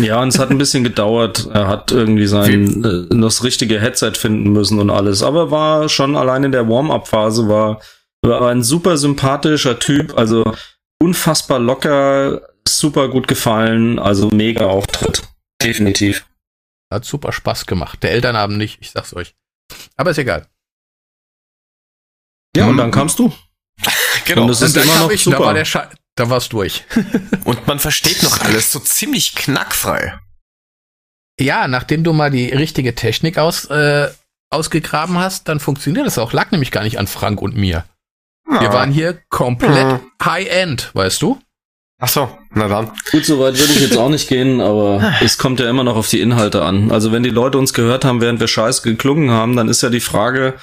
[0.00, 1.48] Ja, und es hat ein bisschen gedauert.
[1.52, 5.22] Er hat irgendwie sein äh, das richtige Headset finden müssen und alles.
[5.22, 7.80] Aber war schon allein in der Warm-up-Phase war,
[8.22, 10.18] war ein super sympathischer Typ.
[10.18, 10.54] Also
[11.00, 14.00] unfassbar locker, super gut gefallen.
[14.00, 15.22] Also mega Auftritt.
[15.62, 16.24] Definitiv.
[16.92, 18.02] Hat super Spaß gemacht.
[18.02, 19.34] Der Elternabend nicht, ich sag's euch.
[19.96, 20.46] Aber ist egal.
[22.54, 22.92] Ja, und dann mhm.
[22.92, 23.32] kamst du.
[24.26, 24.42] genau.
[24.42, 25.38] Und das ist immer noch ich, super.
[25.38, 26.84] Da, war der da war's durch.
[27.44, 30.18] und man versteht noch alles so ziemlich knackfrei.
[31.40, 34.10] Ja, nachdem du mal die richtige Technik aus, äh,
[34.50, 36.32] ausgegraben hast, dann funktioniert das auch.
[36.32, 37.84] Lag nämlich gar nicht an Frank und mir.
[38.50, 38.60] Ja.
[38.60, 40.00] Wir waren hier komplett ja.
[40.22, 41.40] High-End, weißt du?
[42.04, 42.90] Ach so, na dann.
[43.12, 45.94] Gut, so weit würde ich jetzt auch nicht gehen, aber es kommt ja immer noch
[45.94, 46.90] auf die Inhalte an.
[46.90, 49.88] Also wenn die Leute uns gehört haben, während wir scheiße geklungen haben, dann ist ja
[49.88, 50.54] die Frage,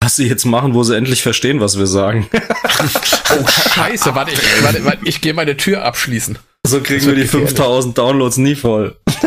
[0.00, 2.28] was sie jetzt machen, wo sie endlich verstehen, was wir sagen.
[2.32, 6.38] oh, scheiße, warte, ich, warte, warte, ich gehe meine Tür abschließen.
[6.64, 8.96] So kriegen wir die 5000 Downloads nie voll.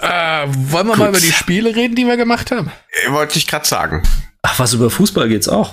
[0.00, 0.98] äh, wollen wir Gut.
[0.98, 2.70] mal über die Spiele reden, die wir gemacht haben?
[3.08, 4.02] Wollte ich gerade sagen.
[4.42, 5.72] Ach, was über Fußball geht's auch.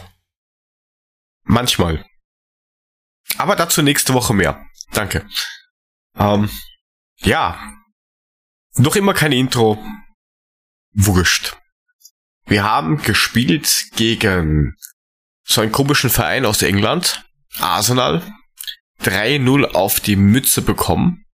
[1.44, 2.06] Manchmal.
[3.38, 4.66] Aber dazu nächste Woche mehr.
[4.92, 5.28] Danke.
[6.18, 6.50] Ähm,
[7.18, 7.74] ja.
[8.76, 9.84] Noch immer kein Intro.
[10.94, 11.58] Wurscht.
[12.46, 14.76] Wir haben gespielt gegen
[15.44, 17.24] so einen komischen Verein aus England,
[17.60, 18.22] Arsenal.
[19.02, 21.26] 3-0 auf die Mütze bekommen.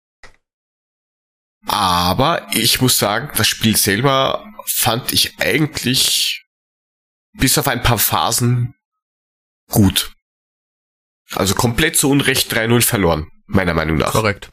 [1.67, 6.45] Aber ich muss sagen, das Spiel selber fand ich eigentlich
[7.33, 8.73] bis auf ein paar Phasen
[9.69, 10.13] gut.
[11.33, 14.11] Also komplett zu Unrecht 3-0 verloren, meiner Meinung nach.
[14.11, 14.51] Korrekt.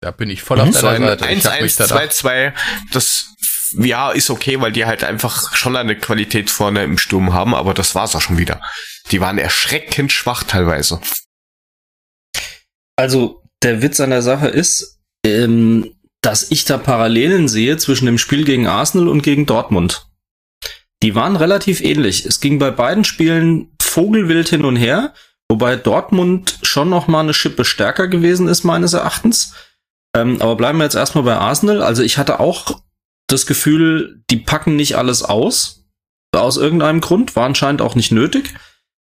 [0.00, 0.68] Da bin ich voll mhm.
[0.68, 1.26] auf so deiner Seite.
[1.26, 2.52] 1-1, 2-2,
[2.92, 3.34] das
[3.72, 7.74] ja, ist okay, weil die halt einfach schon eine Qualität vorne im Sturm haben, aber
[7.74, 8.60] das war's auch schon wieder.
[9.10, 11.00] Die waren erschreckend schwach teilweise.
[12.96, 18.18] Also, der Witz an der Sache ist, ähm, dass ich da Parallelen sehe zwischen dem
[18.18, 20.06] Spiel gegen Arsenal und gegen Dortmund.
[21.02, 22.24] Die waren relativ ähnlich.
[22.24, 25.14] Es ging bei beiden Spielen vogelwild hin und her,
[25.48, 29.54] wobei Dortmund schon noch mal eine Schippe stärker gewesen ist meines Erachtens.
[30.14, 31.82] Ähm, aber bleiben wir jetzt erstmal bei Arsenal.
[31.82, 32.82] Also ich hatte auch
[33.26, 35.86] das Gefühl, die packen nicht alles aus.
[36.36, 37.36] Aus irgendeinem Grund.
[37.36, 38.52] War anscheinend auch nicht nötig.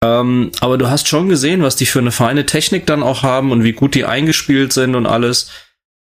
[0.04, 3.52] Ähm, aber du hast schon gesehen, was die für eine feine Technik dann auch haben
[3.52, 5.50] und wie gut die eingespielt sind und alles.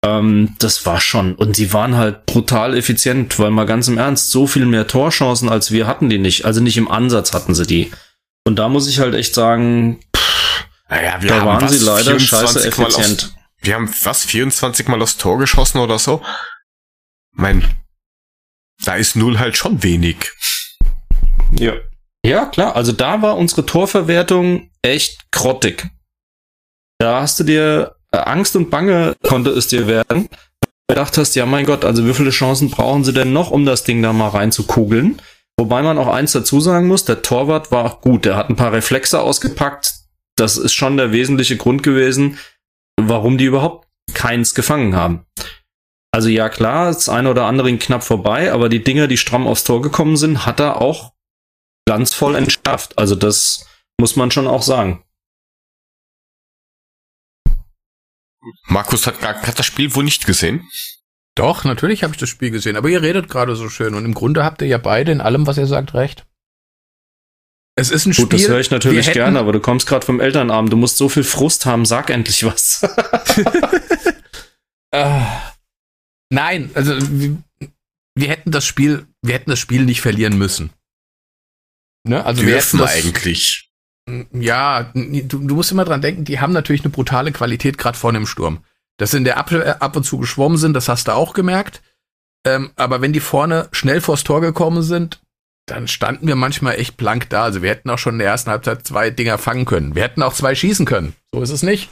[0.04, 1.36] Ähm, das war schon.
[1.36, 5.48] Und sie waren halt brutal effizient, weil mal ganz im Ernst, so viel mehr Torchancen
[5.48, 6.44] als wir hatten die nicht.
[6.44, 7.92] Also nicht im Ansatz hatten sie die.
[8.44, 12.66] Und da muss ich halt echt sagen, pff, naja, wir da waren sie leider scheiße
[12.66, 13.24] effizient.
[13.24, 16.22] Aus, wir haben was, 24 Mal aufs Tor geschossen oder so?
[17.32, 17.64] Mein,
[18.84, 20.30] da ist null halt schon wenig.
[21.58, 21.74] Ja.
[22.24, 22.76] Ja, klar.
[22.76, 25.86] Also da war unsere Torverwertung echt grottig.
[26.98, 30.28] Da hast du dir äh, Angst und Bange konnte es dir werden.
[30.60, 33.64] Du gedacht hast, ja mein Gott, also wie viele Chancen brauchen sie denn noch, um
[33.64, 35.20] das Ding da mal reinzukugeln?
[35.58, 38.24] Wobei man auch eins dazu sagen muss, der Torwart war auch gut.
[38.24, 39.94] Der hat ein paar Reflexe ausgepackt.
[40.36, 42.38] Das ist schon der wesentliche Grund gewesen,
[43.00, 45.26] warum die überhaupt keins gefangen haben.
[46.12, 49.46] Also ja klar, das eine oder andere ging knapp vorbei, aber die Dinger, die stramm
[49.46, 51.12] aufs Tor gekommen sind, hat er auch
[51.86, 52.98] glanzvoll entschärft.
[52.98, 53.66] Also das
[53.98, 55.04] muss man schon auch sagen.
[58.66, 60.68] Markus hat, hat das Spiel wohl nicht gesehen.
[61.34, 64.14] Doch, natürlich habe ich das Spiel gesehen, aber ihr redet gerade so schön und im
[64.14, 66.26] Grunde habt ihr ja beide in allem, was ihr sagt, recht.
[67.76, 68.38] Es ist ein Gut, Spiel.
[68.38, 71.24] Das höre ich natürlich gerne, aber du kommst gerade vom Elternabend, du musst so viel
[71.24, 72.88] Frust haben, sag endlich was.
[74.94, 75.00] uh,
[76.30, 76.96] nein, also
[78.14, 80.70] wir hätten das Spiel, wir hätten das Spiel nicht verlieren müssen.
[82.06, 82.24] Ne?
[82.24, 83.70] Also wir hätten das, eigentlich.
[84.32, 88.18] Ja, du, du musst immer dran denken, die haben natürlich eine brutale Qualität gerade vorne
[88.18, 88.62] im Sturm.
[88.98, 91.82] Dass sie in der ab, ab und zu geschwommen sind, das hast du auch gemerkt.
[92.46, 95.20] Ähm, aber wenn die vorne schnell vors Tor gekommen sind,
[95.66, 97.44] dann standen wir manchmal echt blank da.
[97.44, 99.94] Also wir hätten auch schon in der ersten Halbzeit zwei Dinger fangen können.
[99.94, 101.16] Wir hätten auch zwei schießen können.
[101.32, 101.90] So ist es nicht.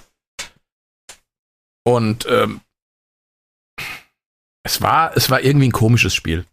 [1.85, 2.61] Und ähm,
[4.62, 6.45] es war, es war irgendwie ein komisches Spiel.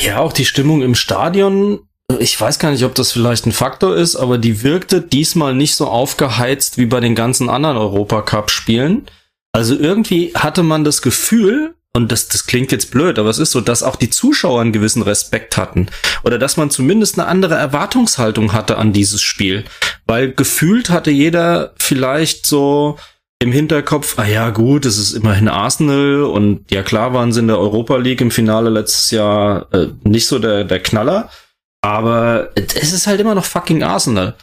[0.00, 1.88] Ja, auch die Stimmung im Stadion.
[2.18, 5.74] Ich weiß gar nicht, ob das vielleicht ein Faktor ist, aber die wirkte diesmal nicht
[5.74, 9.06] so aufgeheizt wie bei den ganzen anderen Europacup-Spielen.
[9.52, 13.52] Also irgendwie hatte man das Gefühl, und das, das klingt jetzt blöd, aber es ist
[13.52, 15.86] so, dass auch die Zuschauer einen gewissen Respekt hatten.
[16.24, 19.64] Oder dass man zumindest eine andere Erwartungshaltung hatte an dieses Spiel.
[20.06, 22.98] Weil gefühlt hatte jeder vielleicht so
[23.38, 27.48] im Hinterkopf, ah ja, gut, es ist immerhin Arsenal und ja klar waren sie in
[27.48, 31.30] der Europa League im Finale letztes Jahr äh, nicht so der, der Knaller.
[31.84, 34.34] Aber es ist halt immer noch fucking Arsenal.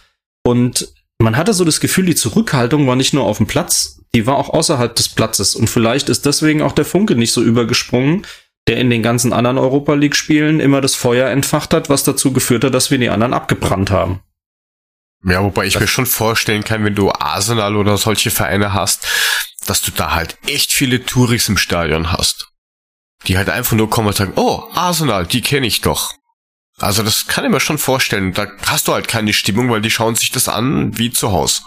[0.44, 4.28] Und man hatte so das Gefühl, die Zurückhaltung war nicht nur auf dem Platz, die
[4.28, 5.56] war auch außerhalb des Platzes.
[5.56, 8.28] Und vielleicht ist deswegen auch der Funke nicht so übergesprungen,
[8.68, 12.64] der in den ganzen anderen Europa League-Spielen immer das Feuer entfacht hat, was dazu geführt
[12.64, 14.20] hat, dass wir die anderen abgebrannt haben.
[15.24, 19.08] Ja, wobei ich das mir schon vorstellen kann, wenn du Arsenal oder solche Vereine hast,
[19.66, 22.50] dass du da halt echt viele Touris im Stadion hast.
[23.26, 26.12] Die halt einfach nur kommen und sagen, oh, Arsenal, die kenne ich doch.
[26.82, 28.34] Also das kann ich mir schon vorstellen.
[28.34, 31.62] Da hast du halt keine Stimmung, weil die schauen sich das an wie zu Hause.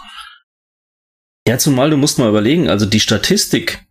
[1.47, 3.85] Ja, zumal du musst mal überlegen, also die Statistik,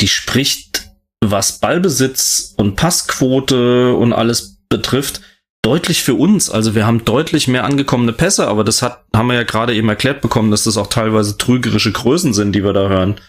[0.00, 0.88] die spricht,
[1.20, 5.22] was Ballbesitz und Passquote und alles betrifft,
[5.62, 6.50] deutlich für uns.
[6.50, 9.88] Also wir haben deutlich mehr angekommene Pässe, aber das hat, haben wir ja gerade eben
[9.88, 13.20] erklärt bekommen, dass das auch teilweise trügerische Größen sind, die wir da hören.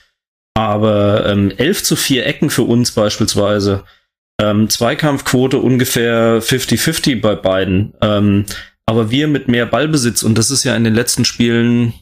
[0.54, 3.84] Aber ähm, 11 zu 4 Ecken für uns beispielsweise.
[4.42, 7.94] Ähm, Zweikampfquote ungefähr 50-50 bei beiden.
[8.02, 8.46] Ähm,
[8.88, 11.94] aber wir mit mehr Ballbesitz, und das ist ja in den letzten Spielen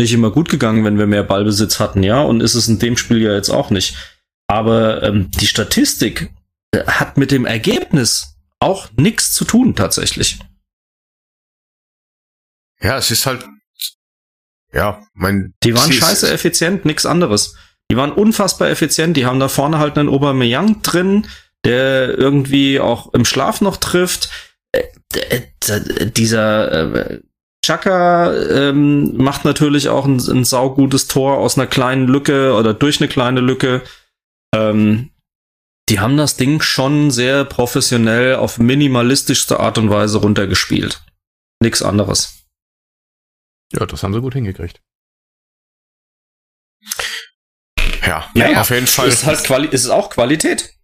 [0.00, 2.96] nicht immer gut gegangen, wenn wir mehr Ballbesitz hatten, ja, und ist es in dem
[2.96, 3.94] Spiel ja jetzt auch nicht.
[4.46, 6.32] Aber ähm, die Statistik
[6.70, 10.38] äh, hat mit dem Ergebnis auch nichts zu tun, tatsächlich.
[12.80, 13.46] Ja, es ist halt,
[14.72, 15.52] ja, mein.
[15.62, 17.54] Die waren scheiße effizient, nichts anderes.
[17.90, 19.16] Die waren unfassbar effizient.
[19.16, 21.26] Die haben da vorne halt einen Aubameyang drin,
[21.64, 24.30] der irgendwie auch im Schlaf noch trifft.
[24.72, 24.84] Äh,
[25.14, 27.20] äh, dieser äh,
[27.64, 33.00] Chaka ähm, macht natürlich auch ein, ein saugutes Tor aus einer kleinen Lücke oder durch
[33.00, 33.82] eine kleine Lücke.
[34.54, 35.10] Ähm,
[35.88, 41.02] die haben das Ding schon sehr professionell auf minimalistischste Art und Weise runtergespielt.
[41.62, 42.44] Nix anderes.
[43.72, 44.80] Ja, das haben sie gut hingekriegt.
[48.06, 49.08] Ja, ja, auf jeden Fall.
[49.08, 50.74] Ist halt Quali ist auch Qualität.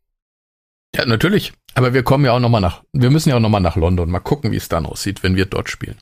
[0.95, 1.53] Ja, natürlich.
[1.75, 3.77] Aber wir kommen ja auch noch mal nach, wir müssen ja auch noch mal nach
[3.77, 4.11] London.
[4.11, 5.99] Mal gucken, wie es dann aussieht, wenn wir dort spielen.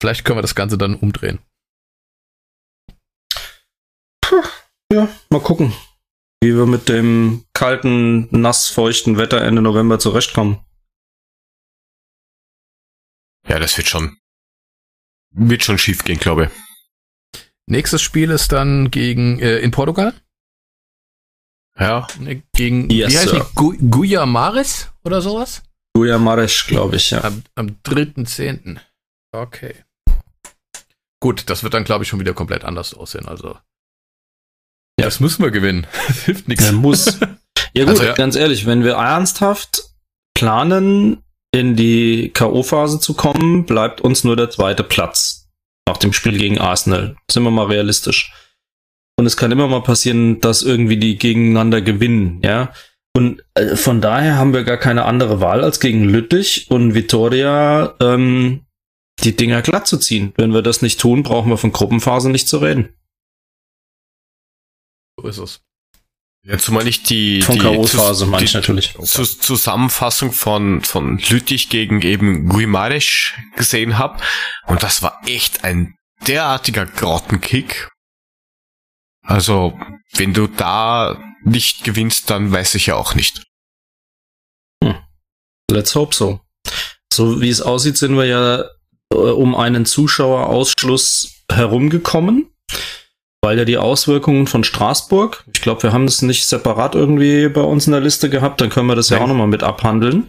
[0.00, 1.40] Vielleicht können wir das Ganze dann umdrehen.
[4.20, 4.42] Puh,
[4.92, 5.74] ja, mal gucken
[6.44, 10.60] wie wir mit dem kalten, nassfeuchten Wetter Ende November zurechtkommen.
[13.48, 14.18] Ja, das wird schon,
[15.30, 16.50] wird schon schief gehen, glaube ich.
[17.66, 20.14] Nächstes Spiel ist dann gegen, äh, in Portugal?
[21.78, 22.06] Ja.
[22.54, 23.46] Gegen, yes, wie heißt Sir.
[23.50, 23.54] die?
[23.54, 25.62] Gu Guyamares oder sowas?
[25.94, 27.24] Guyamares, glaube ich, ja.
[27.24, 28.78] Am, am 3.10.
[29.32, 29.74] Okay.
[31.20, 33.58] Gut, das wird dann, glaube ich, schon wieder komplett anders aussehen, also.
[35.00, 35.86] Ja, das müssen wir gewinnen.
[36.06, 36.64] Das hilft nichts.
[36.64, 37.18] Er muss.
[37.76, 38.14] Ja gut, also, ja.
[38.14, 39.96] ganz ehrlich, wenn wir ernsthaft
[40.32, 45.33] planen, in die K.O.-Phase zu kommen, bleibt uns nur der zweite Platz
[45.86, 47.16] nach dem Spiel gegen Arsenal.
[47.30, 48.32] Sind wir mal realistisch.
[49.16, 52.72] Und es kann immer mal passieren, dass irgendwie die gegeneinander gewinnen, ja.
[53.16, 57.94] Und äh, von daher haben wir gar keine andere Wahl, als gegen Lüttich und Vitoria
[58.00, 58.66] ähm,
[59.22, 60.32] die Dinger glatt zu ziehen.
[60.36, 62.88] Wenn wir das nicht tun, brauchen wir von Gruppenphase nicht zu reden.
[65.16, 65.62] So ist es.
[66.46, 68.94] Ja, zumal ich die, von K.O.-Phase meine ich natürlich.
[69.02, 74.22] Zu, Zusammenfassung von, von Lüttich gegen eben Guimaraes gesehen habe.
[74.66, 75.94] Und das war echt ein
[76.26, 77.88] derartiger Grottenkick.
[79.22, 79.78] Also,
[80.12, 83.42] wenn du da nicht gewinnst, dann weiß ich ja auch nicht.
[84.82, 84.96] Hm.
[85.70, 86.40] Let's hope so.
[87.10, 88.64] So wie es aussieht, sind wir ja
[89.10, 92.53] äh, um einen Zuschauerausschluss herumgekommen
[93.44, 97.60] weil ja die Auswirkungen von Straßburg, ich glaube, wir haben das nicht separat irgendwie bei
[97.60, 99.18] uns in der Liste gehabt, dann können wir das Nein.
[99.18, 100.28] ja auch nochmal mit abhandeln,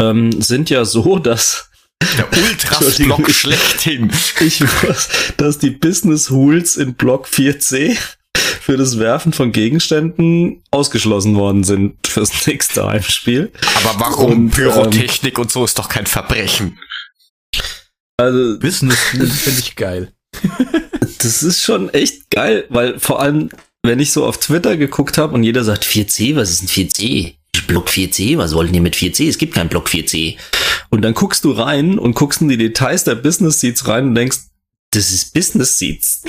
[0.00, 1.68] ähm, sind ja so, dass
[2.16, 4.10] der Ultras-Block schlechthin.
[4.40, 7.98] Ich weiß, dass die Business Hools in Block 4c
[8.34, 13.52] für das Werfen von Gegenständen ausgeschlossen worden sind fürs nächste Heimspiel.
[13.84, 16.78] Aber warum und, Pyrotechnik ähm, und so ist doch kein Verbrechen.
[18.16, 20.12] Also Business finde ich geil.
[21.00, 23.50] Das ist schon echt geil, weil vor allem,
[23.82, 27.34] wenn ich so auf Twitter geguckt habe und jeder sagt 4C, was ist ein 4C?
[27.66, 29.28] Block 4C, was wollten die mit 4C?
[29.28, 30.38] Es gibt keinen Block 4C.
[30.90, 34.14] Und dann guckst du rein und guckst in die Details der Business Seats rein und
[34.14, 34.38] denkst,
[34.90, 36.22] das ist Business Seats.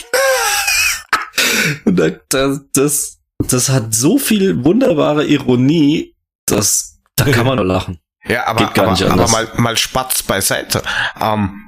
[1.85, 1.97] und
[2.29, 6.15] das, das, das hat so viel wunderbare Ironie,
[6.45, 7.99] dass da kann man nur lachen.
[8.25, 10.83] Ja, aber, aber, aber mal, mal Spatz beiseite.
[11.19, 11.65] Ähm,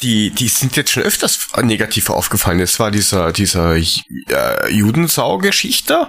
[0.00, 2.60] die, die sind jetzt schon öfters negativ aufgefallen.
[2.60, 6.08] Es war dieser, dieser äh, Judensau-Geschichte,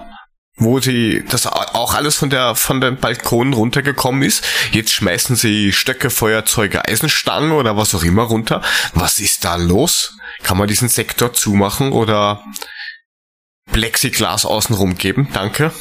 [0.56, 4.44] wo sie das auch alles von der von den Balkonen runtergekommen ist.
[4.72, 8.62] Jetzt schmeißen sie Stöcke, Feuerzeuge, Eisenstangen oder was auch immer runter.
[8.94, 10.16] Was ist da los?
[10.42, 12.44] Kann man diesen Sektor zumachen oder
[13.72, 15.28] Plexiglas außenrum geben?
[15.32, 15.72] Danke.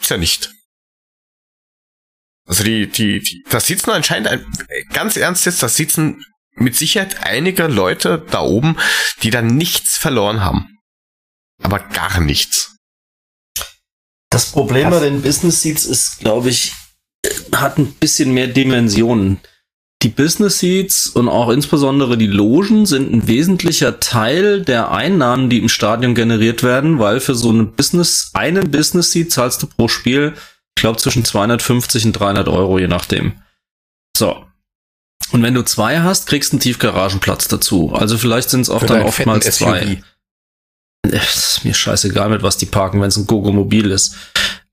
[0.00, 0.50] Ist ja nicht.
[2.46, 4.46] Also die, die, die da sitzen anscheinend,
[4.92, 6.24] ganz ernst jetzt, da sitzen
[6.56, 8.76] mit Sicherheit einige Leute da oben,
[9.22, 10.78] die da nichts verloren haben.
[11.62, 12.76] Aber gar nichts.
[14.30, 16.72] Das Problem bei den Business Seats ist, glaube ich,
[17.54, 19.40] hat ein bisschen mehr Dimensionen.
[20.02, 25.58] Die Business Seats und auch insbesondere die Logen sind ein wesentlicher Teil der Einnahmen, die
[25.58, 29.88] im Stadion generiert werden, weil für so eine Business, einen Business Seat zahlst du pro
[29.88, 30.34] Spiel,
[30.76, 33.40] ich glaube, zwischen 250 und 300 Euro, je nachdem.
[34.16, 34.45] So.
[35.32, 37.92] Und wenn du zwei hast, kriegst du einen Tiefgaragenplatz dazu.
[37.92, 40.02] Also vielleicht sind es auch dann oftmals zwei.
[41.02, 44.16] ist mir scheißegal, mit was die parken, wenn es ein Gogo-Mobil ist.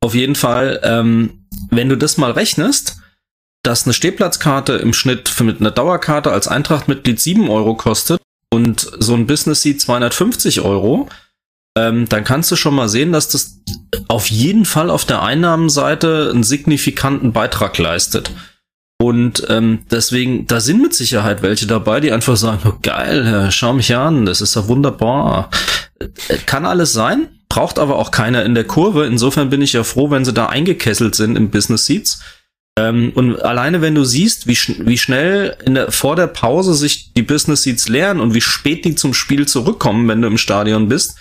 [0.01, 2.97] Auf jeden Fall, ähm, wenn du das mal rechnest,
[3.63, 8.21] dass eine Stehplatzkarte im Schnitt für mit einer Dauerkarte als Eintrachtmitglied 7 Euro kostet
[8.51, 11.07] und so ein Business Seat 250 Euro,
[11.77, 13.61] ähm, dann kannst du schon mal sehen, dass das
[14.07, 18.31] auf jeden Fall auf der Einnahmenseite einen signifikanten Beitrag leistet.
[19.03, 23.73] Und ähm, deswegen, da sind mit Sicherheit welche dabei, die einfach sagen, oh, geil, schau
[23.73, 25.49] mich an, das ist ja wunderbar.
[25.99, 29.05] Äh, kann alles sein, braucht aber auch keiner in der Kurve.
[29.05, 32.21] Insofern bin ich ja froh, wenn sie da eingekesselt sind im Business Seats.
[32.79, 37.11] Ähm, und alleine wenn du siehst, wie, sch wie schnell der, vor der Pause sich
[37.11, 40.87] die Business Seats leeren und wie spät die zum Spiel zurückkommen, wenn du im Stadion
[40.87, 41.17] bist,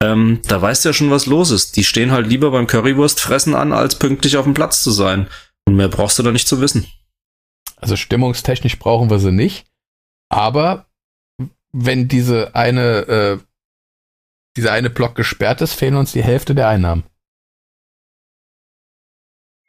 [0.00, 1.76] ähm, da weißt du ja schon, was los ist.
[1.76, 5.26] Die stehen halt lieber beim Currywurstfressen an, als pünktlich auf dem Platz zu sein.
[5.64, 6.86] Und mehr brauchst du da nicht zu wissen.
[7.76, 9.66] Also stimmungstechnisch brauchen wir sie nicht.
[10.28, 10.86] Aber
[11.72, 13.38] wenn diese eine, äh,
[14.56, 17.04] dieser eine Block gesperrt ist, fehlen uns die Hälfte der Einnahmen.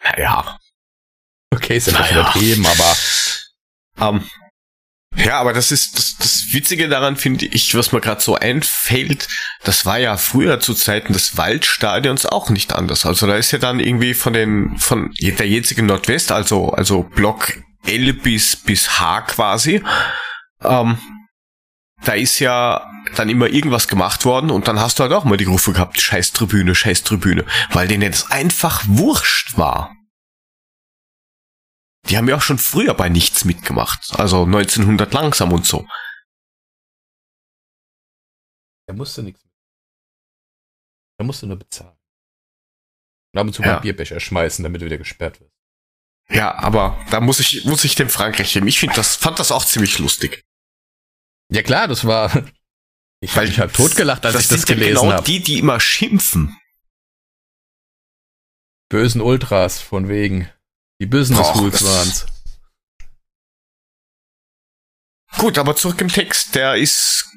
[0.03, 0.59] Naja.
[1.53, 2.21] Okay, ist ja naja.
[2.21, 2.95] übertrieben, aber.
[3.99, 4.29] Um, ähm,
[5.15, 9.27] ja, aber das ist das, das Witzige daran, finde ich, was mir gerade so einfällt,
[9.63, 13.05] das war ja früher zu Zeiten des Waldstadions auch nicht anders.
[13.05, 17.53] Also da ist ja dann irgendwie von den von der jetzigen Nordwest, also also Block
[17.87, 19.83] L bis, bis H quasi.
[20.61, 20.97] Ähm,
[22.03, 25.37] da ist ja dann immer irgendwas gemacht worden und dann hast du halt auch mal
[25.37, 29.95] die Rufe gehabt, scheiß Tribüne, scheiß Tribüne, weil denen das einfach wurscht war.
[32.09, 35.87] Die haben ja auch schon früher bei nichts mitgemacht, also 1900 langsam und so.
[38.87, 39.53] Er musste nichts mit.
[41.19, 41.97] Er musste nur bezahlen.
[43.33, 43.73] Und ab und zu ja.
[43.73, 45.56] mal Bierbecher schmeißen, damit du wieder gesperrt wirst.
[46.29, 48.67] Ja, aber da muss ich, muss ich dem Frank recht geben.
[48.67, 50.43] Ich finde das, fand das auch ziemlich lustig.
[51.49, 52.31] Ja klar, das war.
[53.19, 55.05] Ich habe mich halt totgelacht, als ich das gelesen habe.
[55.07, 55.25] Genau hab.
[55.25, 56.55] die, die immer schimpfen.
[58.89, 60.49] Bösen Ultras von wegen.
[60.99, 62.25] Die Business Rules waren's.
[65.37, 66.55] Gut, aber zurück im Text.
[66.55, 67.27] Der ist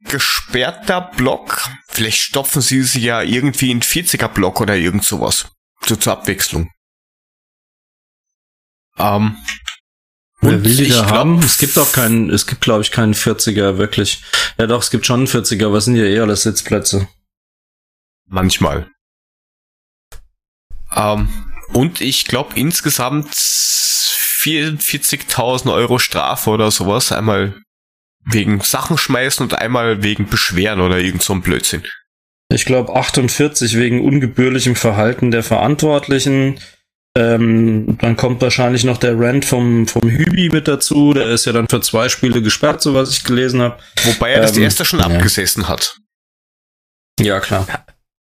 [0.00, 1.68] gesperrter Block.
[1.88, 5.50] Vielleicht stopfen sie sie ja irgendwie in 40er Block oder irgend sowas.
[5.84, 6.70] So zur Abwechslung.
[8.98, 9.36] Ähm,
[10.40, 11.40] Wer will die da glaub, haben?
[11.40, 14.22] Es gibt auch keinen, es gibt glaube ich keinen 40er wirklich.
[14.56, 17.08] Ja doch, es gibt schon einen 40er, aber es sind ja eher alles Sitzplätze.
[18.26, 18.88] Manchmal.
[20.94, 21.28] Ähm,
[21.72, 27.10] und ich glaube insgesamt 44.000 Euro Strafe oder sowas.
[27.12, 27.60] Einmal
[28.24, 31.82] wegen Sachen schmeißen und einmal wegen Beschweren oder irgend so ein Blödsinn.
[32.50, 36.60] Ich glaube 48 wegen ungebührlichem Verhalten der Verantwortlichen,
[37.18, 41.12] ähm, dann kommt wahrscheinlich noch der Rant vom, vom Hübi mit dazu.
[41.12, 43.78] Der ist ja dann für zwei Spiele gesperrt, so was ich gelesen habe.
[44.04, 45.06] Wobei er das ähm, erste schon ja.
[45.06, 45.98] abgesessen hat.
[47.20, 47.66] Ja, klar.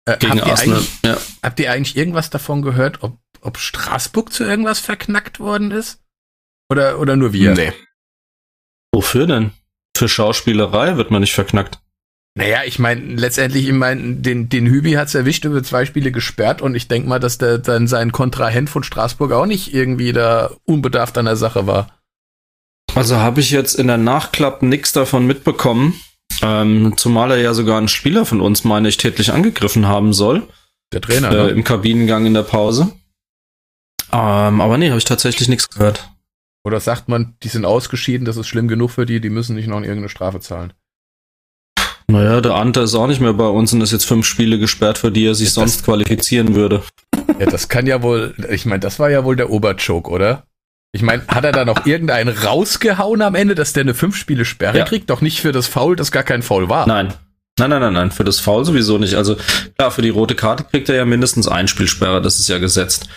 [0.07, 1.17] Äh, Gegen habt, Arsenal, ihr ja.
[1.43, 6.01] habt ihr eigentlich irgendwas davon gehört, ob, ob Straßburg zu irgendwas verknackt worden ist?
[6.71, 7.55] Oder, oder nur wir?
[7.55, 7.73] Nee.
[8.95, 9.51] Wofür denn?
[9.97, 11.81] Für Schauspielerei wird man nicht verknackt.
[12.37, 16.63] Naja, ich meine, letztendlich, ich meine, den, den Hübi hat's erwischt, über zwei Spiele gesperrt
[16.63, 20.51] und ich denk mal, dass der dann sein Kontrahent von Straßburg auch nicht irgendwie da
[20.65, 21.89] unbedarft an der Sache war.
[22.95, 26.01] Also habe ich jetzt in der Nachklapp nichts davon mitbekommen.
[26.43, 30.43] Ähm, zumal er ja sogar einen Spieler von uns, meine ich, tätlich angegriffen haben soll.
[30.93, 31.49] Der Trainer, äh, ne?
[31.51, 32.93] Im Kabinengang in der Pause.
[34.13, 36.11] Ähm, aber nee, habe ich tatsächlich nichts gehört.
[36.65, 39.69] Oder sagt man, die sind ausgeschieden, das ist schlimm genug für die, die müssen nicht
[39.69, 40.73] noch irgendeine Strafe zahlen.
[42.15, 44.99] Naja, der Ante ist auch nicht mehr bei uns und ist jetzt fünf Spiele gesperrt,
[44.99, 46.83] für die er sich Das- sonst qualifizieren würde.
[47.41, 50.45] Ja, das kann ja wohl, ich meine, das war ja wohl der Oberjoke, oder?
[50.93, 54.45] Ich meine, hat er da noch irgendeinen rausgehauen am Ende, dass der eine fünf Spiele
[54.45, 54.85] Sperre Ja.
[54.85, 55.11] kriegt?
[55.11, 56.87] Doch nicht für das Foul, das gar kein Foul war.
[56.87, 57.13] Nein.
[57.59, 59.15] Nein, nein, nein, nein, für das Foul sowieso nicht.
[59.15, 59.37] Also
[59.77, 63.09] klar, für die rote Karte kriegt er ja mindestens ein Spielsperre, das ist ja gesetzt.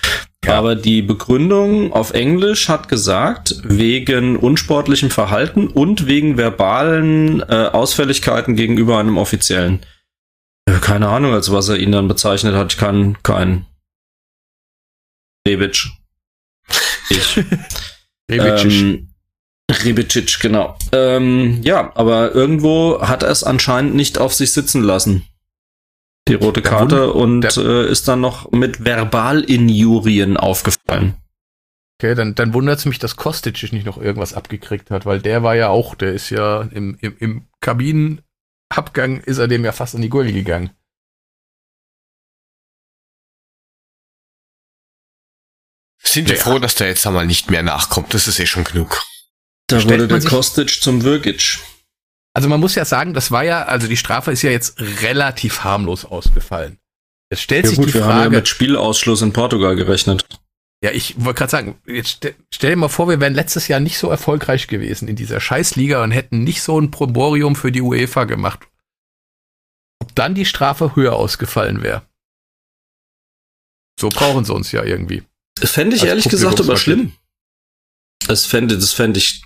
[0.45, 0.59] Ja.
[0.59, 8.55] Aber die Begründung auf Englisch hat gesagt, wegen unsportlichem Verhalten und wegen verbalen äh, Ausfälligkeiten
[8.55, 9.80] gegenüber einem Offiziellen.
[10.65, 12.73] Äh, Keine Ahnung, als was er ihn dann bezeichnet hat.
[12.73, 13.65] Ich kann kein
[15.47, 15.88] Rebic.
[17.09, 17.43] Ich.
[18.30, 19.06] Ähm,
[19.69, 20.77] Rebicic, genau.
[20.94, 25.27] Ähm, ja, aber irgendwo hat er es anscheinend nicht auf sich sitzen lassen.
[26.27, 31.15] Die rote Der Karte und der- äh, ist dann noch mit Verbalinjurien aufgefallen.
[31.99, 35.41] Okay, dann, dann wundert es mich, dass Kostic nicht noch irgendwas abgekriegt hat, weil der
[35.44, 39.95] war ja auch, der ist ja im, im, im Kabinenabgang ist er dem ja fast
[39.95, 40.69] in die Gurgel gegangen.
[46.03, 46.41] Sind wir Ja.
[46.44, 48.14] froh, dass der jetzt einmal nicht mehr nachkommt.
[48.14, 49.02] Das ist eh schon genug.
[49.68, 51.60] Da wurde der Kostic zum Virgic.
[52.34, 55.64] Also man muss ja sagen, das war ja, also die Strafe ist ja jetzt relativ
[55.64, 56.77] harmlos ausgefallen.
[57.30, 60.26] Es stellt Ja sich gut, die wir haben ja Frage, mit Spielausschluss in Portugal gerechnet.
[60.81, 63.80] ja, ich wollte gerade sagen, jetzt ste stell dir mal vor, wir wären letztes Jahr
[63.80, 67.81] nicht so erfolgreich gewesen in dieser Scheißliga und hätten nicht so ein Proborium für die
[67.81, 68.68] UEFA gemacht.
[69.99, 72.07] Ob dann die Strafe höher ausgefallen wäre.
[73.99, 75.23] So brauchen sie uns ja irgendwie.
[75.60, 77.14] Fände ich Als ehrlich gesagt aber schlimm.
[78.27, 79.41] Das fände, das fände ich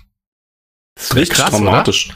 [0.94, 2.10] Das wär richtig krass, dramatisch.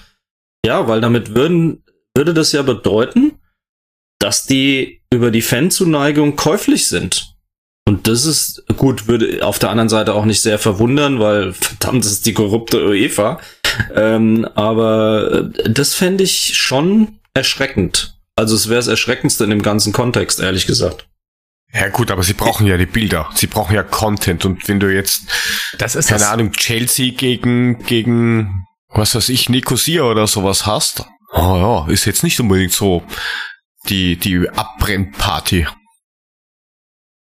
[0.64, 1.84] Ja, weil damit würden,
[2.14, 3.38] würde das ja bedeuten,
[4.18, 7.34] dass die über die Fanzuneigung käuflich sind.
[7.88, 12.04] Und das ist, gut, würde auf der anderen Seite auch nicht sehr verwundern, weil verdammt,
[12.04, 13.38] das ist die korrupte UEFA.
[13.94, 18.18] Ähm, aber das fände ich schon erschreckend.
[18.34, 21.06] Also es wäre das Erschreckendste in dem ganzen Kontext, ehrlich gesagt.
[21.72, 23.28] Ja gut, aber sie brauchen ja die Bilder.
[23.34, 24.44] Sie brauchen ja Content.
[24.44, 25.22] Und wenn du jetzt,
[25.78, 26.30] Das ist keine das.
[26.30, 28.65] Ahnung, Chelsea gegen, gegen,
[28.98, 33.02] was weiß ich, Nicosia oder sowas hast, oh ja, ist jetzt nicht unbedingt so
[33.88, 35.66] die, die Abbrennparty.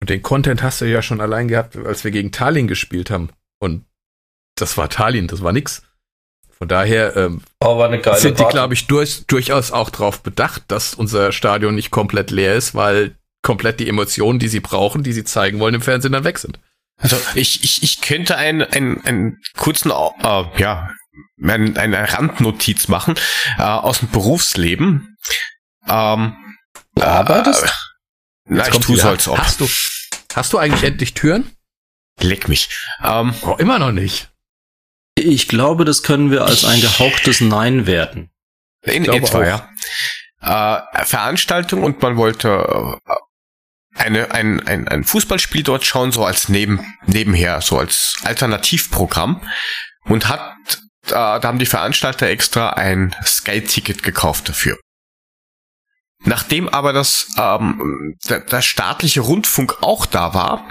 [0.02, 3.30] Und den Content hast du ja schon allein gehabt, als wir gegen Tallinn gespielt haben.
[3.60, 3.85] Und
[4.56, 5.84] das war Tallinn, das war nix.
[6.57, 10.22] Von daher ähm, Oh, war eine geile sind die, glaube ich, durch, durchaus auch darauf
[10.22, 15.03] bedacht, dass unser Stadion nicht komplett leer ist, weil komplett die Emotionen, die sie brauchen,
[15.03, 16.60] die sie zeigen wollen, im Fernsehen dann weg sind.
[16.97, 20.89] Also ich, ich, ich könnte einen, einen, einen kurzen, äh, ja,
[21.42, 23.16] ein, eine Randnotiz machen
[23.58, 25.18] äh, aus dem Berufsleben.
[25.88, 26.36] Ähm,
[27.00, 27.64] Arbeitest?
[27.64, 27.70] Äh,
[28.46, 29.38] na, ich tue so, als ob.
[29.38, 29.68] Hast du,
[30.34, 31.52] hast du eigentlich endlich Türen?
[32.22, 32.70] Leck mich.
[33.04, 34.30] Ähm, Oh, immer noch nicht.
[35.16, 38.30] Ich glaube, das können wir als ein gehauchtes Nein werten.
[38.84, 39.44] in etwa, auch.
[40.42, 40.84] ja.
[40.96, 43.16] Äh, Veranstaltung und man wollte äh,
[43.96, 49.42] eine, ein, ein, ein Fußballspiel dort schauen, so als neben, nebenher, so als Alternativprogramm.
[50.04, 50.56] Und hat,
[51.07, 54.77] äh, da haben die Veranstalter extra ein Sky-Ticket gekauft dafür.
[56.23, 60.68] Nachdem aber das, ähm, der, der staatliche Rundfunk auch da war,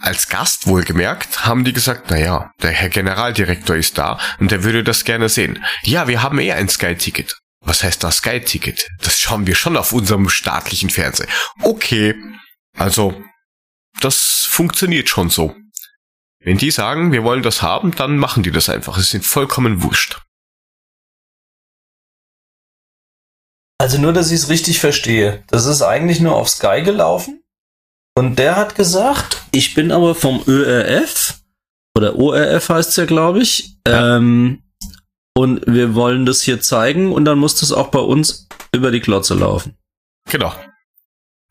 [0.00, 4.64] als Gast wohlgemerkt, haben die gesagt, na ja, der Herr Generaldirektor ist da und der
[4.64, 5.64] würde das gerne sehen.
[5.82, 7.36] Ja, wir haben eh ein Sky-Ticket.
[7.64, 8.88] Was heißt das Sky-Ticket?
[9.00, 11.28] Das schauen wir schon auf unserem staatlichen Fernseher.
[11.60, 12.14] Okay,
[12.76, 13.22] also
[14.00, 15.54] das funktioniert schon so.
[16.44, 18.98] Wenn die sagen, wir wollen das haben, dann machen die das einfach.
[18.98, 20.20] Es sind vollkommen wurscht.
[23.78, 25.44] Also nur, dass ich es richtig verstehe.
[25.48, 27.42] Das ist eigentlich nur auf Sky gelaufen.
[28.16, 31.40] Und der hat gesagt, ich bin aber vom ÖRF,
[31.96, 33.76] oder ORF heißt es ja, glaube ich.
[33.86, 34.62] Ähm,
[35.34, 39.00] und wir wollen das hier zeigen und dann muss das auch bei uns über die
[39.00, 39.76] Klotze laufen.
[40.30, 40.54] Genau.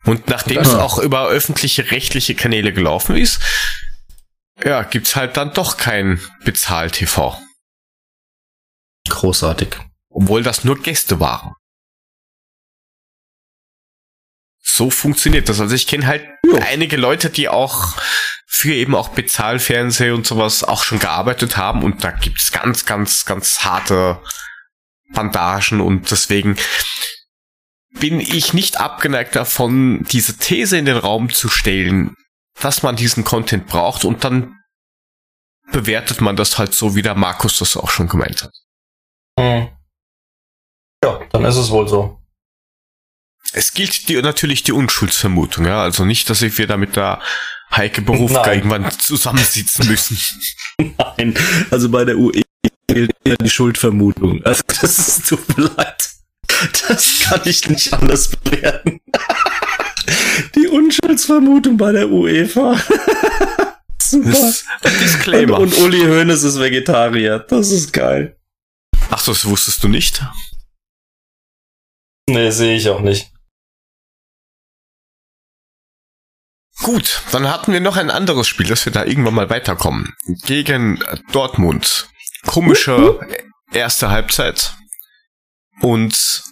[0.04, 3.40] Und nachdem es auch über öffentliche rechtliche Kanäle gelaufen ist,
[4.64, 7.40] ja, gibt's halt dann doch kein Bezahl-TV.
[9.08, 9.76] Großartig.
[10.10, 11.54] Obwohl das nur Gäste waren.
[14.60, 15.60] So funktioniert das.
[15.60, 16.26] Also ich kenne halt
[16.62, 17.96] einige Leute, die auch
[18.46, 23.24] für eben auch Bezahlfernsehen und sowas auch schon gearbeitet haben und da gibt's ganz, ganz,
[23.24, 24.22] ganz harte
[25.12, 26.56] Bandagen und deswegen
[27.98, 32.14] bin ich nicht abgeneigt davon, diese These in den Raum zu stellen,
[32.60, 34.58] dass man diesen Content braucht und dann
[35.72, 38.52] bewertet man das halt so, wie der Markus das auch schon gemeint hat.
[39.38, 39.68] Hm.
[41.04, 42.18] Ja, dann ist es wohl so.
[43.54, 45.82] Es gilt die, natürlich die Unschuldsvermutung, ja.
[45.82, 47.20] Also nicht, dass wir da mit der
[47.70, 50.18] Heike Berufka irgendwann zusammensitzen müssen.
[50.78, 51.34] Nein,
[51.70, 52.42] also bei der UE
[52.86, 54.44] gilt die Schuldvermutung.
[54.44, 56.10] Also das ist tut mir leid.
[56.86, 59.00] Das kann ich nicht anders bewerten.
[60.72, 62.76] Unschuldsvermutung bei der UEFA.
[64.00, 64.30] Super.
[64.30, 64.64] Das,
[65.00, 65.58] Disclaimer.
[65.58, 67.40] Und, und Uli Hoeneß ist Vegetarier.
[67.48, 68.36] Das ist geil.
[69.10, 70.22] Ach, das wusstest du nicht?
[72.28, 73.30] Nee, sehe ich auch nicht.
[76.82, 80.14] Gut, dann hatten wir noch ein anderes Spiel, dass wir da irgendwann mal weiterkommen.
[80.44, 82.08] Gegen Dortmund.
[82.46, 83.20] Komische
[83.72, 84.74] erste Halbzeit.
[85.80, 86.42] Und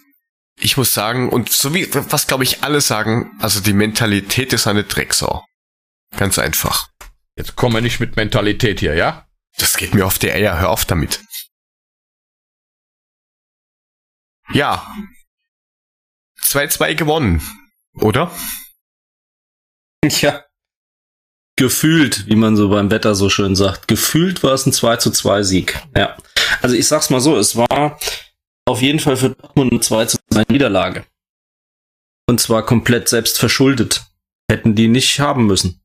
[0.61, 4.67] ich muss sagen, und so wie, was glaube ich alle sagen, also die Mentalität ist
[4.67, 5.45] eine Drecksau.
[6.15, 6.89] Ganz einfach.
[7.35, 9.27] Jetzt kommen wir nicht mit Mentalität hier, ja?
[9.57, 11.23] Das geht mir auf die Eier, hör auf damit.
[14.53, 14.85] Ja.
[16.41, 17.41] 2-2 gewonnen,
[17.93, 18.31] oder?
[20.03, 20.43] Ja.
[21.55, 23.87] Gefühlt, wie man so beim Wetter so schön sagt.
[23.87, 25.81] Gefühlt war es ein 2 zu 2 Sieg.
[25.95, 26.17] Ja.
[26.61, 27.99] Also ich sag's mal so, es war
[28.71, 31.05] auf jeden Fall für Dortmund eine 2 zu 2 Niederlage.
[32.27, 34.05] Und zwar komplett selbst verschuldet.
[34.49, 35.81] Hätten die nicht haben müssen.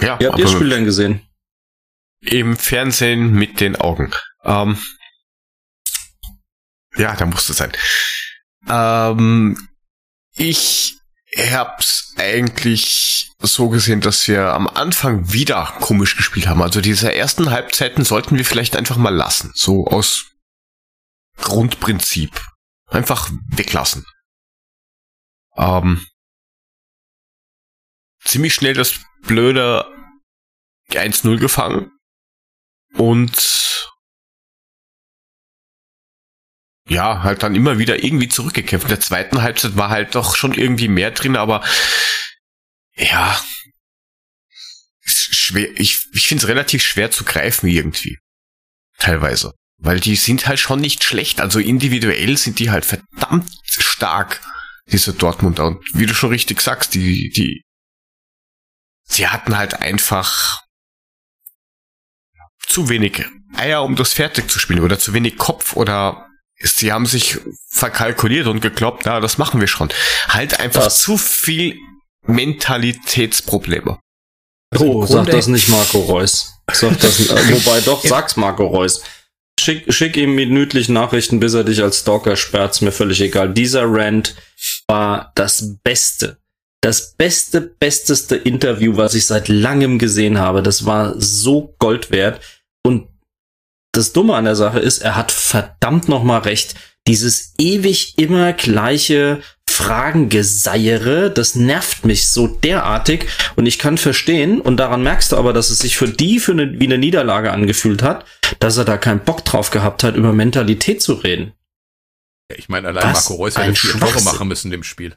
[0.00, 1.26] Ja, Wie habt ihr das Spiel denn gesehen?
[2.20, 4.12] Im Fernsehen mit den Augen.
[4.44, 4.78] Ähm,
[6.96, 7.72] ja, da musste sein.
[8.68, 9.68] Ähm,
[10.34, 10.97] ich
[11.38, 16.62] hab's eigentlich so gesehen, dass wir am Anfang wieder komisch gespielt haben.
[16.62, 19.52] Also diese ersten Halbzeiten sollten wir vielleicht einfach mal lassen.
[19.54, 20.32] So aus
[21.36, 22.40] Grundprinzip.
[22.86, 24.04] Einfach weglassen.
[25.56, 26.06] Ähm,
[28.24, 29.86] ziemlich schnell das blöde
[30.90, 31.92] 1-0 gefangen.
[32.94, 33.77] Und
[36.88, 38.86] ja, halt dann immer wieder irgendwie zurückgekämpft.
[38.86, 41.62] In der zweiten Halbzeit war halt doch schon irgendwie mehr drin, aber
[42.96, 43.40] ja,
[45.04, 48.18] schwer, ich, ich finde es relativ schwer zu greifen irgendwie.
[48.98, 49.52] Teilweise.
[49.76, 51.40] Weil die sind halt schon nicht schlecht.
[51.40, 54.40] Also individuell sind die halt verdammt stark,
[54.90, 55.66] diese Dortmunder.
[55.66, 57.62] Und wie du schon richtig sagst, die, die,
[59.04, 60.62] sie hatten halt einfach
[62.66, 63.24] zu wenig
[63.54, 66.27] Eier, um das fertig zu spielen oder zu wenig Kopf oder
[66.60, 69.88] sie haben sich verkalkuliert und geglaubt, na, das machen wir schon.
[70.28, 71.00] Halt einfach Was?
[71.00, 71.76] zu viel
[72.26, 73.98] Mentalitätsprobleme.
[74.76, 76.54] Oh, sag das nicht Marco Reus.
[76.72, 79.02] Sag das, äh, wobei doch, sag's Marco Reus.
[79.58, 83.52] Schick, schick ihm minütlich Nachrichten, bis er dich als Stalker sperrt, mir völlig egal.
[83.52, 84.36] Dieser Rant
[84.86, 86.38] war das Beste.
[86.80, 90.62] Das beste, besteste Interview, was ich seit langem gesehen habe.
[90.62, 92.40] Das war so Gold wert.
[93.92, 96.74] Das Dumme an der Sache ist, er hat verdammt nochmal recht.
[97.06, 104.76] Dieses ewig immer gleiche Fragengeseiere, das nervt mich so derartig und ich kann verstehen und
[104.76, 108.02] daran merkst du aber, dass es sich für die für eine, wie eine Niederlage angefühlt
[108.02, 108.26] hat,
[108.58, 111.52] dass er da keinen Bock drauf gehabt hat, über Mentalität zu reden.
[112.56, 115.16] Ich meine, allein Was Marco Reus hätte vier Tore machen müssen im Spiel.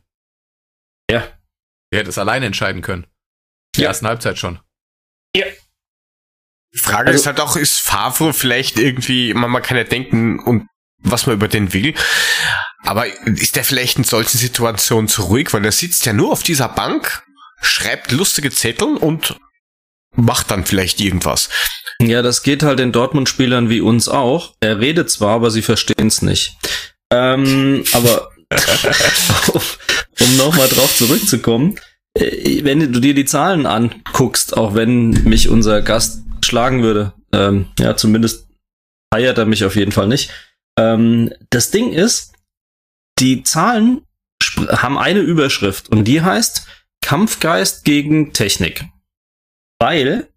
[1.09, 1.27] Ja.
[1.91, 3.07] Er hätte es alleine entscheiden können.
[3.75, 3.87] Die ja.
[3.87, 4.59] ersten Halbzeit schon.
[5.35, 5.45] Ja.
[6.73, 10.39] Die Frage also, ist halt auch, ist Favre vielleicht irgendwie, man, man kann ja denken
[10.39, 10.67] und
[11.03, 11.93] was man über den will,
[12.83, 16.43] aber ist der vielleicht in solchen Situationen zu ruhig, weil er sitzt ja nur auf
[16.43, 17.23] dieser Bank,
[17.61, 19.35] schreibt lustige Zettel und
[20.15, 21.49] macht dann vielleicht irgendwas.
[21.99, 24.53] Ja, das geht halt den Dortmund-Spielern wie uns auch.
[24.59, 26.57] Er redet zwar, aber sie verstehen es nicht.
[27.11, 28.29] Ähm, aber
[30.19, 31.79] um nochmal drauf zurückzukommen,
[32.15, 37.13] äh, wenn du dir die Zahlen anguckst, auch wenn mich unser Gast schlagen würde.
[37.33, 38.47] Ähm, ja, zumindest
[39.13, 40.31] feiert er mich auf jeden Fall nicht.
[40.77, 42.33] Ähm, das Ding ist,
[43.19, 44.05] die Zahlen
[44.69, 46.67] haben eine Überschrift und die heißt
[47.01, 48.85] Kampfgeist gegen Technik.
[49.79, 50.27] Weil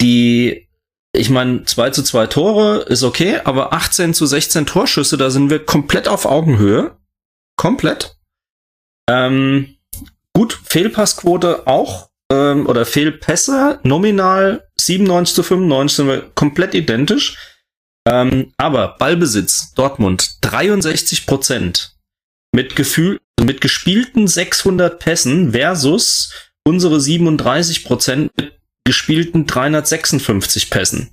[0.00, 0.68] die,
[1.12, 5.50] ich meine, 2 zu 2 Tore ist okay, aber 18 zu 16 Torschüsse, da sind
[5.50, 6.96] wir komplett auf Augenhöhe.
[7.56, 8.16] Komplett.
[9.08, 9.76] Ähm,
[10.34, 17.36] gut, Fehlpassquote auch ähm, oder Fehlpässe nominal 97 zu 95 sind wir komplett identisch.
[18.08, 21.96] Ähm, aber Ballbesitz Dortmund 63 Prozent
[22.54, 26.32] mit Gefühl mit gespielten 600 Pässen versus
[26.66, 31.10] unsere 37 Prozent mit gespielten 356 Pässen.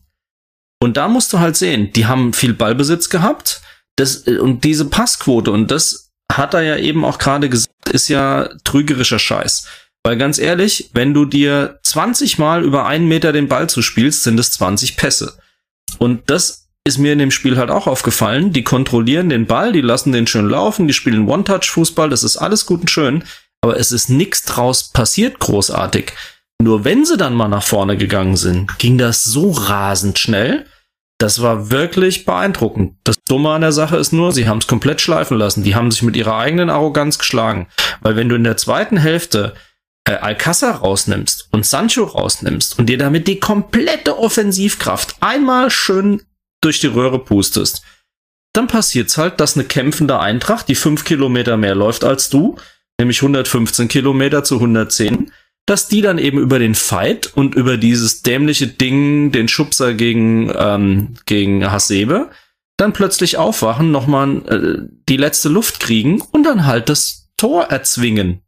[0.81, 3.61] Und da musst du halt sehen, die haben viel Ballbesitz gehabt,
[3.95, 8.09] das, äh, und diese Passquote, und das hat er ja eben auch gerade gesagt, ist
[8.09, 9.67] ja trügerischer Scheiß.
[10.03, 14.39] Weil ganz ehrlich, wenn du dir 20 Mal über einen Meter den Ball zuspielst, sind
[14.39, 15.37] es 20 Pässe.
[15.99, 18.53] Und das ist mir in dem Spiel halt auch aufgefallen.
[18.53, 22.65] Die kontrollieren den Ball, die lassen den schön laufen, die spielen One-Touch-Fußball, das ist alles
[22.65, 23.23] gut und schön.
[23.61, 26.13] Aber es ist nichts draus passiert großartig.
[26.61, 30.65] Nur wenn sie dann mal nach vorne gegangen sind, ging das so rasend schnell.
[31.19, 32.95] Das war wirklich beeindruckend.
[33.03, 35.63] Das Dumme an der Sache ist nur, sie haben es komplett schleifen lassen.
[35.63, 37.67] Die haben sich mit ihrer eigenen Arroganz geschlagen.
[38.01, 39.53] Weil wenn du in der zweiten Hälfte
[40.07, 46.23] äh, Alcázar rausnimmst und Sancho rausnimmst und dir damit die komplette Offensivkraft einmal schön
[46.61, 47.83] durch die Röhre pustest,
[48.53, 52.55] dann passiert's halt, dass eine kämpfende Eintracht, die fünf Kilometer mehr läuft als du,
[52.99, 55.31] nämlich 115 Kilometer zu 110,
[55.67, 60.51] dass die dann eben über den Fight und über dieses dämliche Ding, den Schubser gegen,
[60.57, 62.31] ähm, gegen Hasebe,
[62.77, 68.41] dann plötzlich aufwachen, nochmal äh, die letzte Luft kriegen und dann halt das Tor erzwingen.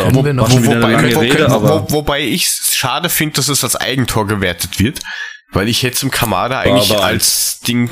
[0.00, 3.76] So, wo, wo, wobei, wo, Rede, wo, wobei ich es schade finde, dass es als
[3.76, 5.00] Eigentor gewertet wird,
[5.52, 7.90] weil ich jetzt im Kamada eigentlich aber als Ding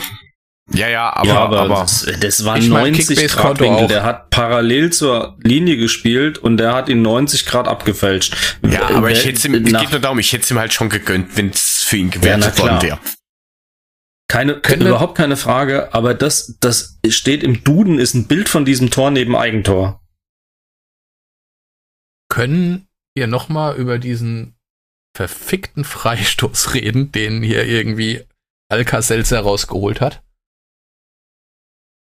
[0.72, 3.86] ja, ja, aber, ja, aber, aber das, das war 90 Grad Winkel.
[3.86, 8.58] Der hat parallel zur Linie gespielt und der hat ihn 90 Grad abgefälscht.
[8.68, 11.36] Ja, aber ich hätte ihm, nach, geht nur darum, ich hätte ihm halt schon gegönnt,
[11.36, 12.98] wenn es für ihn gewertet ja, worden wäre.
[14.28, 18.64] Keine, Können überhaupt keine Frage, aber das, das steht im Duden, ist ein Bild von
[18.64, 20.00] diesem Tor neben Eigentor.
[22.28, 24.56] Können wir nochmal über diesen
[25.16, 28.24] verfickten Freistoß reden, den hier irgendwie
[28.68, 30.22] Alka-Seltzer rausgeholt hat?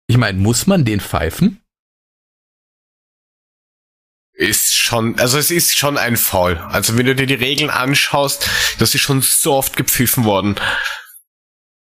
[0.07, 1.61] Ich meine, muss man den pfeifen?
[4.33, 6.57] Ist schon, also es ist schon ein Foul.
[6.57, 8.49] Also wenn du dir die Regeln anschaust,
[8.79, 10.55] das ist schon so oft gepfiffen worden.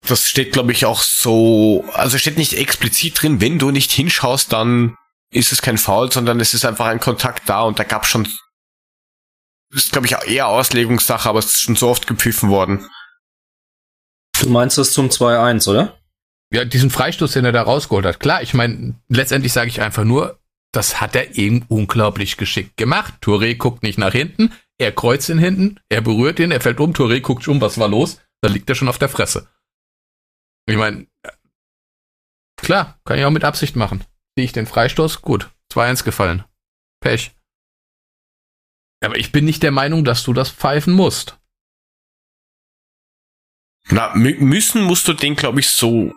[0.07, 4.53] Das steht, glaube ich, auch so, also steht nicht explizit drin, wenn du nicht hinschaust,
[4.53, 4.97] dann
[5.30, 8.28] ist es kein Foul, sondern es ist einfach ein Kontakt da und da gab schon,
[9.74, 12.88] ist, glaube ich, eher Auslegungssache, aber es ist schon so oft gepfiffen worden.
[14.40, 15.98] Du meinst das zum 2-1, oder?
[16.52, 18.20] Ja, diesen Freistoß, den er da rausgeholt hat.
[18.20, 20.38] Klar, ich meine, letztendlich sage ich einfach nur,
[20.72, 23.14] das hat er eben unglaublich geschickt gemacht.
[23.22, 26.92] Touré guckt nicht nach hinten, er kreuzt ihn hinten, er berührt ihn, er fällt um,
[26.92, 28.20] Touré guckt um, was war los?
[28.40, 29.48] Da liegt er schon auf der Fresse.
[30.66, 31.06] Ich meine,
[32.56, 34.05] klar, kann ich auch mit Absicht machen.
[34.39, 35.20] Sehe ich den Freistoß?
[35.23, 36.44] Gut, 2-1 gefallen.
[37.01, 37.32] Pech.
[39.01, 41.36] Aber ich bin nicht der Meinung, dass du das pfeifen musst.
[43.89, 46.15] Na, müssen musst du den, glaube ich, so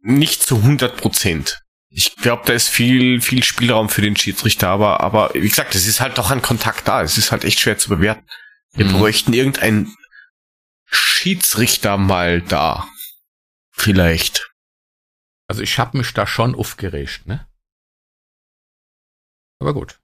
[0.00, 1.62] nicht zu 100 Prozent.
[1.88, 5.86] Ich glaube, da ist viel, viel Spielraum für den Schiedsrichter, aber, aber wie gesagt, es
[5.86, 7.00] ist halt doch ein Kontakt da.
[7.00, 8.28] Es ist halt echt schwer zu bewerten.
[8.72, 8.98] Wir mhm.
[8.98, 9.96] bräuchten irgendeinen
[10.84, 12.86] Schiedsrichter mal da.
[13.70, 14.49] Vielleicht.
[15.50, 17.44] Also ich hab mich da schon aufgeregt, ne?
[19.58, 19.98] Aber gut.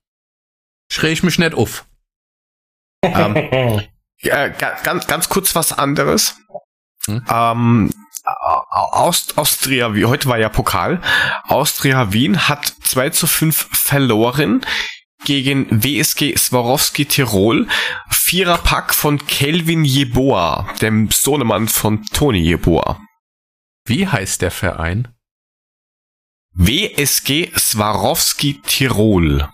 [0.91, 1.87] Ich mich nicht auf.
[3.03, 3.81] ähm,
[4.19, 6.37] ja, ganz, ganz kurz was anderes.
[7.07, 7.25] Hm?
[7.31, 7.93] Ähm,
[8.25, 11.01] Aust Austria, wie heute war ja Pokal.
[11.45, 14.67] Austria Wien hat 2 zu 5 verloren
[15.27, 17.69] gegen WSG Swarovski Tirol.
[18.11, 23.01] Viererpack von Kelvin Jeboa, dem Sohnemann von Toni Jeboa.
[23.85, 25.16] Wie heißt der Verein?
[26.57, 29.49] WSG Swarovski Tirol.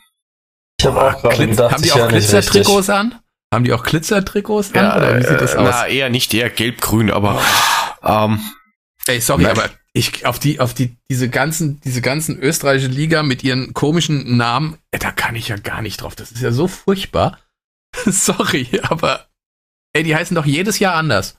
[0.79, 3.21] Ich hab auch gedacht, haben die auch Glitzertrikots an?
[3.53, 4.77] Haben die auch Glitzertrikots an?
[4.77, 5.69] Ja, oder wie sieht das äh, aus?
[5.71, 7.43] Na, eher nicht, eher gelb-grün, aber
[8.03, 8.41] ähm,
[9.07, 13.43] Ey, sorry, aber ich auf die auf die diese ganzen diese ganzen österreichische Liga mit
[13.43, 16.15] ihren komischen Namen, da kann ich ja gar nicht drauf.
[16.15, 17.39] Das ist ja so furchtbar.
[18.07, 19.27] sorry, aber
[19.93, 21.37] ey, die heißen doch jedes Jahr anders.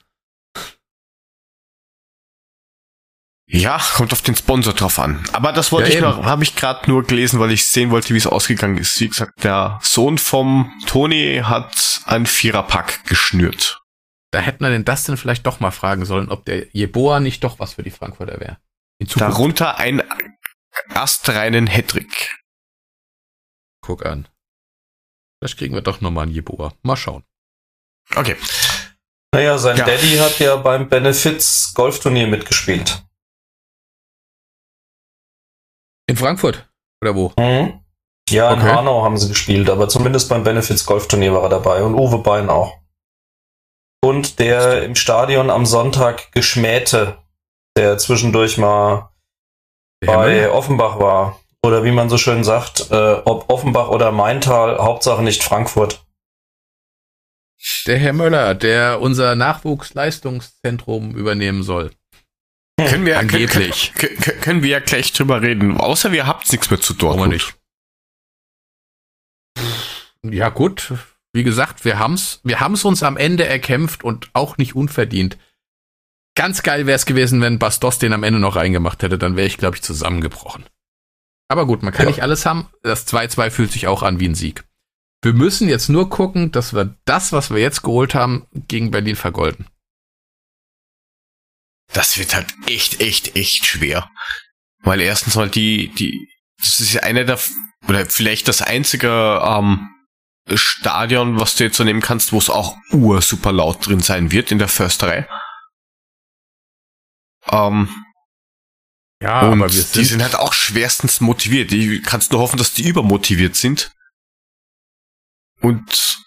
[3.54, 5.22] Ja, kommt auf den Sponsor drauf an.
[5.32, 8.12] Aber das wollte ja, ich noch, habe ich gerade nur gelesen, weil ich sehen wollte,
[8.12, 8.98] wie es ausgegangen ist.
[8.98, 13.80] Wie gesagt, der Sohn vom Toni hat einen Viererpack geschnürt.
[14.32, 17.60] Da hätten wir den Dustin vielleicht doch mal fragen sollen, ob der Jeboa nicht doch
[17.60, 18.58] was für die Frankfurter wäre.
[19.14, 20.02] Darunter ein
[20.92, 22.34] astreinen Hattrick.
[23.82, 24.26] Guck an.
[25.38, 26.74] Vielleicht kriegen wir doch nochmal einen Jeboa.
[26.82, 27.22] Mal schauen.
[28.16, 28.36] Okay.
[29.32, 29.84] Naja, sein ja.
[29.84, 33.04] Daddy hat ja beim Benefits Golfturnier mitgespielt.
[36.06, 36.68] In Frankfurt?
[37.02, 37.32] Oder wo?
[37.38, 37.80] Mhm.
[38.30, 38.72] Ja, in okay.
[38.72, 42.48] Hanau haben sie gespielt, aber zumindest beim Benefits Golfturnier war er dabei und Uwe Bein
[42.48, 42.84] auch
[44.04, 47.18] und der im Stadion am Sonntag geschmähte,
[47.76, 49.10] der zwischendurch mal
[50.02, 50.50] der bei Himmel.
[50.50, 51.40] Offenbach war.
[51.62, 56.04] Oder wie man so schön sagt, äh, ob Offenbach oder Maintal, Hauptsache nicht Frankfurt.
[57.86, 61.90] Der Herr Möller, der unser Nachwuchsleistungszentrum übernehmen soll.
[62.76, 63.92] Können wir, Angeblich.
[63.94, 65.76] Können, können, können wir ja gleich drüber reden.
[65.76, 67.32] Außer wir habt nichts mehr zu Dortmund.
[67.32, 67.54] nicht.
[70.22, 70.92] Ja, gut.
[71.32, 75.36] Wie gesagt, wir haben's, wir haben's uns am Ende erkämpft und auch nicht unverdient.
[76.36, 79.46] Ganz geil wäre es gewesen, wenn Bastos den am Ende noch reingemacht hätte, dann wäre
[79.46, 80.64] ich, glaube ich, zusammengebrochen.
[81.48, 82.10] Aber gut, man kann ja.
[82.10, 82.68] nicht alles haben.
[82.82, 84.64] Das 2-2 fühlt sich auch an wie ein Sieg.
[85.22, 89.16] Wir müssen jetzt nur gucken, dass wir das, was wir jetzt geholt haben, gegen Berlin
[89.16, 89.66] vergolden.
[91.92, 94.10] Das wird halt echt, echt, echt schwer.
[94.80, 96.28] Weil erstens mal die, die,
[96.58, 97.38] das ist ja einer der,
[97.86, 99.88] oder vielleicht das einzige ähm,
[100.52, 104.30] Stadion, was du jetzt so nehmen kannst, wo es auch ur super laut drin sein
[104.30, 105.28] wird in der Försterei.
[107.50, 107.88] Ähm,
[109.22, 111.70] ja, und aber wir sind die sind halt auch schwerstens motiviert.
[111.70, 113.92] Die kannst nur hoffen, dass die übermotiviert sind.
[115.60, 116.22] Und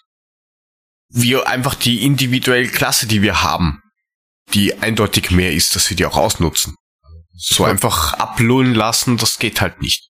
[1.10, 3.80] wir einfach die individuelle Klasse, die wir haben,
[4.54, 6.74] die eindeutig mehr ist, dass wir die auch ausnutzen.
[7.34, 10.08] So einfach ablullen lassen, das geht halt nicht.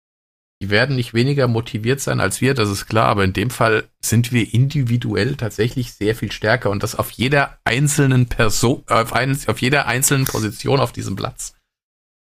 [0.62, 3.88] Die werden nicht weniger motiviert sein als wir, das ist klar, aber in dem Fall
[4.04, 9.38] sind wir individuell tatsächlich sehr viel stärker und das auf jeder einzelnen Person, auf, ein,
[9.46, 11.54] auf jeder einzelnen Position auf diesem Platz.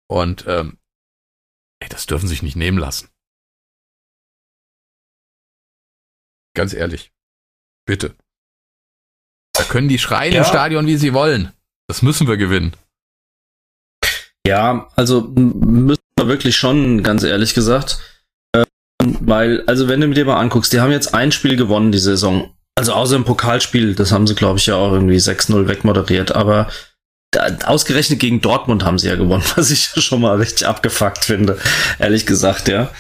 [0.09, 0.79] Und ähm,
[1.81, 3.09] ey, das dürfen sich nicht nehmen lassen.
[6.55, 7.13] Ganz ehrlich.
[7.87, 8.15] Bitte.
[9.55, 10.41] Da können die schreien ja.
[10.41, 11.53] im Stadion, wie sie wollen.
[11.89, 12.77] Das müssen wir gewinnen.
[14.47, 17.99] Ja, also müssen wir wirklich schon, ganz ehrlich gesagt.
[18.55, 18.65] Ähm,
[19.21, 22.55] weil, also wenn du dir mal anguckst, die haben jetzt ein Spiel gewonnen die Saison.
[22.77, 26.33] Also außer im Pokalspiel, das haben sie, glaube ich, ja auch irgendwie 6-0 wegmoderiert.
[26.33, 26.71] Aber
[27.31, 31.59] da, ausgerechnet gegen Dortmund haben sie ja gewonnen, was ich schon mal richtig abgefuckt finde,
[31.99, 32.91] ehrlich gesagt, ja.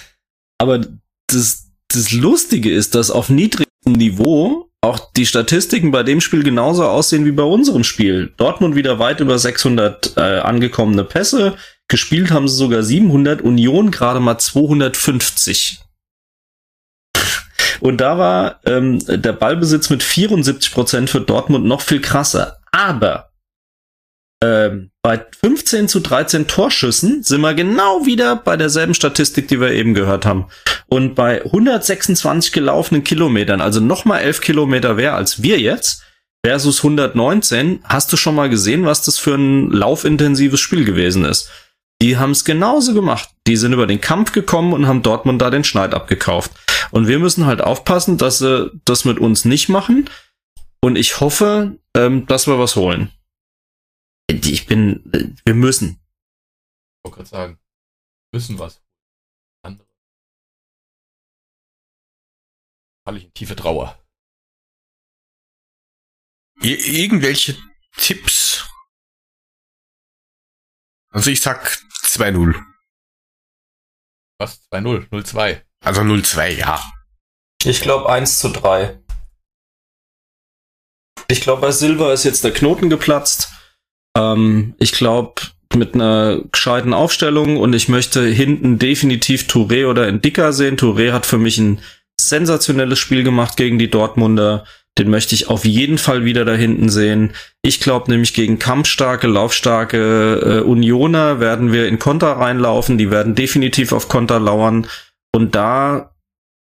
[0.59, 0.81] Aber
[1.29, 6.87] das, das Lustige ist, dass auf niedrigem Niveau auch die Statistiken bei dem Spiel genauso
[6.87, 8.33] aussehen wie bei unserem Spiel.
[8.37, 11.57] Dortmund wieder weit über 600 äh, angekommene Pässe.
[11.89, 15.81] Gespielt haben sie sogar 700, Union gerade mal 250.
[17.81, 22.59] Und da war ähm, der Ballbesitz mit 74 Prozent für Dortmund noch viel krasser.
[22.71, 23.28] Aber
[24.43, 29.73] ähm, bei 15 zu 13 Torschüssen sind wir genau wieder bei derselben Statistik, die wir
[29.73, 30.47] eben gehört haben.
[30.87, 36.05] Und bei 126 gelaufenen Kilometern, also nochmal 11 Kilometer mehr als wir jetzt,
[36.45, 41.51] versus 119, hast du schon mal gesehen, was das für ein laufintensives Spiel gewesen ist.
[42.01, 43.29] Die haben es genauso gemacht.
[43.47, 46.53] Die sind über den Kampf gekommen und haben Dortmund da den Schneid abgekauft.
[46.91, 50.09] Und wir müssen halt aufpassen, dass sie das mit uns nicht machen.
[50.81, 53.11] Und ich hoffe, ähm, dass wir was holen.
[54.31, 55.03] Ich bin,
[55.45, 56.01] wir müssen.
[56.99, 57.61] Ich wollte gerade sagen,
[58.33, 58.83] müssen was.
[59.63, 59.89] Andere.
[63.05, 64.05] Falle ich in tiefe Trauer.
[66.61, 67.57] Ir irgendwelche
[67.97, 68.69] Tipps?
[71.11, 71.67] Also ich sag
[72.03, 72.63] 2-0.
[74.39, 74.63] Was?
[74.71, 75.09] 2-0?
[75.09, 75.65] 0-2?
[75.81, 76.93] Also 0-2, ja.
[77.65, 79.03] Ich glaube 1 zu 3.
[81.29, 83.53] Ich glaube, bei Silver ist jetzt der Knoten geplatzt.
[84.19, 85.43] Ähm, ich glaube,
[85.75, 90.77] mit einer gescheiten Aufstellung und ich möchte hinten definitiv Touré oder Indika sehen.
[90.77, 91.81] Touré hat für mich ein
[92.21, 94.65] sensationelles Spiel gemacht gegen die Dortmunder.
[94.99, 97.33] Den möchte ich auf jeden Fall wieder da hinten sehen.
[97.63, 102.99] Ich glaube nämlich gegen kampfstarke, laufstarke äh, Unioner werden wir in Konter reinlaufen.
[102.99, 104.89] Die werden definitiv auf Konter lauern.
[105.33, 106.11] Und da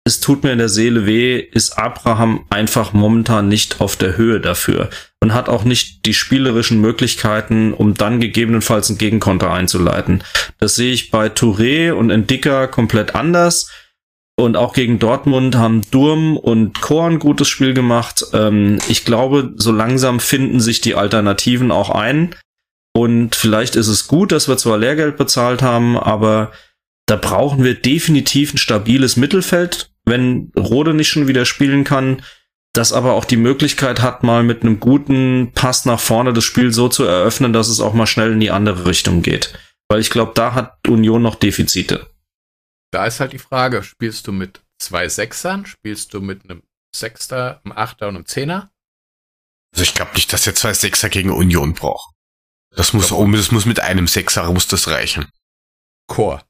[0.06, 4.38] es tut mir in der Seele weh, ist Abraham einfach momentan nicht auf der Höhe
[4.38, 4.90] dafür
[5.20, 10.22] und hat auch nicht die spielerischen Möglichkeiten, um dann gegebenenfalls einen Gegenkonter einzuleiten.
[10.58, 13.70] Das sehe ich bei Touré und Endika komplett anders.
[14.36, 18.26] Und auch gegen Dortmund haben Durm und Korn ein gutes Spiel gemacht.
[18.32, 22.34] Ähm, ich glaube, so langsam finden sich die Alternativen auch ein.
[22.92, 26.50] Und vielleicht ist es gut, dass wir zwar Lehrgeld bezahlt haben, aber
[27.06, 32.22] da brauchen wir definitiv ein stabiles Mittelfeld, wenn Rode nicht schon wieder spielen kann,
[32.72, 36.72] das aber auch die Möglichkeit hat, mal mit einem guten Pass nach vorne das Spiel
[36.72, 39.56] so zu eröffnen, dass es auch mal schnell in die andere Richtung geht.
[39.88, 42.10] Weil ich glaube, da hat Union noch Defizite.
[42.90, 45.66] Da ist halt die Frage, spielst du mit zwei Sechsern?
[45.66, 46.62] Spielst du mit einem
[46.94, 48.72] Sechster, einem Achter und einem Zehner?
[49.72, 52.14] Also ich glaube nicht, dass er zwei Sechser gegen Union braucht.
[52.70, 55.28] Das muss, das muss mit einem Sechser muss das reichen.
[56.06, 56.44] Chor.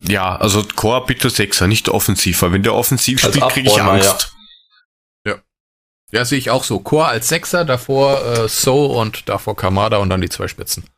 [0.00, 2.52] Ja, also Core bitte Sechser, nicht offensiver.
[2.52, 4.32] Wenn der offensiv spielt, kriege ich Angst.
[5.26, 5.32] Ja.
[5.32, 5.42] ja.
[6.12, 6.78] Ja, sehe ich auch so.
[6.78, 10.88] Core als Sechser, davor äh, So und davor Kamada und dann die zwei Spitzen.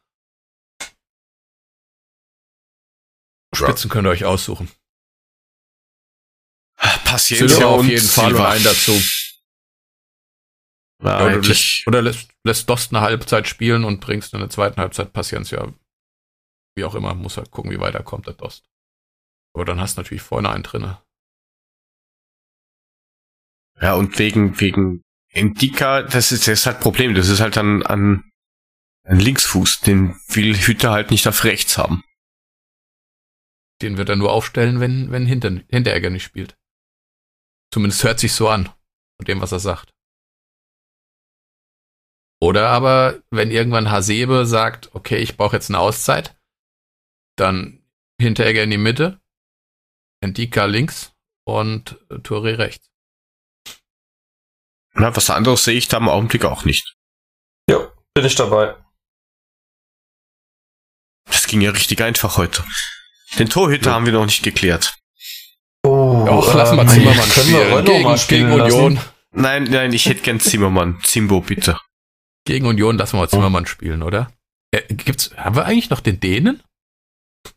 [3.54, 4.70] Spitzen könnt ihr euch aussuchen.
[7.04, 8.92] Paciencia auf jeden Fall und einen dazu.
[11.02, 14.80] Ja, oder, lässt, oder lässt, lässt Dost eine Halbzeit spielen und bringst in der zweiten
[14.80, 15.66] Halbzeit Patienz ja,
[16.76, 18.64] wie auch immer, muss halt gucken, wie weiter kommt der Dost.
[19.54, 21.02] Aber dann hast du natürlich vorne einen drinne.
[23.80, 25.02] Ja, und wegen, wegen
[25.32, 27.14] Endika, das ist, das ist halt Problem.
[27.14, 28.30] Das ist halt ein, ein,
[29.04, 29.80] ein Linksfuß.
[29.80, 32.02] Den will Hütter halt nicht auf rechts haben.
[33.80, 36.56] Den wird er nur aufstellen, wenn, wenn Hinter, Hinteregger nicht spielt.
[37.72, 38.66] Zumindest hört sich so an.
[39.16, 39.90] Von dem, was er sagt.
[42.42, 46.38] Oder aber, wenn irgendwann Hasebe sagt, okay, ich brauche jetzt eine Auszeit,
[47.36, 47.84] dann
[48.18, 49.20] Hinteregger in die Mitte,
[50.20, 51.12] Endika links
[51.44, 52.90] und Touré rechts.
[54.92, 56.96] Na, was anderes sehe ich da im Augenblick auch nicht.
[57.68, 58.76] Ja, bin ich dabei.
[61.26, 62.64] Das ging ja richtig einfach heute.
[63.38, 63.94] Den Torhüter ja.
[63.94, 64.94] haben wir noch nicht geklärt.
[65.84, 67.84] Oh, Doch, lass mal Zimmermann spielen.
[67.84, 68.94] Gegen, spielen gegen Union.
[68.96, 69.08] Lassen.
[69.32, 71.00] Nein, nein, ich hätte gern Zimmermann.
[71.02, 71.78] Zimbo, bitte.
[72.44, 74.32] Gegen Union lassen wir mal Zimmermann spielen, oder?
[74.72, 76.62] Äh, gibt's, haben wir eigentlich noch den Dänen?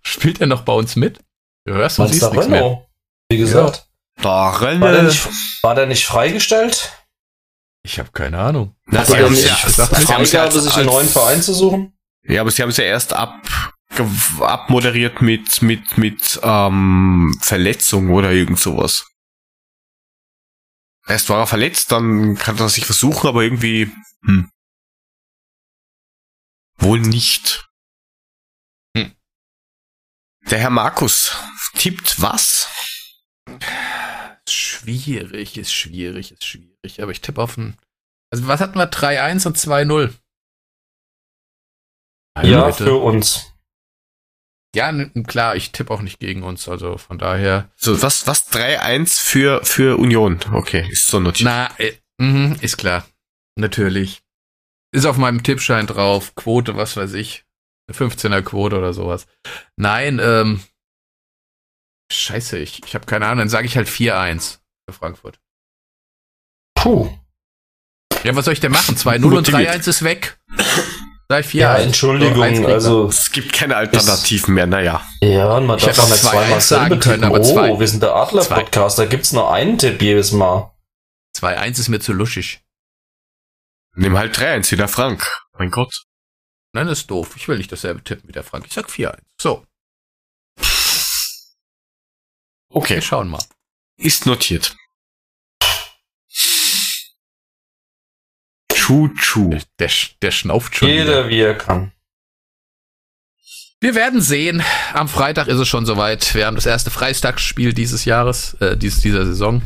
[0.02, 1.20] Spielt er noch bei uns mit?
[1.66, 2.88] Du hörst und siehst nichts mehr.
[3.30, 3.88] Wie gesagt.
[4.18, 4.24] Ja.
[4.24, 4.62] Da.
[4.62, 5.28] War der nicht,
[5.64, 6.92] war der nicht freigestellt?
[7.84, 8.76] Ich habe keine Ahnung.
[8.92, 11.98] Hat er nicht ja, Freigabe, sich einen neuen Verein zu suchen?
[12.24, 13.42] Ja, aber sie haben es ja erst ab
[14.40, 19.06] abmoderiert mit mit mit ähm, Verletzung oder irgend sowas.
[21.06, 23.92] Erst war er verletzt, dann kann er sich versuchen, aber irgendwie
[24.26, 24.50] hm.
[26.78, 27.70] wohl nicht.
[30.50, 31.36] Der Herr Markus
[31.76, 32.68] tippt was?
[34.48, 37.02] Schwierig, ist schwierig, ist schwierig.
[37.02, 37.78] Aber ich tippe auf ein.
[38.32, 38.92] Also was hatten wir?
[38.92, 40.14] 3-1 und 2-0.
[42.44, 42.84] Ja, bitte.
[42.84, 43.54] für uns.
[44.76, 44.92] Ja,
[45.28, 47.70] klar, ich tippe auch nicht gegen uns, also von daher.
[47.76, 50.40] So, was, was 3-1 für, für Union?
[50.52, 51.46] Okay, ist so notiert.
[51.46, 53.06] Na, äh, mh, ist klar.
[53.56, 54.24] Natürlich.
[54.92, 56.34] Ist auf meinem Tippschein drauf.
[56.36, 57.46] Quote, was weiß ich.
[57.92, 59.26] 15er Quote oder sowas.
[59.76, 60.62] Nein, ähm,
[62.12, 63.40] Scheiße, ich, ich habe keine Ahnung.
[63.40, 65.40] Dann sage ich halt 4-1 für Frankfurt.
[66.76, 67.10] Puh.
[68.24, 68.96] Ja, was soll ich denn machen?
[68.96, 70.40] 2-0 und 3-1 ist weg.
[71.30, 75.02] 3, 4, ja, Entschuldigung, also es gibt keine Alternativen mehr, naja.
[75.22, 78.04] Ja, und man ich darf auch nicht zweimal sagen können, aber oh, zwei, wir sind
[78.04, 80.72] der Adler-Podcast, da gibt's nur einen Tipp jedes Mal.
[81.38, 82.62] 2-1 ist mir zu luschig.
[83.96, 85.32] Nimm halt 3-1 wie der Frank.
[85.58, 86.04] Mein Gott.
[86.74, 87.36] Nein, das ist doof.
[87.36, 88.66] Ich will nicht dasselbe tippen wie der Frank.
[88.66, 89.20] Ich sag 4-1.
[89.40, 89.66] So.
[92.70, 92.96] Okay.
[92.96, 93.44] Wir schauen mal.
[93.98, 94.76] Ist notiert.
[98.74, 99.60] Chu-Chu.
[99.80, 99.92] Der,
[100.22, 100.90] der, schnauft schon.
[100.90, 101.30] Jeder wieder.
[101.30, 101.92] wie er kann.
[103.80, 104.64] Wir werden sehen.
[104.94, 106.34] Am Freitag ist es schon soweit.
[106.34, 109.62] Wir haben das erste Freistagsspiel dieses Jahres, äh, dieses, dieser Saison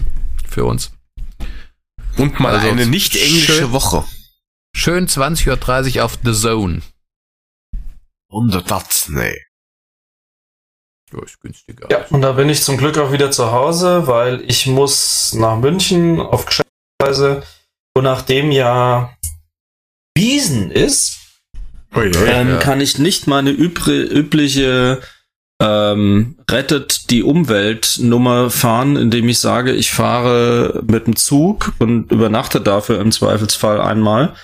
[0.50, 0.92] für uns.
[2.18, 4.04] Und mal also eine nicht englische schön, Woche.
[4.76, 6.82] Schön 20.30 Uhr auf The Zone.
[8.30, 9.38] Unter das, nee.
[11.14, 11.88] Ja, ist günstiger.
[11.90, 15.58] Ja, und da bin ich zum Glück auch wieder zu Hause, weil ich muss nach
[15.58, 17.44] München auf Geschäftsreise.
[17.94, 19.18] Und nachdem ja
[20.16, 21.20] Wiesen ist,
[21.96, 22.58] oh yeah, ähm, ja.
[22.58, 25.02] kann ich nicht meine übliche
[25.62, 32.12] ähm, rettet die Umwelt Nummer fahren, indem ich sage, ich fahre mit dem Zug und
[32.12, 34.36] übernachte dafür im Zweifelsfall einmal,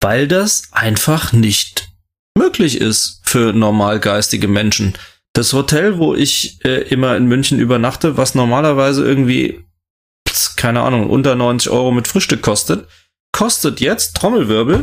[0.00, 1.89] weil das einfach nicht
[2.40, 4.94] möglich ist für normalgeistige Menschen.
[5.34, 9.64] Das Hotel, wo ich äh, immer in München übernachte, was normalerweise irgendwie,
[10.56, 12.88] keine Ahnung, unter 90 Euro mit Frühstück kostet,
[13.32, 14.80] kostet jetzt, Trommelwirbel,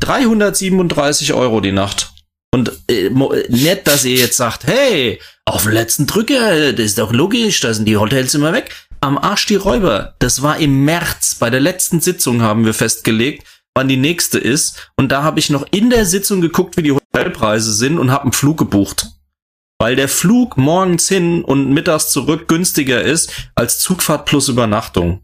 [0.00, 2.12] 337 Euro die Nacht.
[2.54, 3.10] Und äh,
[3.48, 7.74] nett, dass ihr jetzt sagt, hey, auf den letzten Drücker, das ist doch logisch, da
[7.74, 8.70] sind die Hotels immer weg.
[9.00, 10.14] Am Arsch die Räuber.
[10.18, 11.36] Das war im März.
[11.40, 13.44] Bei der letzten Sitzung haben wir festgelegt,
[13.74, 14.90] wann die nächste ist.
[14.96, 18.24] Und da habe ich noch in der Sitzung geguckt, wie die Hotelpreise sind und habe
[18.24, 19.08] einen Flug gebucht
[19.78, 25.20] weil der Flug morgens hin und mittags zurück günstiger ist als Zugfahrt plus Übernachtung.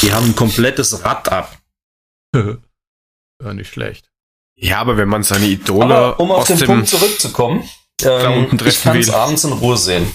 [0.00, 1.58] Die haben ein komplettes Rad ab.
[2.34, 4.10] ja, nicht schlecht.
[4.56, 7.68] Ja, aber wenn man seine Idole aber, um auf den Punkt zurückzukommen,
[8.02, 10.10] ähm, ich kann es abends in Ruhe sehen.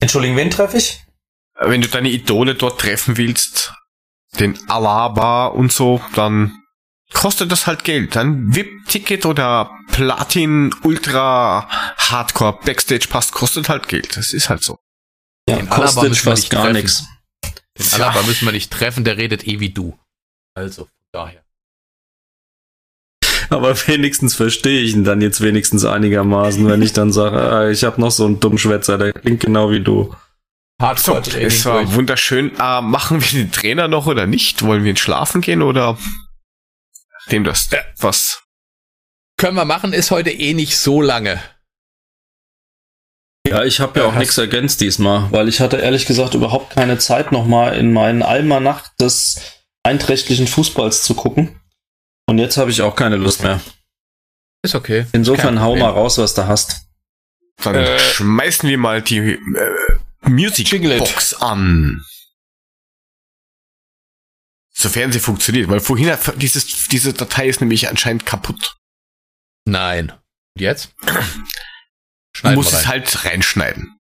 [0.00, 1.04] Entschuldigung, wen treffe ich?
[1.58, 3.74] Wenn du deine Idole dort treffen willst,
[4.38, 6.60] den Alaba und so, dann
[7.12, 8.16] kostet das halt Geld.
[8.16, 14.16] Ein VIP-Ticket oder Platin Ultra Hardcore Backstage Pass kostet halt Geld.
[14.16, 14.78] Das ist halt so.
[15.48, 17.04] Ja, den kostet fast gar nichts.
[17.78, 17.94] Den ja.
[17.94, 19.98] Alaba müssen wir nicht treffen, der redet eh wie du.
[20.54, 21.42] Also, daher.
[23.50, 27.84] Aber wenigstens verstehe ich ihn dann jetzt wenigstens einigermaßen, wenn ich dann sage, ah, ich
[27.84, 30.14] habe noch so einen Dummschwätzer, der klingt genau wie du.
[30.80, 31.46] Hardcore-Training.
[31.46, 31.94] es war durch.
[31.94, 32.52] wunderschön.
[32.58, 34.62] Äh, machen wir den Trainer noch oder nicht?
[34.62, 35.98] Wollen wir ihn schlafen gehen oder
[37.30, 37.80] dem das ja.
[37.98, 38.42] was?
[39.36, 41.40] Können wir machen, ist heute eh nicht so lange.
[43.46, 46.98] Ja, ich habe ja auch nichts ergänzt diesmal, weil ich hatte ehrlich gesagt überhaupt keine
[46.98, 49.40] Zeit nochmal in meinen Almanach des
[49.82, 51.58] einträchtlichen Fußballs zu gucken.
[52.26, 53.60] Und jetzt habe ich auch keine Lust mehr.
[54.62, 55.06] Ist okay.
[55.12, 56.86] Insofern hau mal raus, was du hast.
[57.64, 59.38] Dann äh, schmeißen wir mal die äh,
[60.22, 62.04] Music Box an.
[64.72, 68.76] Sofern sie funktioniert, weil vorhin hat dieses, diese Datei ist nämlich anscheinend kaputt.
[69.66, 70.12] Nein.
[70.56, 70.94] Jetzt?
[72.34, 73.98] Schneiden muss es halt reinschneiden.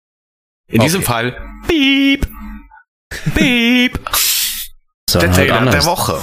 [0.68, 0.86] In okay.
[0.86, 2.28] diesem Fall, piep,
[3.34, 4.00] piep.
[5.08, 6.20] So, der Trainer der Woche.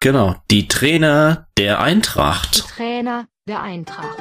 [0.00, 2.56] Genau, die Trainer der Eintracht.
[2.56, 4.18] Die Trainer der Eintracht.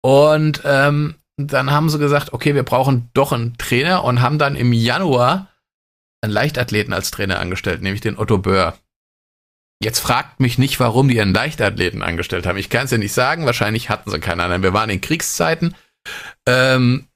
[0.03, 4.57] Und ähm, dann haben sie gesagt, okay, wir brauchen doch einen Trainer und haben dann
[4.57, 5.49] im Januar
[6.21, 8.77] einen Leichtathleten als Trainer angestellt, nämlich den Otto Böhr.
[9.81, 12.59] Jetzt fragt mich nicht, warum die einen Leichtathleten angestellt haben.
[12.59, 13.47] Ich kann es ja nicht sagen.
[13.47, 14.63] Wahrscheinlich hatten sie keinen anderen.
[14.63, 15.77] Wir waren in Kriegszeiten.
[16.47, 17.07] Ähm,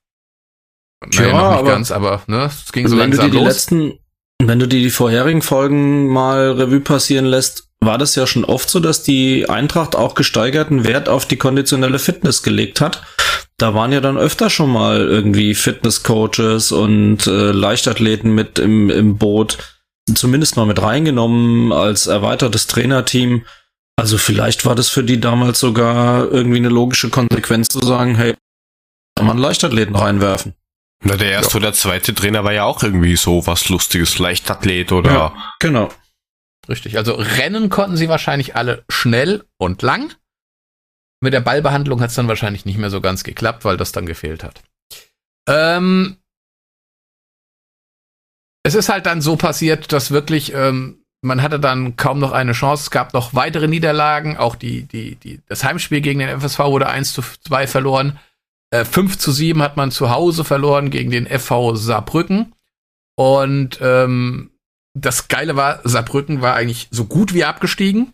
[1.10, 3.44] Tja, naja, noch nicht aber ganz, aber ne, es ging so langsam los.
[3.44, 3.98] Letzten,
[4.40, 8.70] wenn du dir die vorherigen Folgen mal Revue passieren lässt, war das ja schon oft
[8.70, 13.02] so, dass die Eintracht auch gesteigerten Wert auf die konditionelle Fitness gelegt hat.
[13.56, 19.18] Da waren ja dann öfter schon mal irgendwie Fitnesscoaches und äh, Leichtathleten mit im, im
[19.18, 19.71] Boot
[20.14, 23.44] zumindest mal mit reingenommen als erweitertes Trainerteam.
[23.96, 28.34] Also vielleicht war das für die damals sogar irgendwie eine logische Konsequenz zu sagen, hey,
[29.16, 30.54] kann man Leichtathleten reinwerfen.
[31.04, 31.56] Na, der erste ja.
[31.58, 35.12] oder zweite Trainer war ja auch irgendwie so was Lustiges, Leichtathlet oder.
[35.12, 35.90] Ja, genau.
[36.68, 36.96] Richtig.
[36.96, 40.14] Also rennen konnten sie wahrscheinlich alle schnell und lang.
[41.20, 44.06] Mit der Ballbehandlung hat es dann wahrscheinlich nicht mehr so ganz geklappt, weil das dann
[44.06, 44.62] gefehlt hat.
[45.48, 46.18] Ähm,
[48.62, 52.52] es ist halt dann so passiert, dass wirklich, ähm, man hatte dann kaum noch eine
[52.52, 52.84] Chance.
[52.84, 54.36] Es gab noch weitere Niederlagen.
[54.36, 58.18] Auch die, die, die, das Heimspiel gegen den FSV wurde 1 zu 2 verloren.
[58.70, 62.54] Äh, 5 zu 7 hat man zu Hause verloren gegen den FV Saarbrücken.
[63.16, 64.50] Und ähm,
[64.94, 68.12] das Geile war, Saarbrücken war eigentlich so gut wie abgestiegen,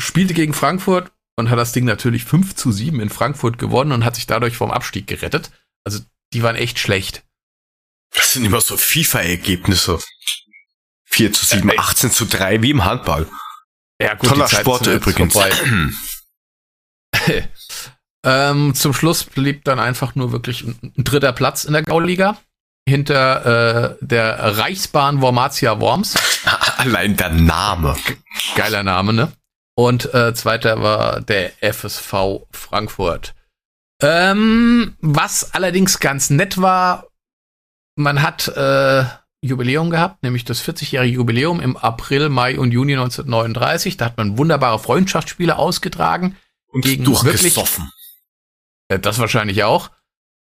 [0.00, 4.04] spielte gegen Frankfurt und hat das Ding natürlich 5 zu 7 in Frankfurt gewonnen und
[4.04, 5.50] hat sich dadurch vom Abstieg gerettet.
[5.84, 6.00] Also
[6.32, 7.25] die waren echt schlecht.
[8.14, 9.98] Das sind immer so FIFA-Ergebnisse.
[11.06, 13.26] 4 zu 7, äh, 18 zu 3, wie im Handball.
[14.00, 15.34] Ja, gut, Toller Sport übrigens.
[18.24, 22.38] ähm, zum Schluss blieb dann einfach nur wirklich ein, ein dritter Platz in der Gauliga
[22.88, 26.14] hinter äh, der Reichsbahn Wormatia Worms.
[26.76, 27.96] Allein der Name.
[28.54, 29.32] Geiler Name, ne?
[29.74, 33.34] Und äh, zweiter war der FSV Frankfurt.
[34.00, 37.06] Ähm, was allerdings ganz nett war,
[37.96, 39.04] man hat äh,
[39.42, 43.96] Jubiläum gehabt, nämlich das 40-jährige Jubiläum im April, Mai und Juni 1939.
[43.96, 46.36] Da hat man wunderbare Freundschaftsspiele ausgetragen.
[46.68, 47.84] Und gegen durchgesoffen.
[47.84, 47.94] Wirklich,
[48.88, 49.90] äh, das wahrscheinlich auch.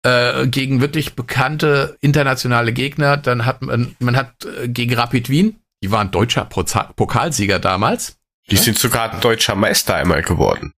[0.05, 3.17] äh, gegen wirklich bekannte internationale Gegner.
[3.17, 8.17] Dann hat man, man hat äh, gegen Rapid Wien, die waren deutscher Poza- Pokalsieger damals.
[8.51, 10.73] Die sind sogar deutscher Meister einmal geworden.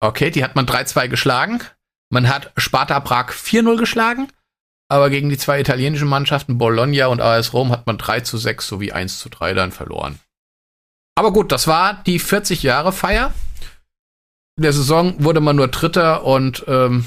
[0.00, 1.60] Okay, die hat man 3-2 geschlagen.
[2.10, 4.28] Man hat Sparta Prag 4-0 geschlagen.
[4.88, 8.66] Aber gegen die zwei italienischen Mannschaften, Bologna und AS Rom, hat man 3 zu 6
[8.66, 10.18] sowie 1 zu 3 dann verloren.
[11.16, 13.32] Aber gut, das war die 40 Jahre Feier.
[14.56, 17.06] In der Saison wurde man nur Dritter und ähm,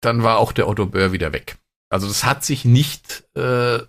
[0.00, 1.58] dann war auch der Otto Böhr wieder weg.
[1.90, 3.80] Also das hat sich nicht äh,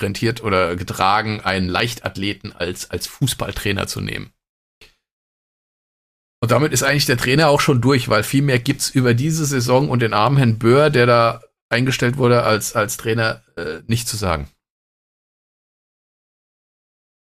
[0.00, 4.32] rentiert oder getragen, einen Leichtathleten als, als Fußballtrainer zu nehmen.
[6.40, 9.44] Und damit ist eigentlich der Trainer auch schon durch, weil viel mehr gibt's über diese
[9.44, 14.08] Saison und den armen Herrn Böhr, der da eingestellt wurde als, als Trainer, äh, nicht
[14.08, 14.48] zu sagen.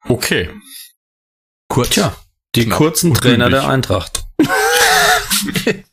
[0.07, 0.49] Okay.
[1.68, 1.90] Kurz.
[1.90, 2.15] Tja,
[2.56, 4.26] die Knapp kurzen Trainer der Eintracht.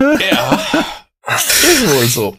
[0.00, 0.60] Ja.
[1.36, 2.38] ist wohl so.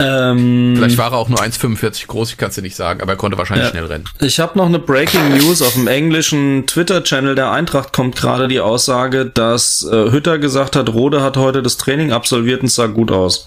[0.00, 3.12] Ähm, Vielleicht war er auch nur 1,45 groß, ich kann es dir nicht sagen, aber
[3.14, 3.70] er konnte wahrscheinlich Ja.
[3.72, 4.04] schnell rennen.
[4.20, 8.60] Ich habe noch eine Breaking News auf dem englischen Twitter-Channel der Eintracht kommt gerade die
[8.60, 12.86] Aussage, dass äh, Hütter gesagt hat, Rode hat heute das Training absolviert und es sah
[12.86, 13.46] gut aus.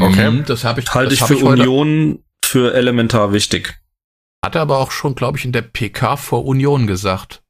[0.00, 0.30] Okay.
[0.30, 3.80] Mhm, Das habe ich, Halte ich für heute- Union für elementar wichtig.
[4.44, 7.42] Hat er aber auch schon, glaube ich, in der PK vor Union gesagt.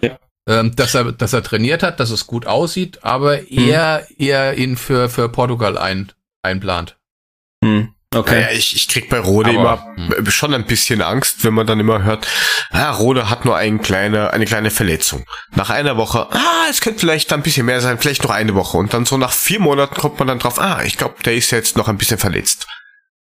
[0.00, 0.18] Ja.
[0.48, 3.46] Ähm, dass er, dass er trainiert hat, dass es gut aussieht, aber Hm.
[3.68, 6.12] er, er ihn für, für Portugal ein,
[6.42, 6.98] einplant.
[7.64, 8.42] Hm, okay.
[8.42, 11.66] Naja, ich, ich krieg bei Rode Aber, immer äh, schon ein bisschen Angst, wenn man
[11.66, 12.26] dann immer hört,
[12.70, 15.24] ah, Rode hat nur ein kleine, eine kleine Verletzung.
[15.54, 18.76] Nach einer Woche, ah, es könnte vielleicht ein bisschen mehr sein, vielleicht noch eine Woche.
[18.76, 21.50] Und dann so nach vier Monaten kommt man dann drauf, ah, ich glaube, der ist
[21.50, 22.66] jetzt noch ein bisschen verletzt.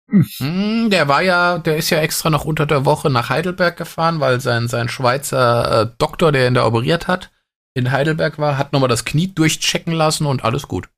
[0.09, 4.19] Hm, der war ja, der ist ja extra noch unter der Woche nach Heidelberg gefahren,
[4.19, 7.31] weil sein, sein Schweizer äh, Doktor, der ihn da operiert hat,
[7.73, 10.89] in Heidelberg war, hat nochmal das Knie durchchecken lassen und alles gut.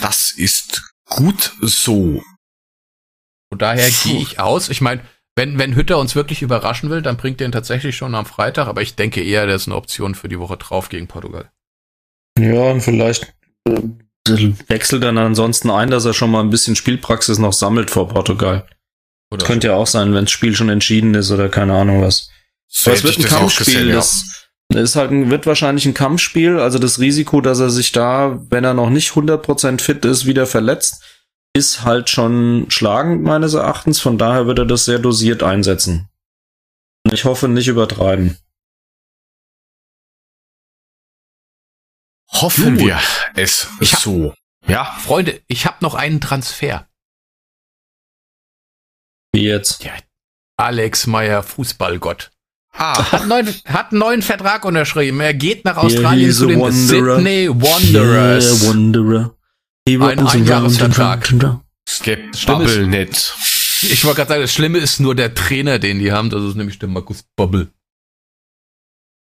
[0.00, 2.22] Das ist gut so.
[3.50, 4.68] Und daher gehe ich aus.
[4.68, 5.02] Ich meine,
[5.36, 8.66] wenn, wenn Hütter uns wirklich überraschen will, dann bringt er ihn tatsächlich schon am Freitag,
[8.66, 11.50] aber ich denke eher, der ist eine Option für die Woche drauf gegen Portugal.
[12.38, 13.34] Ja, und vielleicht
[13.66, 18.08] äh, wechselt dann ansonsten ein, dass er schon mal ein bisschen Spielpraxis noch sammelt vor
[18.08, 18.68] Portugal.
[19.30, 22.30] Oder Könnte ja auch sein, wenn das Spiel schon entschieden ist oder keine Ahnung was.
[22.66, 23.64] So Aber es wird ein das Kampfspiel.
[23.64, 23.94] gesehen, ja.
[23.94, 26.58] Das ist halt ein, wird wahrscheinlich ein Kampfspiel.
[26.60, 30.46] Also das Risiko, dass er sich da, wenn er noch nicht 100% fit ist, wieder
[30.46, 31.02] verletzt,
[31.56, 34.00] ist halt schon schlagend meines Erachtens.
[34.00, 36.08] Von daher wird er das sehr dosiert einsetzen.
[37.04, 38.36] Und ich hoffe, nicht übertreiben.
[42.30, 42.86] Hoffen Gut.
[42.86, 43.00] wir
[43.36, 44.34] es Ich hab- so.
[44.66, 46.86] Ja, Freunde, ich habe noch einen Transfer.
[49.32, 49.86] Wie jetzt?
[50.58, 52.30] Alex Meyer, Fußballgott.
[52.78, 55.20] Ah, Hat einen neuen, hat einen neuen Vertrag unterschrieben.
[55.20, 57.16] Er geht nach Yeah, Australien he's zu den wanderer.
[57.16, 58.62] Sydney Wanderers.
[58.62, 59.34] Yeah, Wanderer.
[59.86, 61.30] He Ein Einjahresvertrag.
[61.30, 63.34] ist- Bubble net.
[63.82, 66.30] Ich wollte gerade sagen, das Schlimme ist nur der Trainer, den die haben.
[66.30, 67.68] Das ist nämlich der Markus Bubble.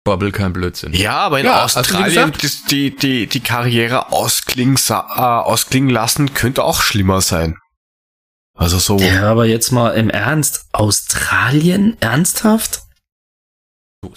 [0.06, 0.94] Bubble, kein Blödsinn.
[0.94, 2.34] Ja, aber in Ja, Australien
[2.70, 7.58] die, die, die Karriere ausklingen, äh, ausklingen lassen könnte auch schlimmer sein.
[8.56, 8.98] Also so.
[9.00, 10.66] Ja, aber jetzt mal im Ernst.
[10.74, 11.96] Australien?
[12.02, 12.82] Ernsthaft?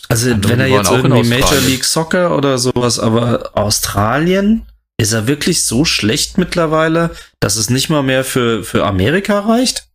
[0.09, 1.61] Also, Andere, wenn er jetzt auch in irgendwie Major.
[1.61, 4.67] League Soccer oder sowas, aber Australien?
[4.99, 9.87] Ist er wirklich so schlecht mittlerweile, dass es nicht mal mehr für, für Amerika reicht?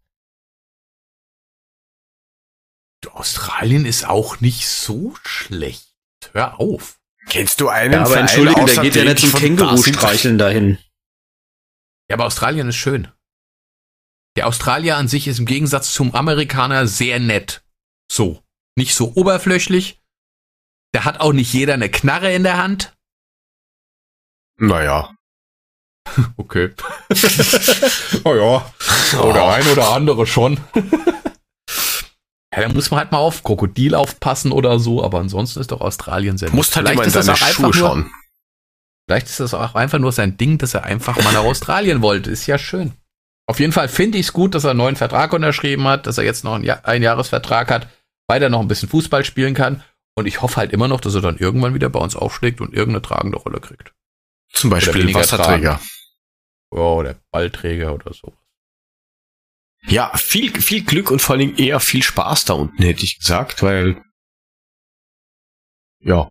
[3.22, 5.94] Australien ist auch nicht so schlecht.
[6.34, 7.00] Hör auf.
[7.30, 10.80] Kennst du einen Ja, aber Entschuldigung, der geht ja nicht zum Känguru streicheln dahin.
[12.10, 13.08] Ja, aber Australien ist schön.
[14.38, 17.64] Der Australier an sich ist im Gegensatz zum Amerikaner sehr nett.
[18.12, 18.42] So.
[18.78, 20.00] Nicht so oberflächlich.
[20.94, 22.96] Da hat auch nicht jeder eine Knarre in der Hand.
[24.58, 25.14] Naja.
[26.36, 26.72] Okay.
[28.26, 28.74] oh ja.
[29.22, 30.60] Oder ein oder andere schon.
[32.54, 35.80] ja, da muss man halt mal auf Krokodil aufpassen oder so, aber ansonsten ist doch
[35.80, 36.52] Australien sehr.
[36.52, 38.12] Musst halt Vielleicht immer in ist das deine auch einfach Schuhe nur- schauen.
[39.08, 42.32] Vielleicht ist das auch einfach nur sein Ding, dass er einfach mal nach Australien wollte.
[42.32, 42.94] Ist ja schön.
[43.48, 46.18] Auf jeden Fall finde ich es gut, dass er einen neuen Vertrag unterschrieben hat, dass
[46.18, 47.88] er jetzt noch einen ja Einjahresvertrag hat,
[48.32, 49.84] weil er noch ein bisschen Fußball spielen kann.
[50.16, 52.74] Und ich hoffe halt immer noch, dass er dann irgendwann wieder bei uns aufschlägt und
[52.74, 53.92] irgendeine tragende Rolle kriegt.
[54.54, 55.82] Zum Beispiel weniger Wasserträger.
[56.70, 58.34] Oh, oder Ballträger oder so.
[59.88, 63.64] Ja, viel, viel Glück und vor allem eher viel Spaß da unten, hätte ich gesagt,
[63.64, 64.02] weil.
[66.00, 66.30] Ja.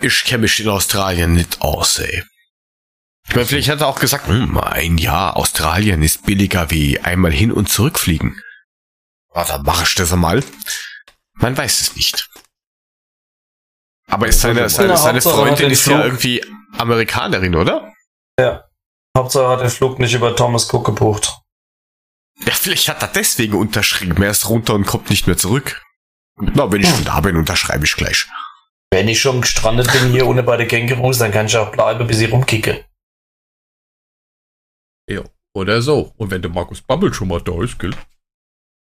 [0.00, 2.24] Ich kenne mich in Australien nicht aus, ey.
[3.28, 7.32] Ich meine, vielleicht hat er auch gesagt, hm, ein Jahr Australien ist billiger wie einmal
[7.32, 8.42] hin und zurückfliegen.
[9.36, 10.42] Ja, dann mach ich das mal.
[11.36, 12.30] Man weiß es nicht.
[14.08, 16.44] Aber ist seine, seine, Ja, seine hat Freundin ist ja irgendwie
[16.78, 17.92] Amerikanerin, oder?
[18.38, 18.68] Ja.
[19.16, 21.40] Hauptsache hat den Flug nicht über Thomas Cook gebucht.
[22.44, 24.22] Ja, vielleicht hat er deswegen unterschrieben.
[24.22, 25.82] Er ist runter und kommt nicht mehr zurück.
[26.38, 28.26] Na, wenn ich schon da bin, unterschreibe ich gleich.
[28.92, 32.06] Wenn ich schon gestrandet bin hier ohne bei den Kängurus, dann kann ich auch bleiben,
[32.06, 32.84] bis ich rumkicke.
[35.08, 35.22] Ja,
[35.54, 36.12] oder so.
[36.16, 37.94] Und wenn der Markus Bubble schon mal da ist, gell?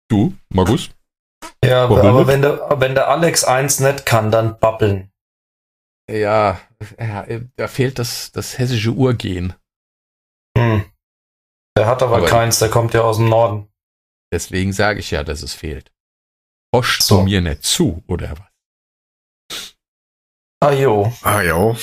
[0.08, 0.90] Du, Markus?
[1.64, 5.10] Ja, aber, aber wenn der, wenn der Alex eins nicht kann, dann babbeln.
[6.10, 6.60] Ja,
[6.98, 7.26] ja
[7.56, 9.54] da fehlt das, das hessische Urgehen.
[10.56, 10.84] Hm.
[11.76, 13.68] Der hat aber, Aber- keins, der kommt ja aus dem Norden.
[14.32, 15.92] Deswegen sage ich ja, dass es fehlt.
[16.74, 17.18] Hosch So.
[17.18, 19.76] du mir nicht zu, oder was?
[20.78, 21.12] Jo.
[21.22, 21.76] Ah, ja.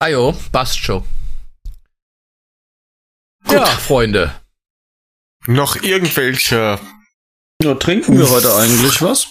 [0.00, 1.04] Ajo, passt schon.
[3.46, 4.34] Ja, Freunde.
[5.46, 6.80] Noch irgendwelche.
[7.64, 9.28] Ja, trinken wir heute eigentlich was?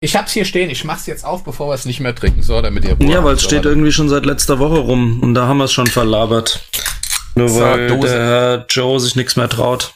[0.00, 2.40] Ich hab's hier stehen, ich mach's jetzt auf, bevor wir es nicht mehr trinken.
[2.44, 3.70] So, damit ihr Ja, weil es steht warte.
[3.70, 6.60] irgendwie schon seit letzter Woche rum und da haben wir es schon verlabert.
[7.34, 8.06] Nur So, weil Dose.
[8.08, 9.94] der Herr Joe sich nichts mehr traut.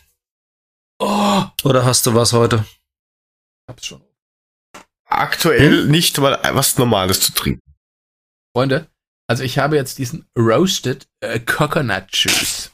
[0.98, 2.64] Oh, Oder hast du was heute?
[2.66, 4.02] ich hab's schon.
[5.08, 7.60] Aktuell nicht mal was Normales zu trinken.
[8.56, 8.88] Freunde,
[9.28, 12.72] also ich habe jetzt diesen Roasted äh, Coconut Juice.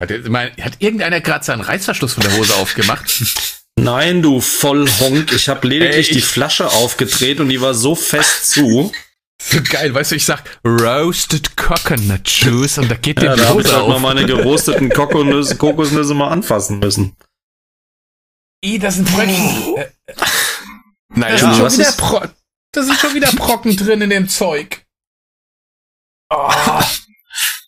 [0.00, 3.06] Hat, mein, hat irgendeiner gerade seinen Reißverschluss von der Hose aufgemacht?
[3.82, 5.32] Nein, du Vollhonk.
[5.32, 8.92] Ich habe lediglich Ey, die Flasche aufgedreht und die war so fest zu.
[9.40, 13.42] So geil, weißt du, ich sag Roasted Coconut Juice und da geht Ja, dir die
[13.42, 14.00] da habe ich Hose halt mal auf.
[14.02, 17.16] meine gerosteten Kokosnüsse, Kokosnüsse mal anfassen müssen.
[18.64, 19.76] Ih, das sind Bröckchen.
[19.76, 20.26] Äh, Da
[21.20, 22.22] Naja, sind schon was wieder ist- Pro
[22.72, 24.84] da sind schon wieder Brocken drin in dem Zeug.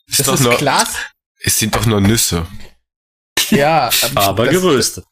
[0.07, 0.95] ist Das doch ist nur, Glas.
[1.39, 2.47] es sind doch nur Nüsse.
[3.51, 5.05] Ja, ähm, Aber das, geröstet.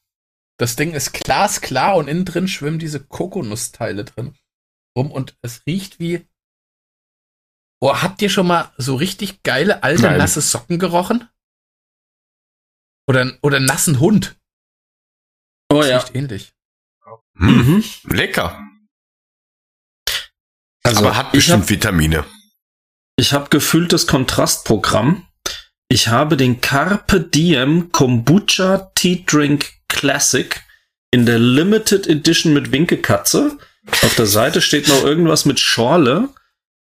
[0.59, 4.37] Das Ding ist glasklar und innen drin schwimmen diese Kokonussteile drin
[4.97, 6.27] rum und es riecht wie.
[7.81, 10.19] Oh, habt ihr schon mal so richtig geile alte Nein.
[10.19, 11.29] nasse Socken gerochen?
[13.07, 14.37] Oder, oder nassen Hund?
[15.73, 15.99] Oh Das ja.
[15.99, 16.53] riecht ähnlich.
[17.37, 17.85] Hm, Mhm.
[18.05, 18.61] lecker.
[20.83, 22.25] Also, Aber hat ich bestimmt habe Vitamine.
[23.17, 25.29] ich hab gefühltes Kontrastprogramm.
[25.89, 30.63] Ich habe den Carpe Diem Kombucha Tea Drink Classic
[31.11, 33.59] in der Limited Edition mit Winkekatze.
[34.03, 36.29] Auf der Seite steht noch irgendwas mit Schorle.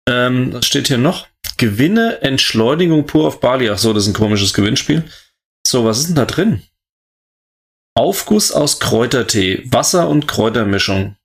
[0.08, 1.28] Ähm, was steht hier noch?
[1.58, 3.70] Gewinne Entschleunigung pur auf Bali.
[3.70, 5.06] Ach so, das ist ein komisches Gewinnspiel.
[5.66, 6.64] So, was ist denn da drin?
[7.98, 11.16] Aufguss aus Kräutertee, Wasser und Kräutermischung.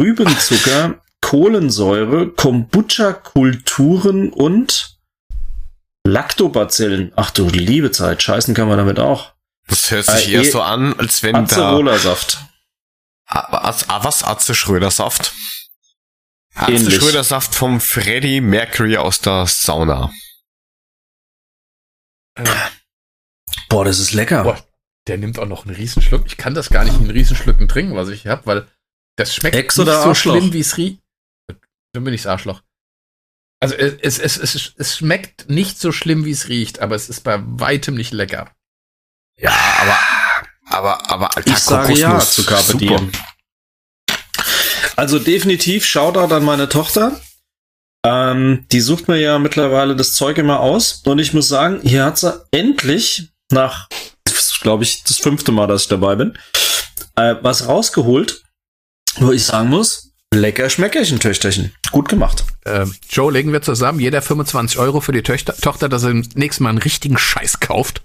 [0.00, 4.96] Rübenzucker, Kohlensäure, Kombucha-Kulturen und
[6.06, 7.12] Lactobacillen.
[7.16, 9.35] Ach du liebe Zeit, scheißen kann man damit auch.
[9.68, 11.40] Das hört sich Äh, eher eh- so an, als wenn da.
[11.42, 12.38] Acerola-Saft.
[13.26, 14.22] Ah, ah, was?
[14.22, 15.32] Atze Schröder-Saft?
[16.54, 16.94] Atze Ähnlich.
[16.96, 20.12] Schröder-Saft vom Freddie Mercury aus der Sauna.
[23.68, 24.44] Boah, das ist lecker.
[24.44, 24.64] Boah,
[25.06, 26.26] der nimmt auch noch einen Riesenschluck.
[26.26, 28.68] Ich kann das gar nicht in Riesenschlücken trinken, was ich habe, weil
[29.16, 31.00] das schmeckt Ex nicht so schlimm, wie es riecht.
[31.92, 32.62] Dann bin ich das Arschloch.
[33.60, 37.08] Also es, es, es, es, es schmeckt nicht so schlimm, wie es riecht, aber es
[37.08, 38.54] ist bei weitem nicht lecker.
[39.38, 39.98] Ja, aber,
[40.68, 42.76] aber, aber, alter Ich sage ja zu Carpe.
[42.76, 43.12] Diem.
[44.96, 47.20] Also definitiv Shoutout an meine Tochter.
[48.04, 51.02] Ähm, die sucht mir ja mittlerweile das Zeug immer aus.
[51.04, 53.88] Und ich muss sagen, hier hat sie endlich nach,
[54.62, 56.38] glaube ich, das fünfte Mal, dass ich dabei bin,
[57.16, 58.42] äh, was rausgeholt,
[59.16, 61.72] wo ich sagen muss, lecker Schmeckerchen, Töchterchen.
[61.90, 62.44] Gut gemacht.
[62.64, 66.28] Ähm, Joe, legen wir zusammen, jeder 25 Euro für die Töchter, Tochter, dass er im
[66.34, 68.02] nächsten Mal einen richtigen Scheiß kauft.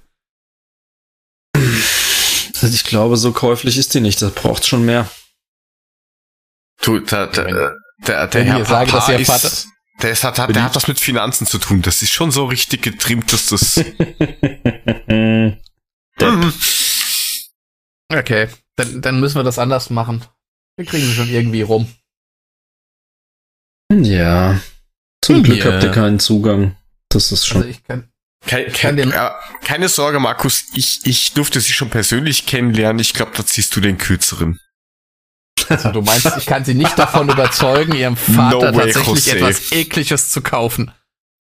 [2.63, 4.21] Ich glaube, so käuflich ist die nicht.
[4.21, 5.09] Das braucht schon mehr.
[6.83, 7.75] Du, der, der,
[8.07, 9.51] der, der Herr ihr sagt, dass Papa ihr ist, Vater-
[10.01, 11.81] der, ist, hat, hat, der hat was mit Finanzen zu tun.
[11.81, 13.83] Das ist schon so richtig getrimmt, dass das.
[16.19, 16.53] Mhm.
[18.13, 20.23] Okay, dann, dann müssen wir das anders machen.
[20.77, 21.91] Wir kriegen sie schon irgendwie rum.
[23.91, 24.59] Ja.
[25.23, 25.73] Zum Glück Ja.
[25.73, 26.77] habt ihr keinen Zugang.
[27.09, 27.57] Das ist schon.
[27.63, 28.10] Also ich kann.
[28.47, 29.29] Kein, kann kein, den- äh,
[29.63, 32.99] keine Sorge, Markus, ich, ich durfte sie schon persönlich kennenlernen.
[32.99, 34.59] Ich glaube, da ziehst du den kürzeren.
[35.69, 39.35] Also du meinst, ich kann sie nicht davon überzeugen, ihrem Vater No way, tatsächlich José.
[39.35, 40.91] etwas Ekliges zu kaufen.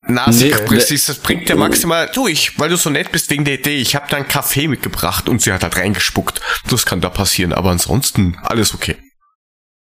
[0.07, 0.77] Na, Nee, sie, nee.
[0.77, 3.77] das, bringt ja maximal durch, weil du so nett bist wegen der Idee.
[3.77, 6.41] Ich habe da einen Kaffee mitgebracht und sie hat halt reingespuckt.
[6.69, 8.97] Das kann da passieren, aber ansonsten alles okay.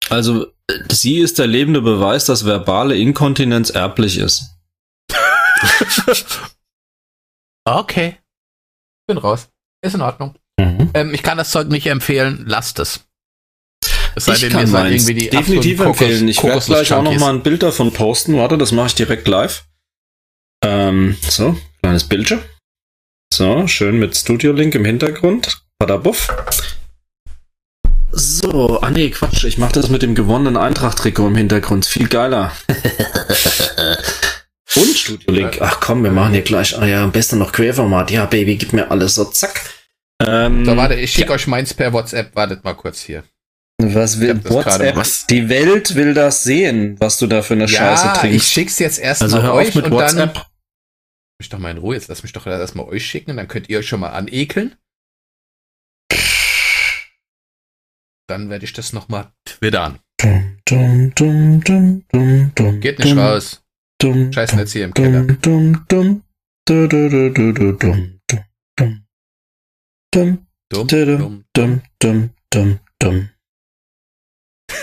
[0.10, 0.48] Also,
[0.92, 4.56] sie ist der lebende Beweis, dass verbale Inkontinenz erblich ist.
[7.66, 8.18] Okay.
[9.08, 9.50] Bin raus.
[9.82, 10.36] Ist in Ordnung.
[10.94, 12.44] Ähm, ich kann das Zeug nicht empfehlen.
[12.48, 13.02] Lasst es.
[14.16, 16.28] Es sei Ich denn, kann ihr seid meins irgendwie die definitiv empfehlen.
[16.28, 18.36] Ich werde gleich auch noch mal ein Bild davon posten.
[18.38, 19.66] Warte, das mache ich direkt live.
[20.64, 22.42] Ähm, so, kleines Bildchen.
[23.34, 25.62] So, schön mit Studio-Link im Hintergrund.
[25.78, 26.28] Badabuff.
[28.12, 29.44] So, ah nee, Quatsch.
[29.46, 31.86] Ich mache das mit dem gewonnenen Eintracht-Trikot im Hintergrund.
[31.86, 32.52] Viel geiler.
[34.76, 35.58] Und Studio-Link.
[35.62, 36.78] Ach komm, wir machen hier gleich.
[36.78, 38.12] Ah ja, am besten noch Querformat.
[38.12, 39.26] Ja, Baby, gib mir alles so.
[39.26, 39.62] Zack.
[40.22, 42.36] Ähm, So, warte, ich schicke euch meins per WhatsApp.
[42.36, 43.24] Wartet mal kurz hier.
[43.82, 44.96] Was will WhatsApp?
[44.96, 45.26] Was?
[45.28, 48.52] Die Welt will das sehen, was du da für eine Scheiße Ja, ich trinkst.
[48.52, 50.34] schick's jetzt erst Also euch auf mit und WhatsApp.
[50.34, 50.44] dann
[51.40, 51.96] mich doch mal in Ruhe.
[51.96, 54.76] Jetzt lass mich doch erstmal euch schicken, dann könnt ihr euch schon mal anekeln.
[58.28, 60.00] Dann werde ich das nochmal twittern.
[60.22, 63.59] Dum, dum, dum, dum, dum, dum, Geht nicht dum, raus.
[64.02, 65.24] Dum, Scheiß dum, jetzt hier im Keller.
[65.24, 66.24] dum, dum, dum,
[66.66, 68.44] du, du, du, du, du, dum, dum,
[68.78, 69.06] dum.
[70.12, 71.46] Dum, Dumm, du, du, dumm.
[71.54, 73.30] dum, dum, dum, dum.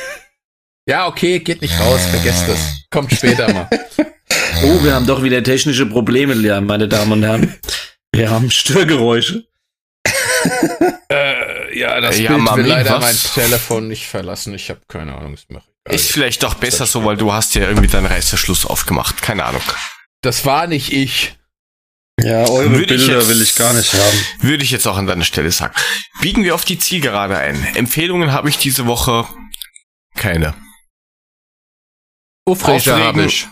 [0.89, 2.85] Ja, okay, geht nicht raus, vergesst das.
[2.91, 3.69] Kommt später mal.
[4.65, 7.55] Oh, wir haben doch wieder technische Probleme, meine Damen und Herren.
[8.11, 9.47] Wir haben Störgeräusche.
[11.11, 13.03] äh, ja, das Ja, Bild Mami, will leider was?
[13.03, 14.55] mein Telefon nicht verlassen.
[14.55, 15.76] Ich habe keine Ahnung, mir egal.
[15.89, 19.23] Ist vielleicht doch besser so, weil du hast ja irgendwie deinen Reißverschluss aufgemacht.
[19.23, 19.63] Keine Ahnung.
[20.23, 21.37] Das war nicht ich.
[22.19, 24.27] Ja, eure Würde ich Bilder jetzt- will ich gar nicht haben.
[24.41, 25.75] Würde ich jetzt auch an deiner Stelle sagen.
[26.23, 27.63] Biegen wir auf die Zielgerade ein.
[27.77, 29.29] Empfehlungen habe ich diese Woche
[30.17, 30.55] keine.
[32.47, 33.27] Aufregen.
[33.27, 33.47] ich.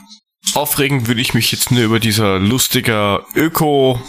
[0.55, 4.01] Aufregen würde ich mich jetzt nur über dieser lustiger Öko,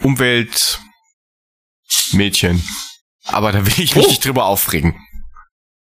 [0.00, 0.80] Umwelt,
[2.12, 2.62] Mädchen.
[3.24, 4.08] Aber da will ich mich Oh.
[4.08, 4.96] nicht drüber aufregen.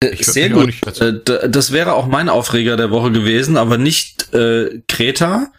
[0.03, 0.73] Äh, Ich Sehr gut.
[0.99, 5.51] Äh, Das wäre auch mein Aufreger der Woche gewesen, aber nicht äh, Kreta,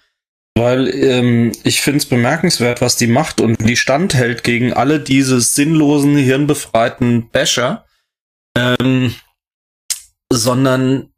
[0.56, 5.40] weil ähm, ich finde es bemerkenswert, was die macht und die standhält gegen alle diese
[5.40, 7.84] sinnlosen, hirnbefreiten Basher.
[8.56, 9.14] Ähm,
[10.32, 11.12] sondern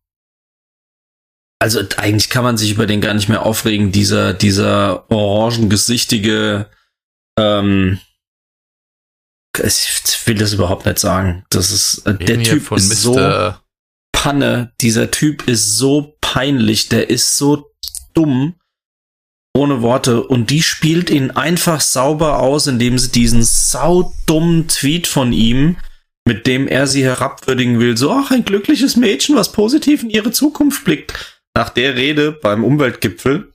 [1.60, 6.66] also eigentlich kann man sich über den gar nicht mehr aufregen, dieser, dieser orangengesichtige
[7.38, 7.98] ähm,
[9.60, 11.44] ich will das überhaupt nicht sagen.
[11.50, 13.62] Das ist äh, der Typ von ist so Mr.
[14.12, 14.72] Panne.
[14.80, 16.88] Dieser Typ ist so peinlich.
[16.88, 17.70] Der ist so
[18.14, 18.54] dumm.
[19.56, 20.22] Ohne Worte.
[20.22, 25.76] Und die spielt ihn einfach sauber aus, indem sie diesen saudummen Tweet von ihm,
[26.26, 30.30] mit dem er sie herabwürdigen will, so, ach, ein glückliches Mädchen, was positiv in ihre
[30.30, 31.42] Zukunft blickt.
[31.56, 33.52] Nach der Rede beim Umweltgipfel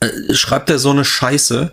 [0.00, 1.72] äh, schreibt er so eine Scheiße.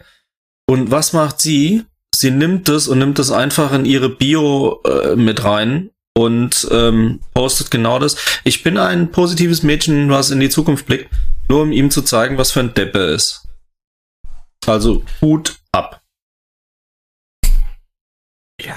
[0.66, 1.86] Und was macht sie?
[2.16, 7.22] Sie nimmt es und nimmt es einfach in ihre Bio äh, mit rein und ähm,
[7.34, 8.16] postet genau das.
[8.44, 11.14] Ich bin ein positives Mädchen, was in die Zukunft blickt,
[11.50, 13.48] nur um ihm zu zeigen, was für ein Deppe er ist.
[14.66, 16.02] Also Hut ab.
[18.62, 18.76] Ja,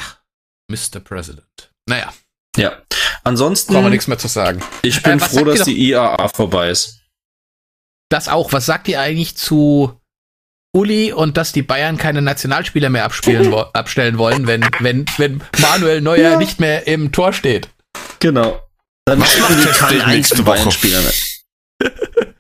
[0.70, 1.01] Mr.
[1.01, 1.73] President.
[1.89, 2.12] Naja,
[2.57, 2.82] Ja.
[3.23, 4.62] Ansonsten, brauchen wir nichts mehr zu sagen.
[4.82, 7.01] ich bin Äh, froh, dass die IAA vorbei ist.
[8.11, 8.52] Das auch.
[8.52, 9.99] Was sagt ihr eigentlich zu
[10.72, 15.42] Uli und dass die Bayern keine Nationalspieler mehr abspielen, wo, abstellen wollen, wenn, wenn, wenn
[15.59, 16.36] Manuel Neuer Ja.
[16.36, 17.68] nicht mehr im Tor steht?
[18.20, 18.62] Genau.
[19.05, 20.56] Dann Was macht Festbild keinen nächste Woche?
[20.59, 21.12] Bayern-Spieler mehr.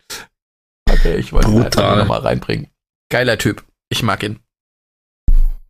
[0.90, 1.88] Okay, ich wollte ihn einfach Brutal.
[1.90, 2.68] nur noch mal reinbringen.
[3.10, 3.64] Geiler Typ.
[3.90, 4.40] Ich mag ihn.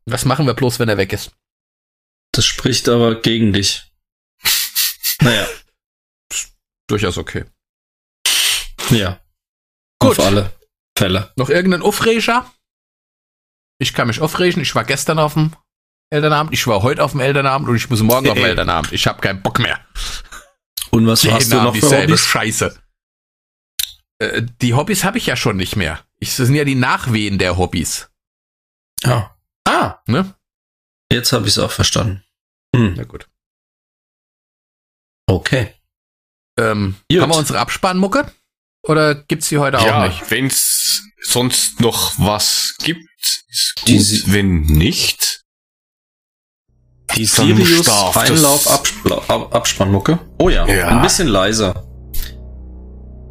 [0.07, 1.33] Was machen wir bloß, wenn er weg ist?
[2.33, 3.85] Das spricht aber gegen dich.
[5.21, 5.47] Naja,
[6.89, 7.45] Durchaus okay.
[8.91, 9.21] ja.
[10.01, 10.19] Gut.
[10.19, 10.53] Auf alle
[11.01, 11.33] Fälle.
[11.37, 12.51] Noch irgendein Aufreger?
[13.79, 14.61] Ich kann mich aufregen.
[14.63, 15.57] Ich war gestern auf dem
[16.13, 18.45] Elternabend, ich war heute auf dem Elternabend und ich muss morgen auf dem.
[18.45, 18.93] Elternabend.
[18.93, 19.81] Ich habe keinen Bock mehr.
[20.91, 22.27] Und was hast Jeden du noch für Hobbys?
[22.27, 22.79] Scheiße.
[24.19, 26.05] Äh, die Hobbys habe ich ja schon nicht mehr.
[26.19, 28.11] Ich, das sind ja die Nachwehen der Hobbys.
[29.05, 29.31] Ah.
[29.67, 30.35] Ah, Ne?
[31.13, 32.23] jetzt habe ich es auch verstanden.
[32.77, 33.29] Hm, Na gut.
[35.27, 35.75] okay.
[36.59, 37.21] Ähm, Gut.
[37.23, 38.31] haben wir unsere Abspannmucke?
[38.83, 40.31] Oder gibt's die heute auch ja, nicht?
[40.31, 43.05] wenn es sonst noch was gibt,
[43.51, 43.89] ist gut.
[43.89, 45.41] Die sie- wenn nicht,
[47.17, 50.19] Die Sirius Einlauf Abspla- Ab Abspannmucke.
[50.39, 50.89] Oh ja, Ja.
[50.89, 51.85] ein bisschen leiser.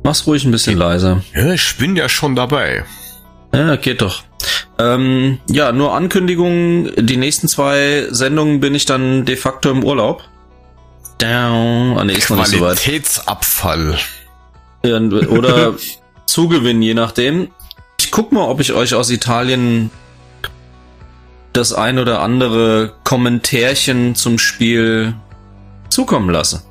[0.04, 1.24] Mach's ruhig ein bisschen leiser.
[1.34, 2.84] ja, ich bin ja schon dabei.
[3.54, 4.24] Ja, geht doch.
[4.78, 6.92] Ähm, ja, nur Ankündigungen.
[7.06, 10.24] Die nächsten zwei Sendungen bin ich dann de facto im Urlaub.
[11.18, 11.98] Down.
[11.98, 12.80] Ah, nee, ist noch nicht so weit.
[14.84, 15.74] Ja, Oder
[16.26, 17.50] Zugewinn, je nachdem.
[18.00, 19.92] Ich guck mal, ob ich euch aus Italien
[21.54, 25.16] das ein oder andere Kommentärchen zum Spiel
[25.90, 26.64] zukommen lasse.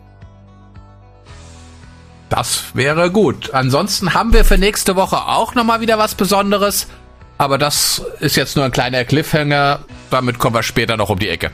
[2.29, 3.53] Das wäre gut.
[3.55, 6.87] Ansonsten haben wir für nächste Woche auch nochmal wieder was Besonderes.
[7.39, 9.81] Aber das ist jetzt nur ein kleiner Cliffhanger.
[10.11, 11.51] Damit kommen wir später noch um die Ecke.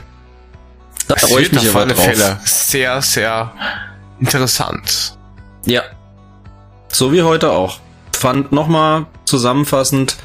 [1.07, 1.95] Da freue ich mich auf alle.
[1.95, 3.53] Fälle sehr, sehr
[4.19, 5.17] interessant.
[5.65, 5.83] Ja.
[6.95, 7.79] So wie heute auch.
[8.13, 10.15] Fand nochmal zusammenfassend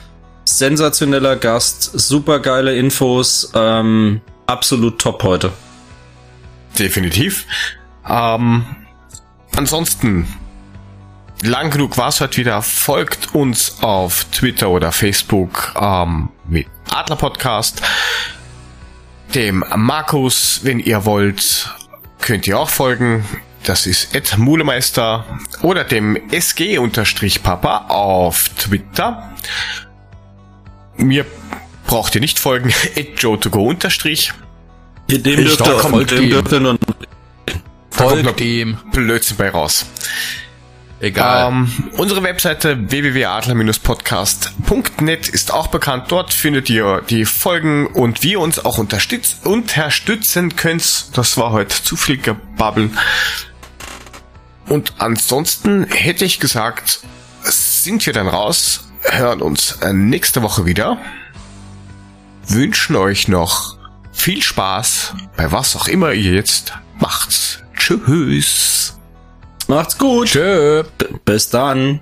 [0.44, 5.52] sensationeller Gast, super geile Infos, ähm, absolut top heute.
[6.78, 7.44] Definitiv.
[8.08, 8.64] Ähm,
[9.56, 10.28] ansonsten,
[11.42, 12.62] lang genug war es heute wieder.
[12.62, 17.82] Folgt uns auf Twitter oder Facebook ähm, mit Adler Podcast.
[19.34, 21.74] Dem Markus, wenn ihr wollt,
[22.20, 23.24] könnt ihr auch folgen.
[23.64, 25.24] Das ist Ed Mulemeister
[25.62, 29.32] oder dem SG-Papa auf Twitter.
[30.96, 31.26] Mir
[31.86, 32.72] braucht ihr nicht folgen.
[32.94, 34.32] Ed Joe2go unterstrich.
[35.10, 36.78] Dem Ich dürft ihr, folgt dem dürft ihr nur
[37.90, 38.78] Folgt ihm.
[38.92, 39.84] Blödsinn bei raus.
[41.00, 41.50] Egal.
[41.50, 46.04] Ähm, unsere Webseite www.adler-podcast.net ist auch bekannt.
[46.08, 51.16] Dort findet ihr die Folgen und wie ihr uns auch unterstütz unterstützen könnt.
[51.16, 52.90] Das war heute zu viel Gebabbel.
[54.70, 57.00] Und ansonsten hätte ich gesagt,
[57.42, 60.96] sind wir dann raus, hören uns äh, nächste Woche wieder,
[62.46, 63.76] wünschen euch noch
[64.12, 67.64] viel Spaß bei was auch immer ihr jetzt macht.
[67.74, 68.96] Tschüss.
[69.66, 70.28] Macht's gut.
[70.28, 70.84] Tschö.
[70.98, 72.00] B bis dann.